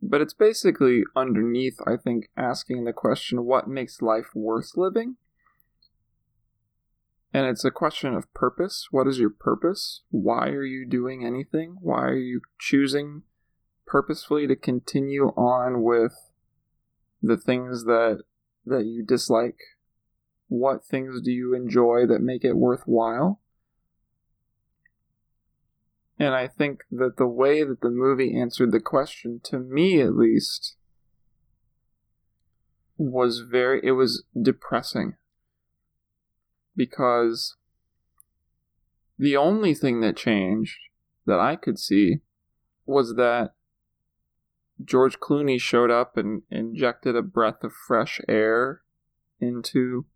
[0.00, 5.16] But it's basically underneath, I think, asking the question, what makes life worth living?
[7.34, 8.86] And it's a question of purpose.
[8.92, 10.02] What is your purpose?
[10.10, 11.78] Why are you doing anything?
[11.80, 13.22] Why are you choosing
[13.86, 16.12] purposefully to continue on with
[17.20, 18.22] the things that
[18.64, 19.58] that you dislike?
[20.46, 23.40] What things do you enjoy that make it worthwhile?
[26.16, 30.14] And I think that the way that the movie answered the question, to me at
[30.14, 30.76] least,
[32.96, 35.16] was very, it was depressing.
[36.76, 37.56] Because
[39.18, 40.78] the only thing that changed
[41.26, 42.20] that I could see
[42.86, 43.54] was that
[44.82, 48.82] George Clooney showed up and injected a breath of fresh air
[49.40, 50.06] into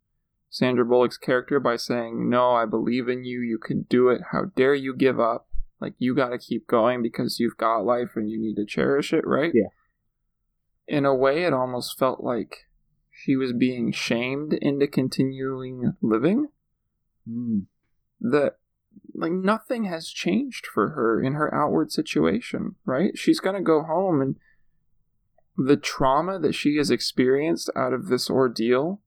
[0.51, 3.40] Sandra Bullock's character by saying, No, I believe in you.
[3.40, 4.20] You can do it.
[4.32, 5.48] How dare you give up?
[5.80, 9.12] Like you got to keep going because you've got life and you need to cherish
[9.12, 9.52] it, right?
[9.55, 9.68] Yeah.
[10.89, 12.67] In a way, it almost felt like
[13.24, 16.48] she was being shamed into continuing living.
[17.28, 17.66] Mm.
[18.20, 18.58] That
[19.14, 23.16] like nothing has changed for her in her outward situation, right?
[23.16, 24.36] She's gonna go home and
[25.56, 29.00] the trauma that she has experienced out of this ordeal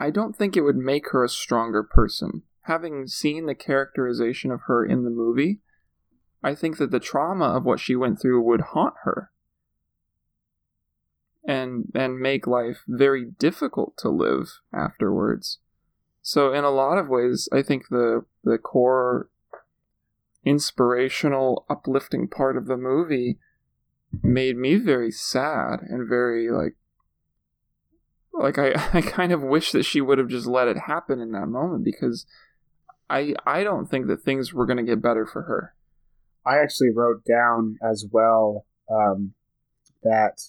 [0.00, 4.60] I don't think it would make her a stronger person having seen the characterization of
[4.66, 5.60] her in the movie,
[6.42, 9.32] I think that the trauma of what she went through would haunt her
[11.48, 15.58] and and make life very difficult to live afterwards.
[16.20, 19.30] So in a lot of ways, I think the the core
[20.44, 23.38] inspirational uplifting part of the movie
[24.22, 26.74] made me very sad and very like
[28.32, 31.32] like I, I kind of wish that she would have just let it happen in
[31.32, 32.26] that moment because
[33.08, 35.74] I I don't think that things were going to get better for her.
[36.44, 39.32] I actually wrote down as well um,
[40.02, 40.40] that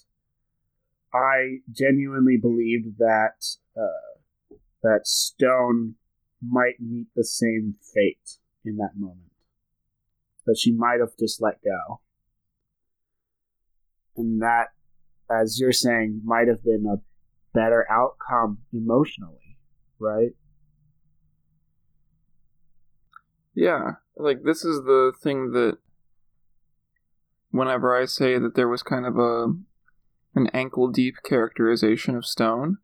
[1.12, 5.94] I genuinely believed that uh, that Stone
[6.42, 9.32] might meet the same fate in that moment.
[10.46, 12.00] That she might have just let go.
[14.16, 14.68] And that,
[15.30, 17.02] as you're saying, might have been a
[17.52, 19.56] better outcome emotionally,
[19.98, 20.30] right?
[23.54, 25.78] Yeah, like this is the thing that
[27.50, 29.52] whenever I say that there was kind of a
[30.34, 32.78] an ankle deep characterization of Stone,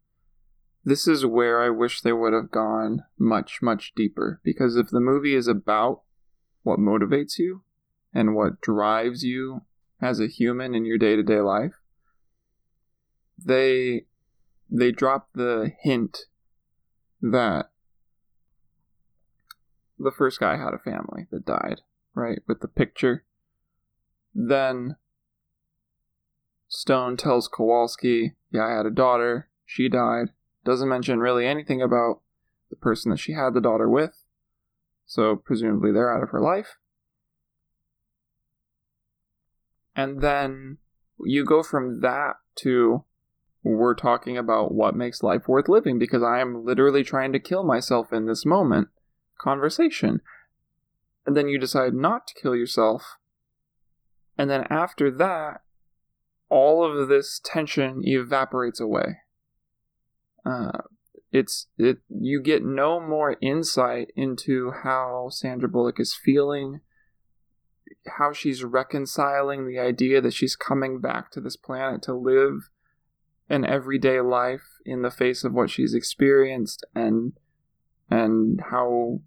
[0.85, 5.01] this is where I wish they would have gone much much deeper because if the
[5.01, 6.03] movie is about
[6.63, 7.63] what motivates you
[8.15, 9.63] and what drives you
[10.01, 11.75] as a human in your day-to-day life,
[13.37, 14.07] they
[14.71, 16.27] they drop the hint
[17.21, 17.71] that
[19.99, 21.81] the first guy had a family that died,
[22.15, 22.41] right?
[22.47, 23.25] With the picture.
[24.35, 24.97] Then
[26.69, 29.49] Stone tells Kowalski, Yeah, I had a daughter.
[29.65, 30.29] She died.
[30.65, 32.21] Doesn't mention really anything about
[32.71, 34.25] the person that she had the daughter with.
[35.07, 36.79] So presumably they're out of her life.
[39.95, 40.79] And then
[41.25, 43.05] you go from that to
[43.63, 47.65] we're talking about what makes life worth living because I am literally trying to kill
[47.65, 48.89] myself in this moment
[49.39, 50.21] conversation.
[51.27, 53.17] And then you decide not to kill yourself.
[54.39, 55.63] And then after that,
[56.49, 59.19] all of this tension evaporates away.
[60.45, 60.79] Uh,
[61.33, 66.81] it's it you get no more insight into how Sandra Bullock is feeling,
[68.19, 72.71] how she's reconciling the idea that she's coming back to this planet to live
[73.49, 77.33] an everyday life in the face of what she's experienced and
[78.09, 79.21] and how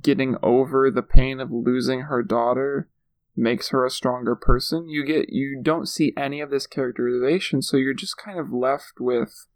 [0.00, 2.88] getting over the pain of losing her daughter
[3.36, 4.88] makes her a stronger person.
[4.88, 8.94] You get you don't see any of this characterization so you're just kind of left
[9.00, 9.46] with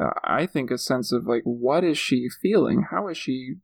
[0.00, 2.86] uh, i think a sense of like what is she feeling?
[2.90, 3.56] How is she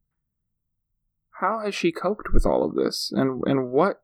[1.40, 3.10] how has she coped with all of this?
[3.12, 4.02] And and what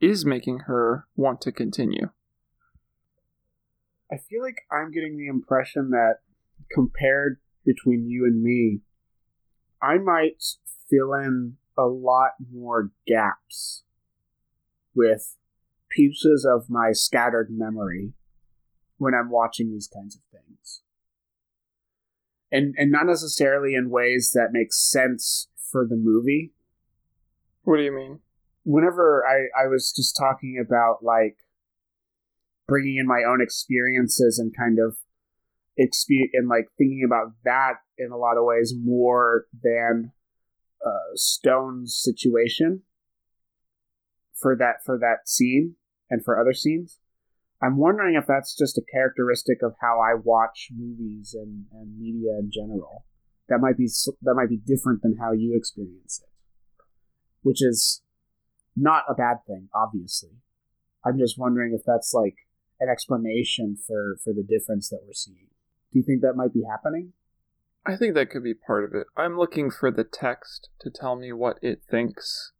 [0.00, 2.10] is making her want to continue?
[4.10, 6.20] I feel like I'm getting the impression that
[6.72, 8.80] compared between you and me,
[9.82, 10.42] I might
[10.88, 13.84] fill in a lot more gaps
[14.94, 15.36] with
[15.88, 18.12] pieces of my scattered memory
[18.98, 20.82] when I'm watching these kinds of things.
[22.50, 26.52] And and not necessarily in ways that make sense for the movie.
[27.62, 28.20] What do you mean?
[28.64, 31.36] Whenever I, I was just talking about like
[32.66, 34.96] bringing in my own experiences and kind of
[35.76, 40.12] experience and like thinking about that in a lot of ways more than
[40.88, 42.82] uh, Stone's situation
[44.40, 45.76] for that for that scene
[46.10, 46.98] and for other scenes.
[47.60, 52.38] I'm wondering if that's just a characteristic of how I watch movies and, and media
[52.38, 53.04] in general.
[53.48, 53.88] That might be
[54.22, 56.84] that might be different than how you experience it,
[57.42, 58.02] which is
[58.76, 60.36] not a bad thing, obviously.
[61.04, 62.36] I'm just wondering if that's like
[62.78, 65.48] an explanation for for the difference that we're seeing.
[65.92, 67.12] Do you think that might be happening?
[67.88, 69.06] I think that could be part of it.
[69.16, 72.52] I'm looking for the text to tell me what it thinks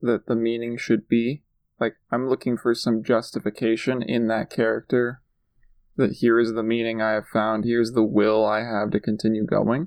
[0.00, 1.44] that the meaning should be.
[1.78, 5.22] Like I'm looking for some justification in that character
[5.96, 9.46] that here is the meaning I have found, here's the will I have to continue
[9.46, 9.86] going.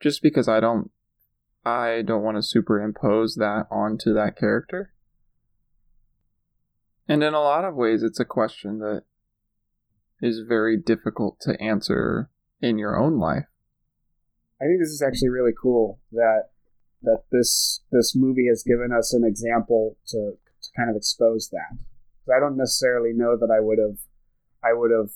[0.00, 0.90] Just because I don't
[1.64, 4.92] I don't want to superimpose that onto that character.
[7.06, 9.04] And in a lot of ways, it's a question that
[10.20, 12.28] is very difficult to answer
[12.60, 13.46] in your own life.
[14.60, 16.50] I think this is actually really cool that
[17.02, 21.78] that this this movie has given us an example to, to kind of expose that.
[22.34, 23.98] I don't necessarily know that I would have
[24.64, 25.10] I would have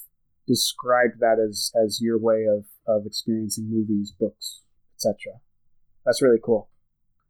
[0.47, 4.61] described that as as your way of of experiencing movies, books,
[4.97, 5.41] etc.
[6.05, 6.69] That's really cool.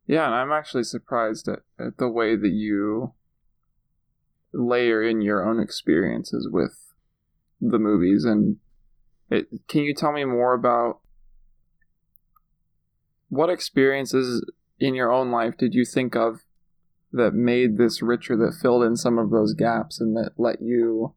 [0.06, 3.12] Yeah, and I'm actually surprised at, at the way that you
[4.52, 6.92] layer in your own experiences with
[7.60, 8.56] the movies and
[9.31, 11.01] it, can you tell me more about
[13.28, 14.44] what experiences
[14.78, 16.40] in your own life did you think of
[17.12, 21.15] that made this richer that filled in some of those gaps and that let you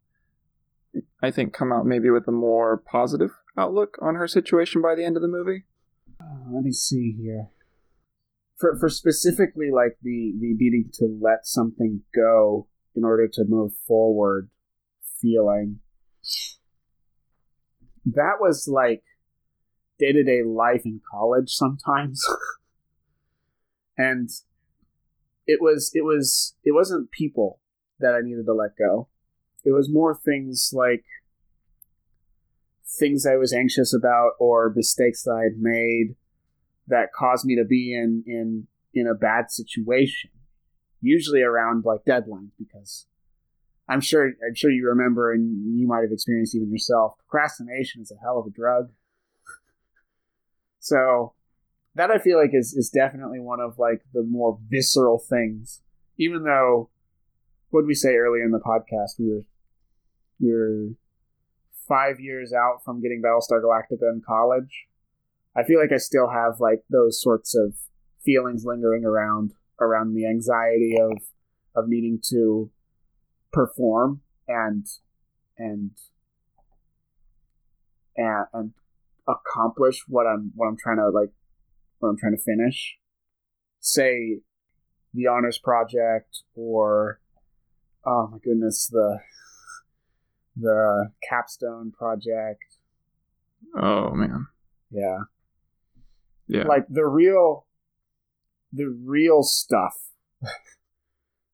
[1.22, 5.04] i think come out maybe with a more positive outlook on her situation by the
[5.04, 5.64] end of the movie
[6.22, 7.50] uh, let me see here
[8.58, 13.74] for for specifically like the the needing to let something go in order to move
[13.88, 14.50] forward
[15.22, 15.80] feeling.
[18.06, 19.04] That was like
[20.00, 22.24] day to day life in college sometimes.
[23.98, 24.30] and
[25.48, 27.60] it was it was it wasn't people
[28.00, 29.08] that I needed to let go.
[29.64, 31.06] It was more things like
[33.00, 36.16] things I was anxious about or mistakes that I had made
[36.88, 40.30] that caused me to be in in in a bad situation
[41.04, 43.06] usually around like deadlines because
[43.88, 47.16] I'm sure I'm sure you remember and you might have experienced even yourself.
[47.18, 48.92] Procrastination is a hell of a drug.
[50.80, 51.34] so
[51.96, 55.82] that I feel like is is definitely one of like the more visceral things.
[56.18, 56.90] Even though
[57.74, 59.20] what we say earlier in the podcast?
[59.20, 59.42] We were
[60.40, 60.90] we were
[61.88, 64.86] five years out from getting Battlestar Galactica in college.
[65.56, 67.76] I feel like I still have like those sorts of
[68.24, 71.18] feelings lingering around around the anxiety of
[71.76, 72.70] of needing to
[73.54, 74.86] perform and
[75.58, 75.92] and
[78.18, 78.72] and, and
[79.28, 81.30] accomplish what I'm what I'm trying to like
[82.00, 82.98] what I'm trying to finish.
[83.80, 84.40] Say
[85.14, 87.20] the honors project or
[88.06, 89.20] oh my goodness the
[90.56, 92.64] the capstone project.
[93.80, 94.48] Oh man.
[94.92, 95.20] Yeah.
[96.48, 96.64] Yeah.
[96.64, 97.66] Like the real
[98.72, 99.96] the real stuff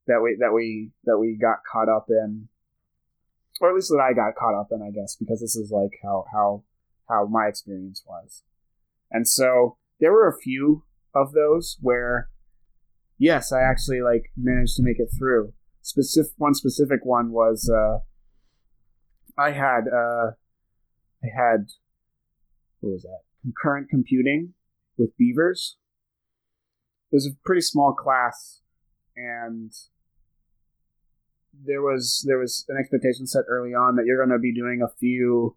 [0.10, 2.49] that we that we that we got caught up in
[3.61, 5.99] or at least that I got caught up in, I guess, because this is like
[6.03, 6.64] how how
[7.07, 8.44] how my experience was.
[9.11, 10.84] And so there were a few
[11.14, 12.30] of those where
[13.18, 15.53] yes, I actually like managed to make it through.
[15.81, 17.99] Specific one specific one was uh
[19.38, 20.31] I had uh
[21.23, 21.68] I had
[22.80, 23.22] what was that?
[23.41, 24.53] Concurrent computing
[24.98, 25.77] with beavers.
[27.11, 28.61] It was a pretty small class
[29.15, 29.72] and
[31.65, 34.81] there was there was an expectation set early on that you're going to be doing
[34.81, 35.56] a few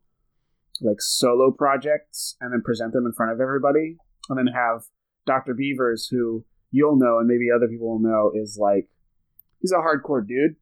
[0.81, 3.97] like solo projects and then present them in front of everybody
[4.29, 4.85] and then have
[5.27, 5.55] Dr.
[5.55, 8.89] Beavers who you'll know and maybe other people will know is like
[9.61, 10.57] he's a hardcore dude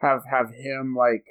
[0.00, 1.24] have have him like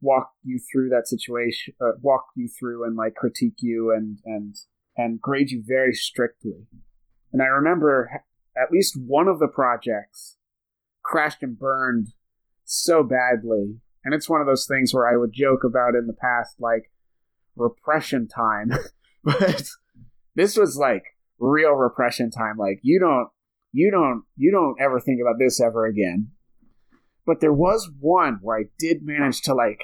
[0.00, 4.56] walk you through that situation uh, walk you through and like critique you and and
[4.96, 6.66] and grade you very strictly
[7.32, 8.22] and i remember
[8.56, 10.37] at least one of the projects
[11.08, 12.08] crashed and burned
[12.64, 13.78] so badly.
[14.04, 16.92] And it's one of those things where I would joke about in the past, like
[17.56, 18.72] repression time.
[19.24, 19.68] but
[20.34, 21.02] this was like
[21.38, 22.56] real repression time.
[22.58, 23.28] Like you don't,
[23.72, 26.30] you don't, you don't ever think about this ever again.
[27.26, 29.82] But there was one where I did manage to like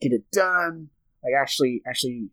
[0.00, 0.88] get it done,
[1.22, 2.28] like actually, actually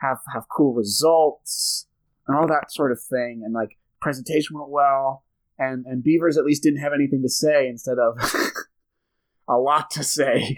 [0.00, 1.86] have have cool results
[2.26, 5.24] and all that sort of thing, and like presentation went well
[5.58, 8.18] and and Beavers at least didn't have anything to say instead of
[9.48, 10.56] a lot to say,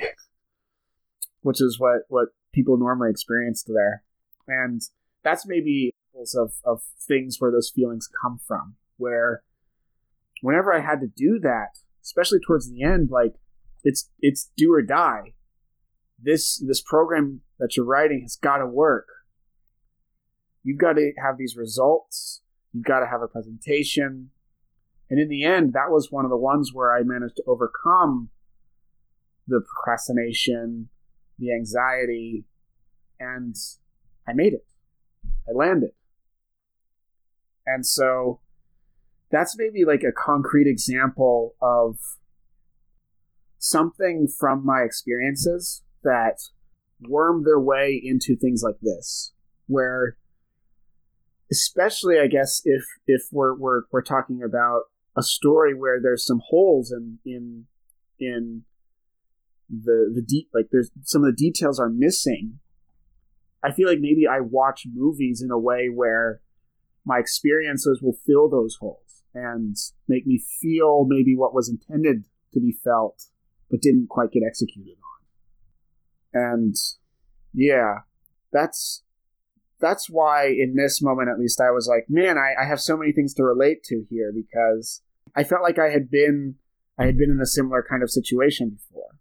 [1.43, 4.03] which is what what people normally experienced there,
[4.49, 4.83] and
[5.23, 5.93] that's maybe
[6.37, 8.77] of of things where those feelings come from.
[8.97, 9.43] Where
[10.41, 13.35] whenever I had to do that, especially towards the end, like
[13.85, 15.35] it's it's do or die.
[16.19, 19.09] This this program that you're writing has got to work.
[20.63, 22.41] You've got to have these results.
[22.73, 24.31] You've got to have a presentation
[25.09, 28.31] and in the end, that was one of the ones where I managed to overcome
[29.47, 30.89] the procrastination,
[31.39, 32.45] the anxiety,
[33.21, 33.55] and
[34.27, 34.67] I made it.
[35.49, 35.91] I landed.
[37.67, 38.41] And so
[39.31, 41.99] that's maybe like a concrete example of
[43.59, 46.39] something from my experiences that
[47.01, 49.33] wormed their way into things like this,
[49.67, 50.17] where
[51.51, 54.83] especially I guess if if we're we're, we're talking about
[55.17, 57.65] a story where there's some holes in in
[58.19, 58.63] in
[59.69, 62.59] the the deep like there's some of the details are missing.
[63.65, 66.41] I feel like maybe i watch movies in a way where
[67.05, 69.77] my experiences will fill those holes and
[70.07, 73.25] make me feel maybe what was intended to be felt
[73.71, 74.97] but didn't quite get executed
[76.35, 76.53] on.
[76.53, 76.77] And
[77.57, 78.01] yeah
[78.53, 79.03] that's
[79.81, 82.97] that's why in this moment at least i was like man I, I have so
[82.97, 85.03] many things to relate to here because
[85.37, 86.57] I felt like I had been
[86.99, 89.19] I had been in a similar kind of situation before.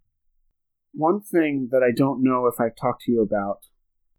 [0.93, 3.65] One thing that I don't know if I've talked to you about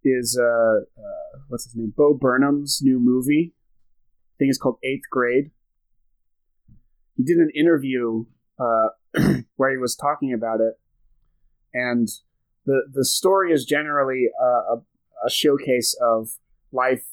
[0.05, 1.94] is uh, uh, what's his name?
[1.97, 3.55] Bo Burnham's new movie.
[3.55, 5.52] I think it's called Eighth Grade.
[7.16, 8.27] He did an interview
[8.60, 8.89] uh,
[9.56, 10.74] where he was talking about it,
[11.73, 12.09] and
[12.66, 14.82] the the story is generally a, a,
[15.24, 16.28] a showcase of
[16.73, 17.05] life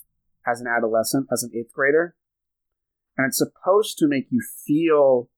[0.45, 2.15] as an adolescent, as an eighth grader,
[3.17, 5.29] and it's supposed to make you feel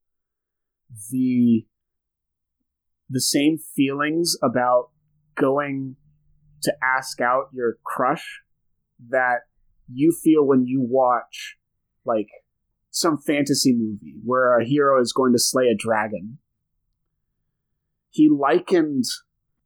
[1.12, 1.66] the
[3.10, 4.90] the same feelings about
[5.36, 5.96] going
[6.64, 8.42] to ask out your crush
[9.10, 9.42] that
[9.92, 11.58] you feel when you watch
[12.06, 12.28] like
[12.90, 16.40] some fantasy movie where a hero is going to slay a dragon.
[18.10, 19.04] He likened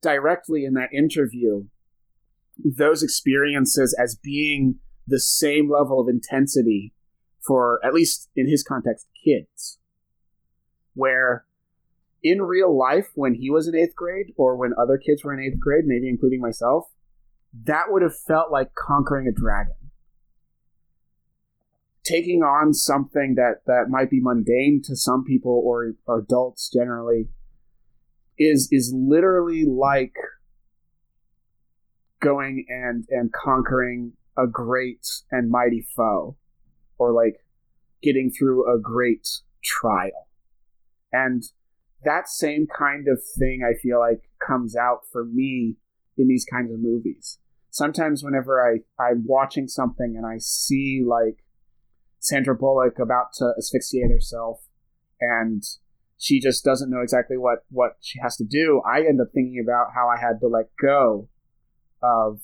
[0.02, 1.66] directly in that interview
[2.64, 6.94] those experiences as being the same level of intensity
[7.46, 9.80] for at least in his context, kids.
[10.94, 11.46] Where
[12.22, 15.40] in real life, when he was in eighth grade, or when other kids were in
[15.40, 16.86] eighth grade, maybe including myself,
[17.64, 19.76] that would have felt like conquering a dragon.
[22.04, 27.30] Taking on something that, that might be mundane to some people or, or adults generally
[28.40, 30.16] is is literally like
[32.22, 36.38] going and and conquering a great and mighty foe
[37.00, 37.44] or like
[38.04, 39.28] getting through a great
[39.64, 40.28] trial.
[41.12, 41.44] And
[42.04, 45.78] that same kind of thing I feel like comes out for me
[46.18, 47.40] in these kinds of movies.
[47.72, 51.44] Sometimes whenever I, I'm watching something and I see like
[52.20, 54.62] Sandra Bullock about to asphyxiate herself
[55.20, 55.64] and
[56.18, 59.62] she just doesn't know exactly what, what she has to do, I end up thinking
[59.64, 61.30] about how I had to let go
[62.02, 62.42] of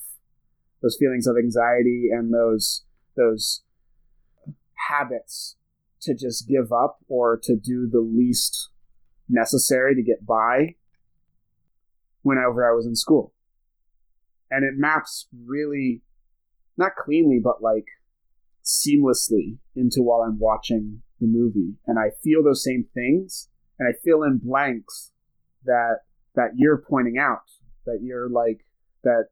[0.82, 2.84] those feelings of anxiety and those
[3.16, 3.62] those
[4.88, 5.56] habits
[6.02, 8.70] to just give up or to do the least
[9.28, 10.76] necessary to get by
[12.22, 13.32] whenever I was in school.
[14.50, 16.02] And it maps really,
[16.76, 17.86] not cleanly, but like
[18.64, 21.74] seamlessly into while I'm watching the movie.
[21.86, 23.48] And I feel those same things
[23.78, 25.12] and I fill in blanks
[25.64, 25.98] that
[26.34, 27.48] that you're pointing out,
[27.86, 28.64] that you're like
[29.02, 29.26] that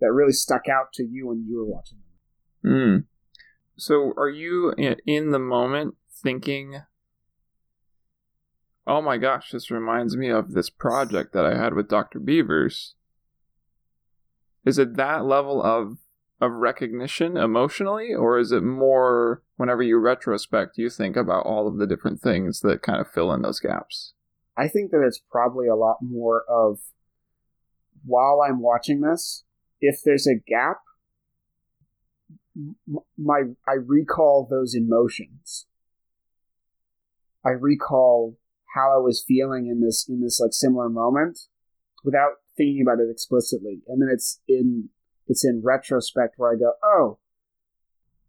[0.00, 1.98] that really stuck out to you when you were watching
[2.62, 2.72] them.
[2.72, 3.04] Mm.
[3.76, 4.72] So are you
[5.06, 6.82] in the moment thinking
[8.86, 12.18] Oh my gosh, this reminds me of this project that I had with Dr.
[12.18, 12.94] Beavers.
[14.64, 15.98] Is it that level of
[16.40, 21.76] of recognition emotionally or is it more whenever you retrospect you think about all of
[21.76, 24.14] the different things that kind of fill in those gaps?
[24.56, 26.80] I think that it's probably a lot more of
[28.04, 29.44] while I'm watching this,
[29.80, 30.78] if there's a gap,
[33.18, 35.66] my I recall those emotions.
[37.44, 38.38] I recall
[38.74, 41.38] how I was feeling in this in this like similar moment
[42.04, 43.82] without thinking about it explicitly.
[43.88, 44.90] And then it's in
[45.26, 47.18] it's in retrospect where I go, "Oh,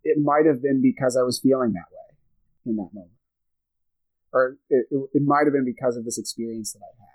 [0.04, 2.18] it might have been because I was feeling that way
[2.66, 3.12] in that moment."
[4.32, 7.08] Or it, it, it might have been because of this experience that I had.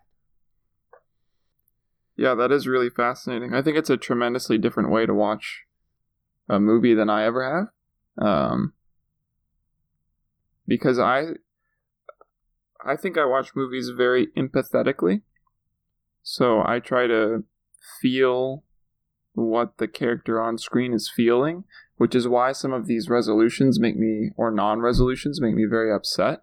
[2.16, 3.55] Yeah, that is really fascinating.
[3.55, 5.64] I think it's a tremendously different way to watch
[6.49, 7.70] a movie than I ever
[8.19, 8.27] have.
[8.27, 8.73] Um,
[10.66, 11.35] because I
[12.85, 15.23] I think I watch movies very empathetically.
[16.23, 17.45] So I try to
[18.01, 18.65] feel
[19.33, 21.65] what the character on screen is feeling,
[21.97, 25.93] which is why some of these resolutions make me, or non resolutions, make me very
[25.93, 26.43] upset.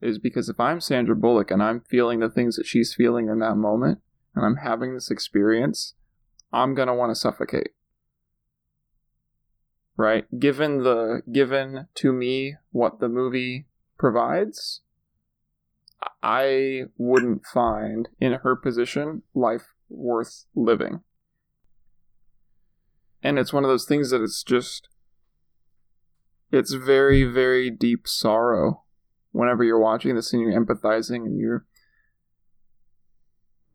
[0.00, 3.38] Is because if I'm Sandra Bullock and I'm feeling the things that she's feeling in
[3.38, 4.00] that moment,
[4.34, 5.94] and I'm having this experience,
[6.52, 7.70] I'm gonna want to suffocate.
[9.96, 10.26] Right?
[10.38, 13.66] Given the given to me what the movie
[13.96, 14.80] provides,
[16.22, 21.00] I wouldn't find in her position life worth living.
[23.22, 24.88] And it's one of those things that it's just
[26.50, 28.84] it's very very deep sorrow
[29.32, 31.66] whenever you're watching this and you're empathizing and you're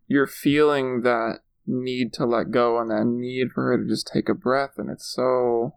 [0.07, 4.29] you're feeling that need to let go and that need for her to just take
[4.29, 5.75] a breath and it's so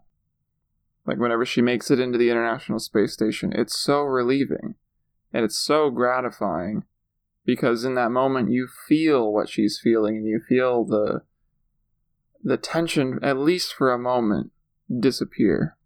[1.05, 4.75] like whenever she makes it into the international space station it's so relieving
[5.33, 6.83] and it's so gratifying
[7.45, 11.21] because in that moment you feel what she's feeling and you feel the
[12.43, 14.51] the tension at least for a moment
[14.99, 15.77] disappear.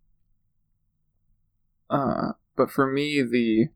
[1.90, 3.68] Uh but for me the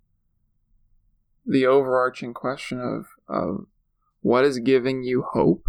[1.46, 3.66] the overarching question of of
[4.22, 5.66] what is giving you hope?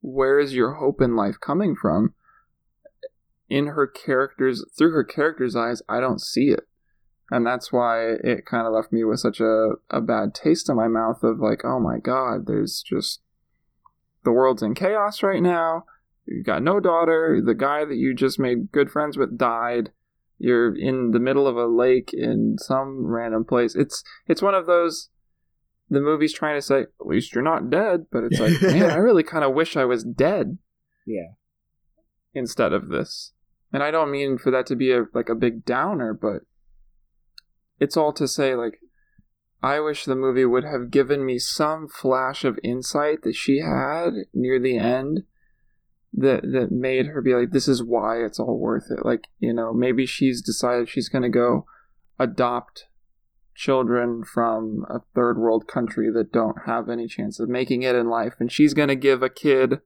[0.00, 2.14] Where is your hope in life coming from
[3.48, 6.64] in her characters through her character's eyes i don't see it.
[7.28, 10.76] And that's why it kind of left me with such a, a bad taste in
[10.76, 13.20] my mouth of like oh my god there's just
[14.26, 15.84] the world's in chaos right now.
[16.26, 17.40] You got no daughter.
[17.42, 19.90] The guy that you just made good friends with died.
[20.38, 23.74] You're in the middle of a lake in some random place.
[23.74, 25.08] It's it's one of those
[25.88, 28.96] the movie's trying to say at least you're not dead but it's like man i
[28.96, 30.58] really kind of wish i was dead
[31.06, 31.28] yeah.
[32.34, 33.32] instead of this
[33.76, 36.40] and i don't mean for that to be a like a big downer but
[37.78, 38.78] it's all to say like
[39.62, 44.12] I wish the movie would have given me some flash of insight that she had
[44.34, 45.24] near the end
[46.12, 49.04] that that made her be like this is why it's all worth it.
[49.04, 51.66] Like you know maybe she's decided she's going to go
[52.18, 52.86] adopt
[53.54, 58.08] children from a third world country that don't have any chance of making it in
[58.08, 59.80] life and she's going to give a kid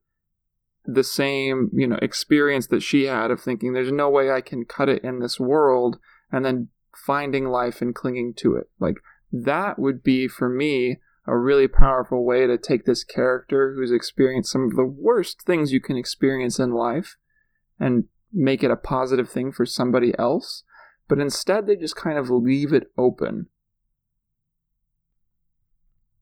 [0.85, 4.65] the same you know experience that she had of thinking there's no way I can
[4.65, 5.99] cut it in this world
[6.33, 8.69] and then finding life and clinging to it.
[8.79, 8.97] Like
[9.33, 14.51] that would be for me a really powerful way to take this character who's experienced
[14.51, 17.17] some of the worst things you can experience in life
[17.79, 20.65] and make it a positive thing for somebody else.
[21.09, 23.47] But instead, they just kind of leave it open.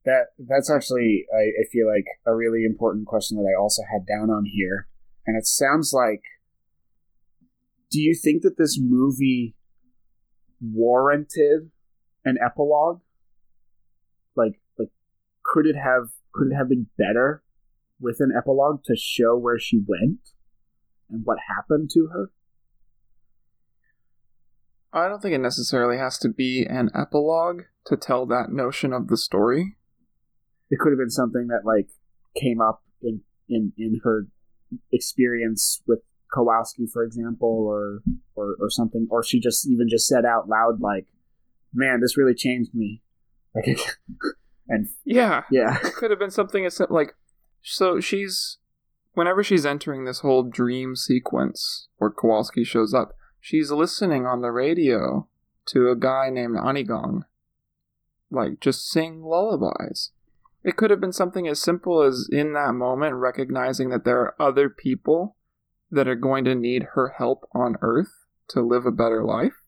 [0.09, 4.07] That that's actually I, I feel like a really important question that I also had
[4.07, 4.89] down on here,
[5.27, 6.23] and it sounds like.
[7.91, 9.55] Do you think that this movie
[10.61, 11.71] warranted
[12.25, 13.01] an epilogue?
[14.35, 14.91] Like like
[15.43, 17.43] could it have could it have been better
[18.01, 20.33] with an epilogue to show where she went
[21.11, 22.31] and what happened to her?
[24.93, 29.09] I don't think it necessarily has to be an epilogue to tell that notion of
[29.09, 29.77] the story.
[30.71, 31.89] It could have been something that like
[32.37, 34.27] came up in in in her
[34.93, 36.01] experience with
[36.33, 38.03] Kowalski, for example, or,
[38.35, 41.07] or or something, or she just even just said out loud like,
[41.73, 43.03] "Man, this really changed me."
[43.55, 43.79] Like,
[44.69, 47.15] and Yeah, yeah, it could have been something as like
[47.63, 48.59] so she's
[49.15, 54.53] whenever she's entering this whole dream sequence where Kowalski shows up, she's listening on the
[54.53, 55.27] radio
[55.67, 57.25] to a guy named Aningaaq
[58.31, 60.11] like just sing lullabies.
[60.63, 64.35] It could have been something as simple as in that moment recognizing that there are
[64.41, 65.37] other people
[65.91, 69.63] that are going to need her help on earth to live a better life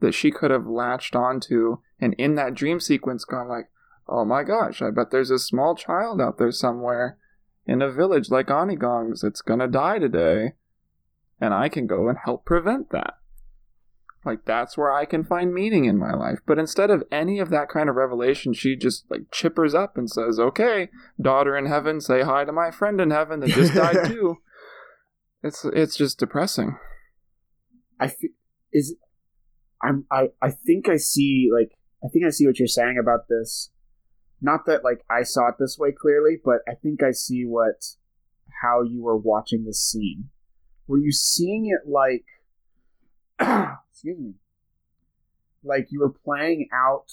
[0.00, 3.68] that she could have latched onto and in that dream sequence gone like
[4.08, 7.18] oh my gosh, I bet there's a small child out there somewhere
[7.66, 10.52] in a village like Aningaaq's that's gonna die today,
[11.40, 13.14] and I can go and help prevent that.
[14.24, 16.40] Like, that's where I can find meaning in my life.
[16.44, 20.10] But instead of any of that kind of revelation, she just, like, chippers up and
[20.10, 20.88] says, Okay,
[21.20, 24.36] daughter in heaven, say hi to my friend in heaven that just died too.
[25.42, 26.76] It's, it's just depressing.
[28.00, 28.12] I
[28.72, 28.96] is
[29.82, 31.72] I'm I I think I see like
[32.04, 33.70] I think I see what you're saying about this.
[34.40, 37.84] Not that like I saw it this way clearly, but I think I see what
[38.62, 40.30] how you were watching this scene.
[40.86, 42.24] Were you seeing it like
[43.98, 44.34] excuse me.
[45.64, 47.06] Like you were playing out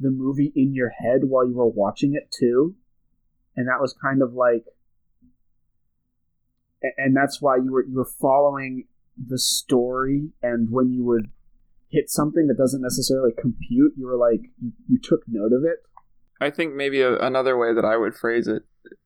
[0.00, 2.74] the movie in your head while you were watching it too?
[3.54, 4.64] And that was kind of like
[6.96, 11.30] and that's why you were you were following the story and when you would
[11.88, 15.78] hit something that doesn't necessarily compute you were like you, you took note of it
[16.38, 18.64] I think maybe a, another way that I would phrase it,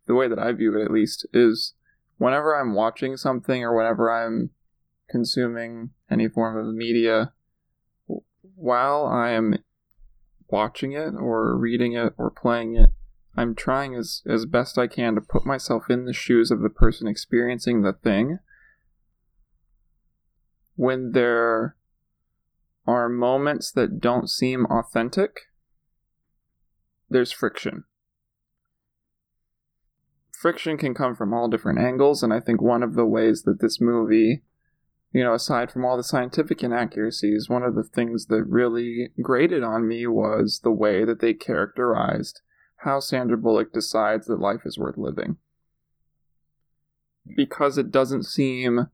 [0.09, 1.75] the way that I view it at least, is
[2.19, 4.51] whenever I'm watching something or whenever I'm
[5.11, 7.33] consuming any form of media,
[8.55, 9.57] while I am
[10.49, 12.91] watching it or reading it or playing it,
[13.37, 16.69] I'm trying as, as best I can to put myself in the shoes of the
[16.69, 18.39] person experiencing the thing.
[20.75, 21.77] When there
[22.87, 25.41] are moments that don't seem authentic,
[27.09, 27.85] there's friction.
[30.33, 33.61] Friction can come from all different angles, and I think one of the ways that
[33.61, 34.43] this movie,
[35.13, 39.63] you know, aside from all the scientific inaccuracies, one of the things that really grated
[39.63, 42.43] on me was the way that they characterized
[42.85, 45.37] how Sandra Bullock decides that life is worth living.
[47.37, 48.87] Because it doesn't seem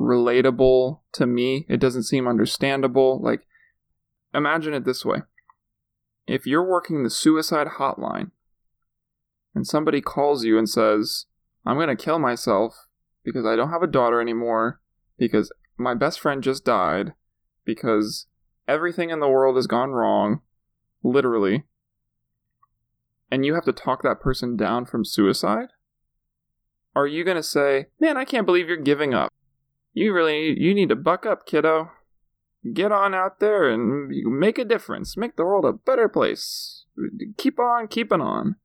[0.00, 3.20] relatable to me, it doesn't seem understandable.
[3.22, 3.46] Like,
[4.34, 5.22] imagine it this way
[6.28, 8.30] if you're working the suicide hotline
[9.54, 11.24] and somebody calls you and says,
[11.64, 12.86] I'm going to kill myself
[13.32, 14.80] because I don't have a daughter anymore,
[15.18, 17.12] because my best friend just died,
[17.64, 18.26] because
[18.66, 20.40] everything in the world has gone wrong,
[21.02, 21.64] literally,
[23.30, 25.68] and you have to talk that person down from suicide?
[26.96, 29.32] Are you going to say, Man, I can't believe you're giving up?
[29.92, 31.90] You really you need to buck up, kiddo
[32.72, 36.84] get on out there and make a difference, make the world a better place.
[37.36, 38.56] Keep on keeping on.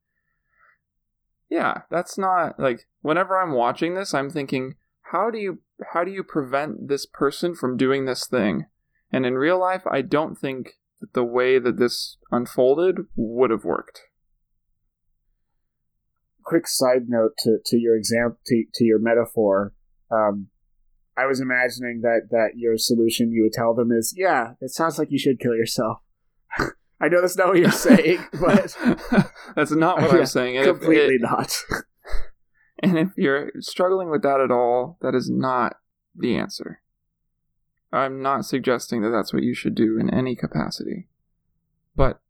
[1.50, 4.74] Yeah, that's not like whenever I'm watching this, I'm thinking,
[5.12, 5.60] how do you
[5.92, 8.66] how do you prevent this person from doing this thing?
[9.12, 13.64] And in real life, I don't think that the way that this unfolded would have
[13.64, 14.00] worked.
[16.44, 19.72] quick side note to, to your example to, to your metaphor
[20.10, 20.48] um,
[21.16, 24.98] i was imagining that that your solution you would tell them is yeah it sounds
[24.98, 25.98] like you should kill yourself
[27.00, 28.76] i know that's not what you're saying but
[29.56, 30.56] that's not what Yeah, I'm saying.
[30.58, 31.56] And completely it- not
[32.80, 35.76] And if you're struggling with that at all, that is not
[36.14, 36.82] the answer.
[37.92, 41.08] I'm not suggesting that that's what you should do in any capacity.
[41.96, 42.20] But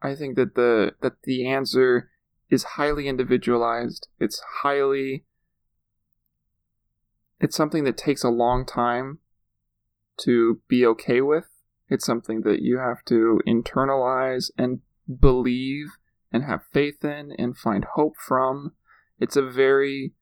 [0.00, 2.10] I think that the that the answer
[2.48, 4.08] is highly individualized.
[4.18, 5.26] It's highly
[7.40, 9.18] it's something that takes a long time
[10.20, 11.48] to be okay with.
[11.88, 14.80] It's something that you have to internalize and
[15.20, 15.86] believe
[16.32, 18.72] and have faith in and find hope from.
[19.20, 20.12] It's a very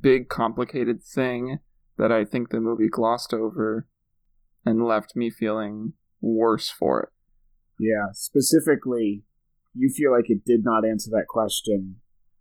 [0.00, 1.58] big, complicated thing
[1.98, 3.86] that I think the movie glossed over
[4.64, 7.08] and left me feeling worse for it.
[7.78, 9.24] yeah specifically
[9.74, 11.96] you feel like it did not answer that question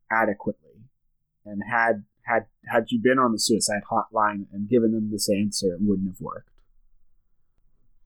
[0.10, 0.86] adequately
[1.46, 5.74] and had had had you been on the suicide hotline and given them this answer
[5.74, 6.53] it wouldn't have worked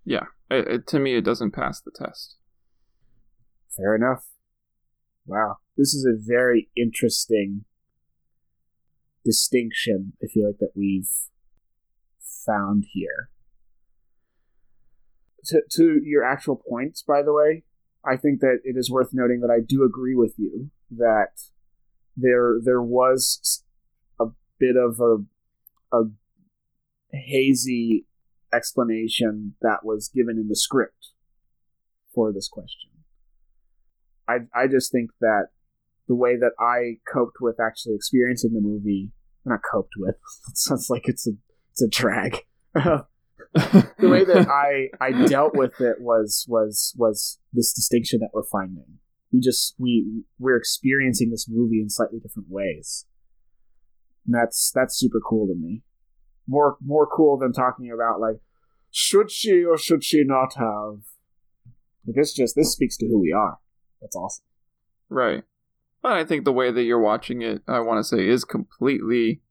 [0.08, 2.38] Yeah, it, it- to me, it doesn't pass the test.
[3.76, 4.26] Fair enough.
[5.26, 5.58] Wow.
[5.76, 7.66] This is a very interesting
[9.26, 11.10] distinction, I feel like, that we've
[12.46, 13.30] found here.
[15.48, 17.66] To, to your actual points, by the way,
[18.06, 21.34] I think that it is worth noting that I do agree with you that
[22.16, 23.64] there there was
[24.20, 24.28] a
[24.58, 25.18] bit of a
[25.96, 26.06] a
[27.12, 28.07] hazy
[28.54, 31.12] explanation that was given in the script
[32.14, 32.90] for this question.
[34.28, 35.48] I I just think that
[36.08, 39.12] the way that I coped with actually experiencing the movie,
[39.46, 40.16] not coped with,
[40.50, 41.32] it sounds like it's a
[41.72, 42.46] it's a drag.
[42.74, 43.08] the
[44.02, 49.00] way that I I dealt with it was was was this distinction that we're finding.
[49.32, 53.06] We just we we're experiencing this movie in slightly different ways.
[54.26, 55.84] And that's that's super cool to me.
[56.48, 58.38] More more cool than talking about like
[58.92, 61.02] should she or should she not have.
[62.06, 63.60] This just this speaks to who we are.
[64.02, 64.46] That's awesome.
[65.10, 65.44] Right.
[66.02, 69.42] But I think the way that you're watching it, I want to say, is completely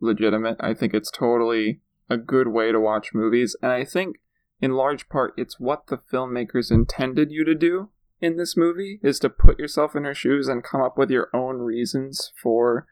[0.00, 0.56] legitimate.
[0.60, 3.56] I think it's totally a good way to watch movies.
[3.62, 4.16] And I think,
[4.60, 7.90] in large part, it's what the filmmakers intended you to do
[8.20, 11.28] in this movie is to put yourself in her shoes and come up with your
[11.32, 12.86] own reasons for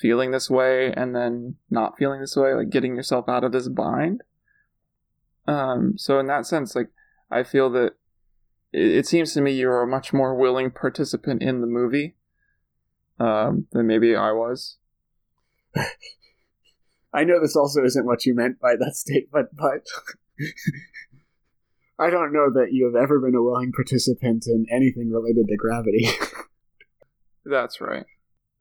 [0.00, 3.68] feeling this way and then not feeling this way, like getting yourself out of this
[3.68, 4.22] bind.
[5.48, 6.90] Um, so in that sense, like
[7.30, 7.94] I feel that
[8.72, 12.16] it, it seems to me you're a much more willing participant in the movie
[13.18, 14.76] um, than maybe I was.
[17.12, 19.86] I know this also isn't what you meant by that statement, but
[21.98, 25.56] I don't know that you have ever been a willing participant in anything related to
[25.56, 26.08] gravity.
[27.46, 28.04] That's right.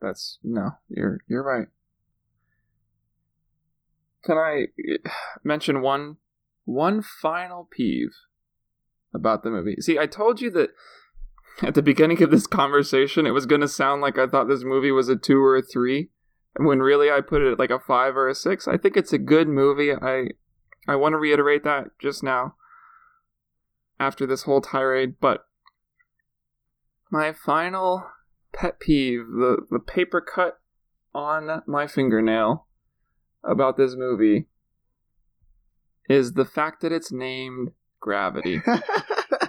[0.02, 1.68] That's no, you're you're right.
[4.24, 4.68] Can I
[5.44, 6.18] mention one
[6.66, 8.16] one final peeve
[9.14, 9.78] about the movie?
[9.80, 10.72] See, I told you that
[11.62, 14.64] at the beginning of this conversation, it was going to sound like I thought this
[14.64, 16.10] movie was a two or a three,
[16.58, 18.68] when really I put it like a five or a six.
[18.68, 19.94] I think it's a good movie.
[19.94, 20.30] I
[20.88, 22.56] I want to reiterate that just now
[24.00, 25.46] after this whole tirade, but
[27.10, 28.06] my final
[28.56, 30.60] pet peeve, the, the paper cut
[31.14, 32.68] on my fingernail
[33.44, 34.48] about this movie
[36.10, 38.62] is the fact that it's named Gravity.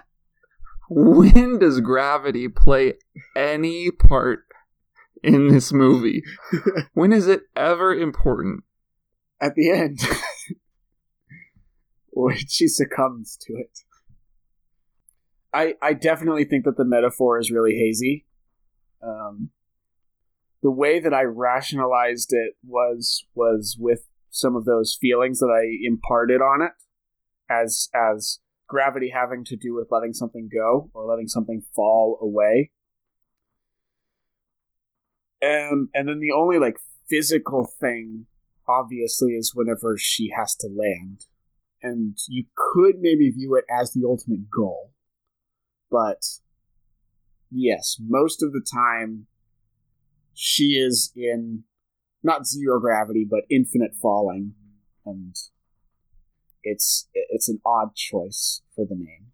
[0.89, 2.95] when does gravity play
[3.37, 4.47] any part
[5.23, 6.23] in this movie?
[6.95, 8.65] when is it ever important?
[9.43, 9.99] At the end.
[12.13, 13.81] when she succumbs to it.
[15.53, 18.25] I, I definitely think that the metaphor is really hazy.
[19.03, 19.51] Um,
[20.63, 24.01] the way that I rationalized it was was with
[24.31, 26.73] some of those feelings that I imparted on it,
[27.51, 32.71] as as gravity having to do with letting something go or letting something fall away.
[35.41, 36.79] And and then the only like
[37.09, 38.27] physical thing
[38.69, 41.27] obviously is whenever she has to land.
[41.83, 44.93] And you could maybe view it as the ultimate goal.
[45.91, 46.23] But
[47.57, 49.27] yes, most of the time
[50.35, 51.65] she is in
[52.23, 54.55] not zero gravity, but infinite falling.
[55.05, 55.35] And
[56.63, 59.33] it's it's an odd choice for the name.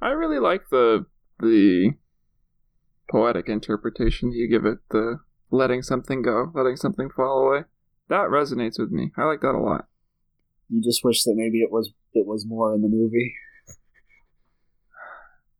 [0.00, 1.06] I really like the
[1.40, 1.92] the
[3.10, 5.18] poetic interpretation that you give it, the
[5.50, 7.64] letting something go, letting something fall away.
[8.08, 9.10] That resonates with me.
[9.16, 9.86] I like that a lot.
[10.68, 13.34] You just wish that maybe it was it was more in the movie.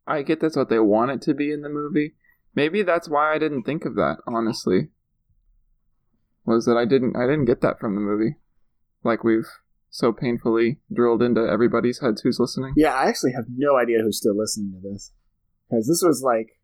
[0.07, 2.13] I get that's what they want it to be in the movie.
[2.53, 4.89] Maybe that's why I didn't think of that, honestly.
[6.45, 8.35] Was that I didn't I didn't get that from the movie.
[9.03, 9.49] Like we've
[9.89, 12.73] so painfully drilled into everybody's heads who's listening.
[12.75, 15.11] Yeah, I actually have no idea who's still listening to this.
[15.69, 16.59] Because this was like,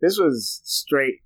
[0.00, 1.22] this was straight,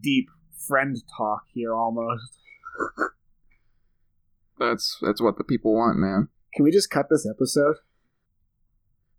[0.00, 0.28] deep
[0.66, 2.38] friend talk here almost.
[4.58, 6.28] that's that's what the people want, man.
[6.54, 7.76] Can we just cut this episode?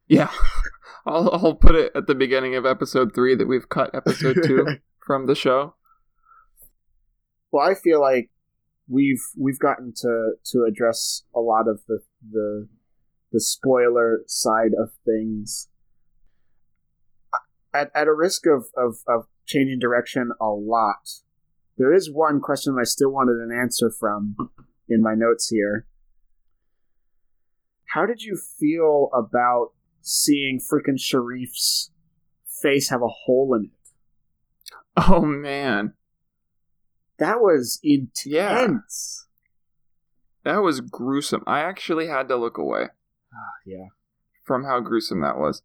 [0.07, 0.31] Yeah,
[1.05, 4.65] I'll I'll put it at the beginning of episode three that we've cut episode two
[5.05, 5.75] from the show.
[7.51, 8.29] Well, I feel like
[8.87, 11.99] we've we've gotten to to address a lot of the
[12.29, 12.67] the
[13.31, 15.69] the spoiler side of things.
[17.73, 21.07] At, at a risk of, of, of changing direction a lot,
[21.77, 24.35] there is one question I still wanted an answer from
[24.89, 25.87] in my notes here.
[27.93, 29.69] How did you feel about
[30.01, 31.91] seeing freaking Sharif's
[32.61, 33.71] face have a hole in it?
[34.97, 35.93] Oh man.
[37.17, 38.25] That was intense.
[38.25, 38.67] Yeah.
[40.43, 41.43] That was gruesome.
[41.45, 42.87] I actually had to look away.
[43.33, 43.87] Oh, yeah.
[44.43, 45.61] From how gruesome that was.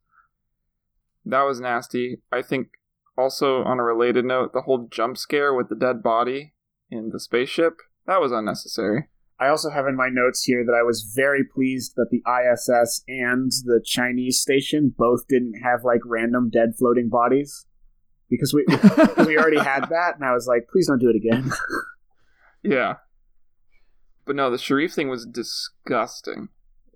[1.24, 2.18] That was nasty.
[2.30, 2.68] I think
[3.16, 6.52] also on a related note, the whole jump scare with the dead body
[6.90, 9.08] in the spaceship, that was unnecessary.
[9.38, 13.02] I also have in my notes here that I was very pleased that the ISS
[13.06, 17.66] and the Chinese station both didn't have like random dead floating bodies
[18.30, 18.64] because we
[19.26, 21.50] we already had that, and I was like, please don't do it again.
[22.62, 22.94] yeah,
[24.24, 26.48] but no, the Sharif thing was disgusting.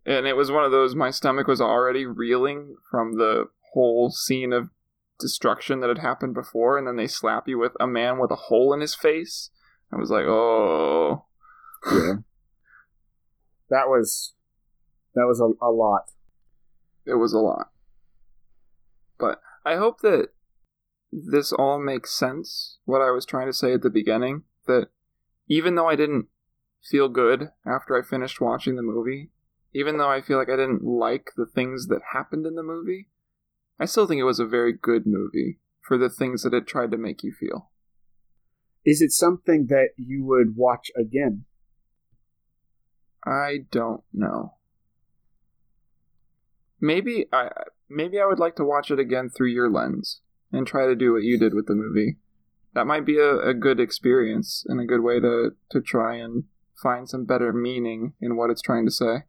[0.06, 3.44] and it was one of those my stomach was already reeling from the
[3.74, 4.70] whole scene of
[5.20, 8.36] destruction that had happened before and then they slap you with a man with a
[8.48, 9.50] hole in his face
[9.92, 11.26] i was like oh
[11.84, 12.14] Yeah.
[13.70, 14.34] That was
[15.14, 16.02] that was a, a lot.
[17.06, 17.70] it was a lot
[19.18, 20.28] but i hope that
[21.12, 24.88] this all makes sense what i was trying to say at the beginning that
[25.48, 26.26] even though i didn't
[26.82, 29.30] feel good after i finished watching the movie
[29.72, 33.08] even though i feel like i didn't like the things that happened in the movie
[33.78, 36.90] i still think it was a very good movie for the things that it tried
[36.90, 37.70] to make you feel
[38.84, 41.44] Is it something that you would watch again?
[43.26, 44.54] I don't know
[46.80, 47.48] maybe i
[47.88, 50.20] maybe i would like to watch it again through your lens
[50.52, 52.16] and try to do what you did with the movie
[52.72, 56.44] that might be a, a good experience and a good way to to try and
[56.82, 59.24] find some better meaning in what it's trying to say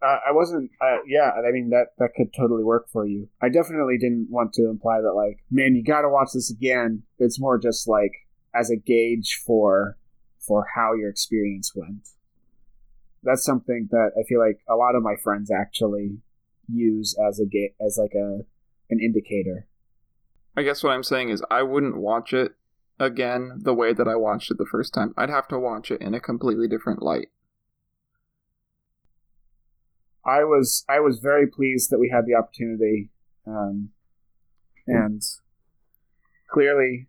[0.00, 0.70] Uh, I wasn't.
[0.80, 3.28] Uh, yeah, I mean that that could totally work for you.
[3.42, 7.02] I definitely didn't want to imply that like, man, you got to watch this again.
[7.18, 8.12] It's more just like
[8.54, 9.98] as a gauge for
[10.38, 12.08] for how your experience went.
[13.28, 16.16] That's something that I feel like a lot of my friends actually
[16.66, 18.40] use as a ga- as like a
[18.88, 19.66] an indicator.
[20.56, 22.52] I guess what I'm saying is I wouldn't watch it
[22.98, 25.12] again the way that I watched it the first time.
[25.18, 27.28] I'd have to watch it in a completely different light.
[30.24, 33.10] I was I was very pleased that we had the opportunity,
[33.46, 33.90] um,
[34.86, 35.22] and
[36.50, 37.08] clearly,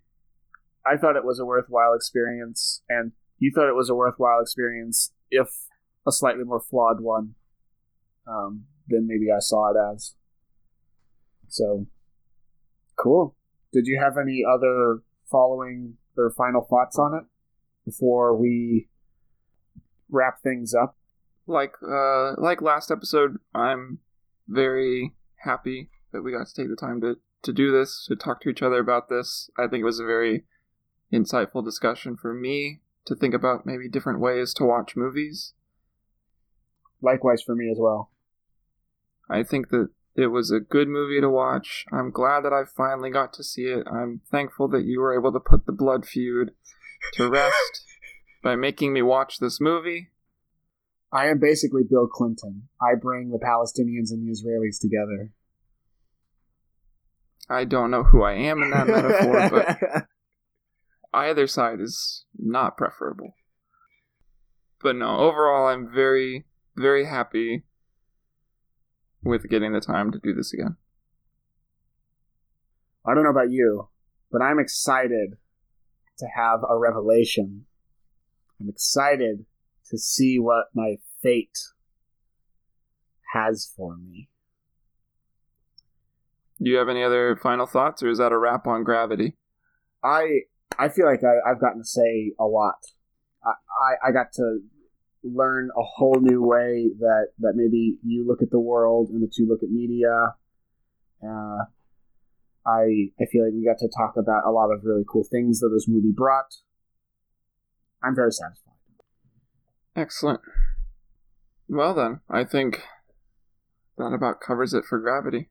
[0.86, 5.14] I thought it was a worthwhile experience, and you thought it was a worthwhile experience,
[5.32, 5.48] if
[6.07, 7.35] a slightly more flawed one
[8.27, 10.15] um, than maybe I saw it as.
[11.47, 11.88] So,
[12.97, 13.35] cool.
[13.71, 17.23] Did you have any other following or final thoughts on it
[17.85, 18.89] before we
[20.09, 20.97] wrap things up?
[21.47, 23.99] Like uh like last episode, I'm
[24.47, 28.41] very happy that we got to take the time to to do this, to talk
[28.41, 29.49] to each other about this.
[29.57, 30.44] I think it was a very
[31.13, 35.53] insightful discussion for me to think about maybe different ways to watch movies.
[37.02, 38.11] Likewise for me as well.
[39.29, 41.86] I think that it was a good movie to watch.
[41.91, 43.87] I'm glad that I finally got to see it.
[43.87, 46.52] I'm thankful that you were able to put the blood feud
[47.13, 47.86] to rest
[48.44, 50.11] by making me watch this movie.
[51.11, 52.69] I am basically Bill Clinton.
[52.81, 55.31] I bring the Palestinians and the Israelis together.
[57.49, 59.49] I don't know who I am in that metaphor,
[59.89, 60.07] but
[61.13, 63.34] either side is not preferable.
[64.81, 66.45] But no, overall, I'm very,
[66.80, 67.64] very happy
[69.24, 70.78] with getting the time to do this again.
[73.06, 73.90] I don't know about you,
[74.32, 75.38] but I'm excited
[76.20, 77.66] to have a revelation.
[78.60, 79.46] I'm excited
[79.90, 81.58] to see what my fate
[83.34, 84.30] has for me.
[86.62, 89.38] Do you have any other final thoughts, or is that a wrap on Gravity?
[90.04, 90.41] I
[90.78, 92.78] I feel like I, I've gotten to say a lot.
[93.44, 94.60] I, I, I got to
[95.23, 99.38] learn a whole new way that, that maybe you look at the world and that
[99.38, 100.36] you look at media.
[101.23, 101.65] Uh,
[102.65, 105.60] I I feel like we got to talk about a lot of really cool things
[105.60, 106.56] that this movie brought.
[108.04, 108.73] I'm very satisfied.
[109.96, 110.41] Excellent.
[111.68, 112.84] Well, then, I think
[113.98, 115.49] that about covers it for Gravity.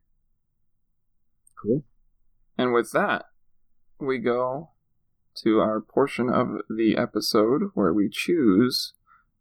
[1.63, 1.85] Cool.
[2.57, 3.27] And with that,
[4.01, 4.71] we go
[5.43, 8.95] to our portion of the episode where we choose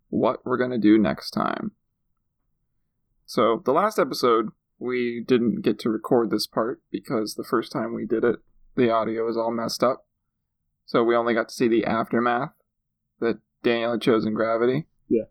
[0.10, 1.72] what we're going to do next time.
[3.26, 7.94] So, the last episode, we didn't get to record this part because the first time
[7.94, 8.38] we did it,
[8.76, 10.06] the audio was all messed up.
[10.86, 12.52] So, we only got to see the aftermath
[13.19, 14.88] that Daniel had chosen Gravity.
[15.10, 15.26] Yeah.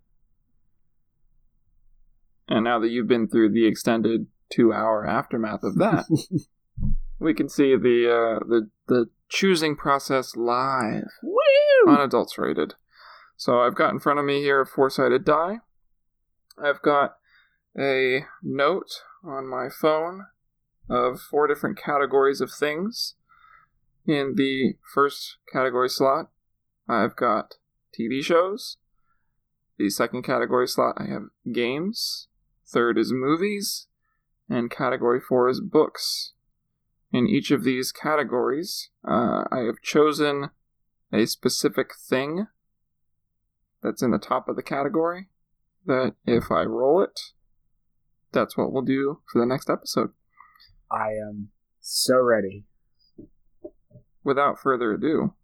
[2.49, 6.05] And now that you've been through the extended two hour aftermath of that,
[7.19, 11.93] we can see the uh, the the choosing process live Woo!
[11.93, 12.75] on adults rated.
[13.37, 15.59] So I've got in front of me here a four sided die.
[16.63, 17.17] I've got
[17.79, 20.27] a note on my phone
[20.89, 23.15] of four different categories of things.
[24.07, 26.31] In the first category slot,
[26.89, 27.55] I've got
[27.99, 28.79] TV shows.
[29.79, 32.29] The second category slot, I have games.
[32.67, 33.89] Third is movies.
[34.49, 36.33] And category four is books.
[37.13, 40.51] In each of these categories, uh, I have chosen
[41.13, 42.47] a specific thing
[43.87, 45.29] that's in the top of the category
[45.87, 47.21] that if I roll it,
[48.33, 50.11] that's what we'll do for the next episode.
[50.91, 51.51] I am
[51.81, 52.65] so ready.
[54.25, 55.35] Without further ado,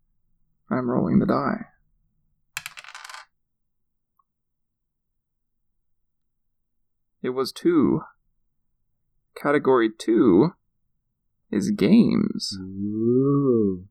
[0.69, 1.67] I'm rolling the die.
[7.23, 8.01] It was two.
[9.41, 10.55] Category two
[11.53, 12.59] is games.
[12.61, 13.87] Ooh.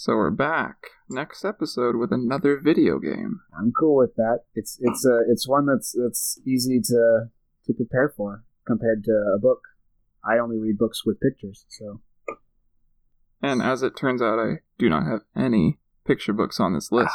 [0.00, 0.76] So we're back
[1.10, 3.40] next episode with another video game.
[3.58, 4.42] I'm cool with that.
[4.54, 7.30] It's it's a it's one that's that's easy to
[7.66, 9.62] to prepare for compared to a book.
[10.24, 12.00] I only read books with pictures, so
[13.42, 16.96] And as it turns out, I do not have any picture books on this ah,
[16.98, 17.14] list.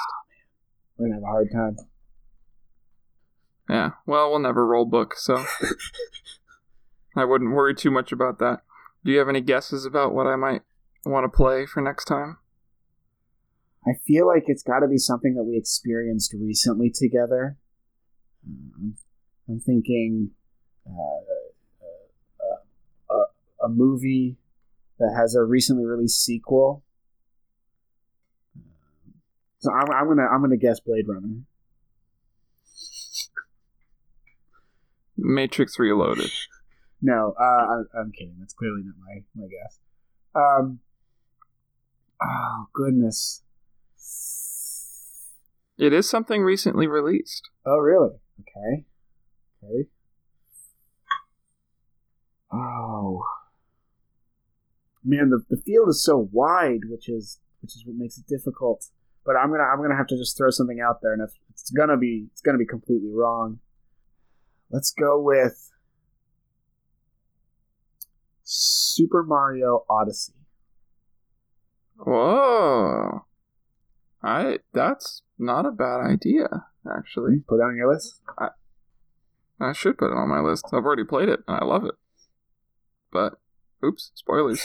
[0.98, 1.78] we're gonna have a hard time.
[3.70, 5.46] Yeah, well, we'll never roll book, so
[7.16, 8.64] I wouldn't worry too much about that.
[9.06, 10.64] Do you have any guesses about what I might
[11.06, 12.40] want to play for next time?
[13.86, 17.58] I feel like it's got to be something that we experienced recently together.
[18.46, 18.96] Um,
[19.50, 20.32] I'm thinking
[20.88, 20.94] uh,
[22.42, 24.38] uh, uh, a movie
[25.00, 26.84] that has a recently released sequel.
[29.60, 31.42] So I'm, I'm gonna I'm gonna guess Blade Runner.
[35.16, 36.32] Matrix Reloaded.
[37.02, 38.36] No, uh, I, I'm kidding.
[38.40, 39.80] That's clearly not my my guess.
[40.36, 40.80] Um.
[42.22, 43.43] Oh goodness.
[45.78, 47.50] It is something recently released.
[47.66, 48.16] Oh really?
[48.42, 48.86] Okay.
[49.64, 49.90] Okay.
[52.52, 53.24] Oh.
[55.04, 58.86] Man, the, the field is so wide, which is which is what makes it difficult.
[59.26, 61.72] But I'm gonna I'm gonna have to just throw something out there, and it's, it's
[61.72, 63.60] gonna be it's gonna be completely wrong.
[64.70, 65.72] Let's go with
[68.44, 70.34] Super Mario Odyssey.
[71.98, 73.26] Whoa.
[74.24, 77.44] I that's not a bad idea, actually.
[77.48, 78.22] Put it on your list.
[78.38, 78.50] I
[79.60, 80.66] I should put it on my list.
[80.74, 81.96] I've already played it and I love it.
[83.12, 83.34] But
[83.84, 84.64] oops, spoilers.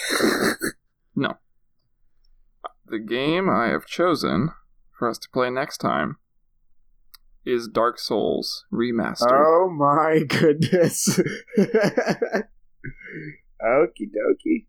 [1.16, 1.34] no.
[2.86, 4.50] The game I have chosen
[4.98, 6.16] for us to play next time
[7.44, 9.30] is Dark Souls Remastered.
[9.30, 11.08] Oh my goodness.
[11.58, 12.44] Okie
[14.14, 14.66] dokie.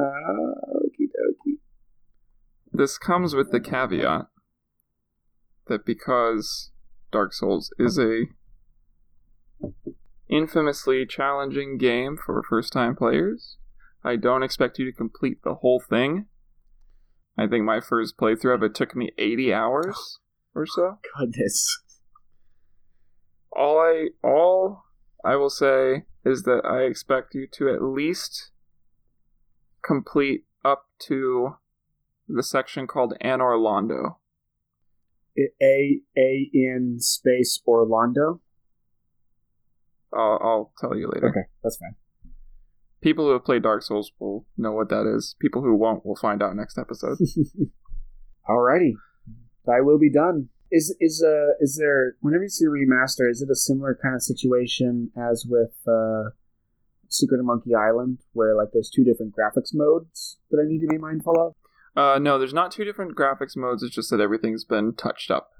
[0.00, 1.58] Okie dokie.
[2.76, 4.26] This comes with the caveat
[5.68, 6.72] that because
[7.12, 8.24] Dark Souls is a
[10.28, 13.58] infamously challenging game for first time players,
[14.02, 16.26] I don't expect you to complete the whole thing.
[17.38, 20.18] I think my first playthrough of it took me 80 hours
[20.52, 20.98] or so.
[21.18, 21.78] Goodness.
[23.52, 24.82] All I all
[25.24, 28.50] I will say is that I expect you to at least
[29.84, 31.58] complete up to
[32.28, 34.16] the section called Anor Londo.
[35.60, 38.40] A A in space Orlando.
[40.12, 41.28] I'll, I'll tell you later.
[41.28, 41.96] Okay, that's fine.
[43.00, 45.34] People who have played Dark Souls will know what that is.
[45.40, 47.18] People who won't will find out next episode.
[48.48, 48.92] Alrighty,
[49.66, 50.48] thy will be done.
[50.70, 54.14] Is is uh is there whenever you see a remaster, is it a similar kind
[54.14, 56.30] of situation as with uh,
[57.08, 60.86] Secret of Monkey Island, where like there's two different graphics modes that I need to
[60.86, 61.54] be mindful of?
[61.96, 63.82] Uh, no, there's not two different graphics modes.
[63.82, 65.50] It's just that everything's been touched up.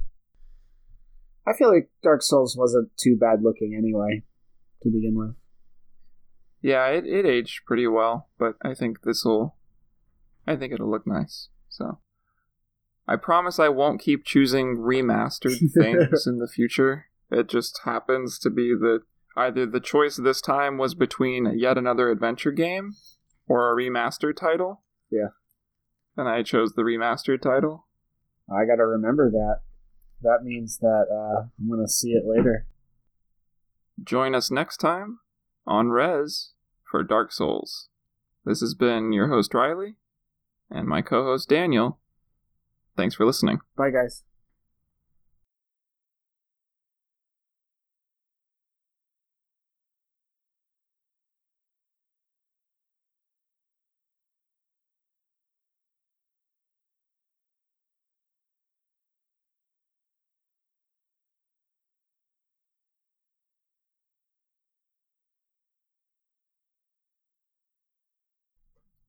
[1.47, 4.23] I feel like Dark Souls wasn't too bad looking anyway,
[4.83, 5.37] to begin with.
[6.63, 9.57] Yeah, it, it aged pretty well, but I think this will.
[10.47, 11.49] I think it'll look nice.
[11.69, 11.99] So.
[13.07, 17.07] I promise I won't keep choosing remastered things in the future.
[17.31, 19.01] It just happens to be that
[19.37, 22.95] either the choice this time was between yet another adventure game
[23.47, 24.83] or a remastered title.
[25.11, 25.29] Yeah.
[26.17, 27.87] And I chose the remastered title.
[28.51, 29.61] I gotta remember that.
[30.23, 32.67] That means that uh, I'm gonna see it later.
[34.03, 35.21] Join us next time
[35.67, 36.53] on Res
[36.91, 37.89] for Dark Souls.
[38.45, 39.97] This has been your host Riley
[40.71, 41.99] and my co host Daniel.
[42.97, 43.61] Thanks for listening.
[43.77, 44.23] Bye, guys.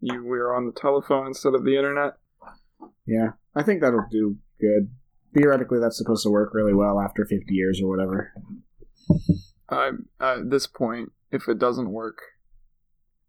[0.05, 2.13] You we're on the telephone instead of the internet.
[3.07, 4.91] Yeah, I think that'll do good.
[5.33, 8.31] Theoretically, that's supposed to work really well after 50 years or whatever.
[9.67, 12.19] I at this point, if it doesn't work,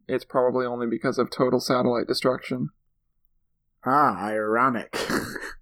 [0.07, 2.69] it's probably only because of total satellite destruction.
[3.87, 4.99] Ah, ironic.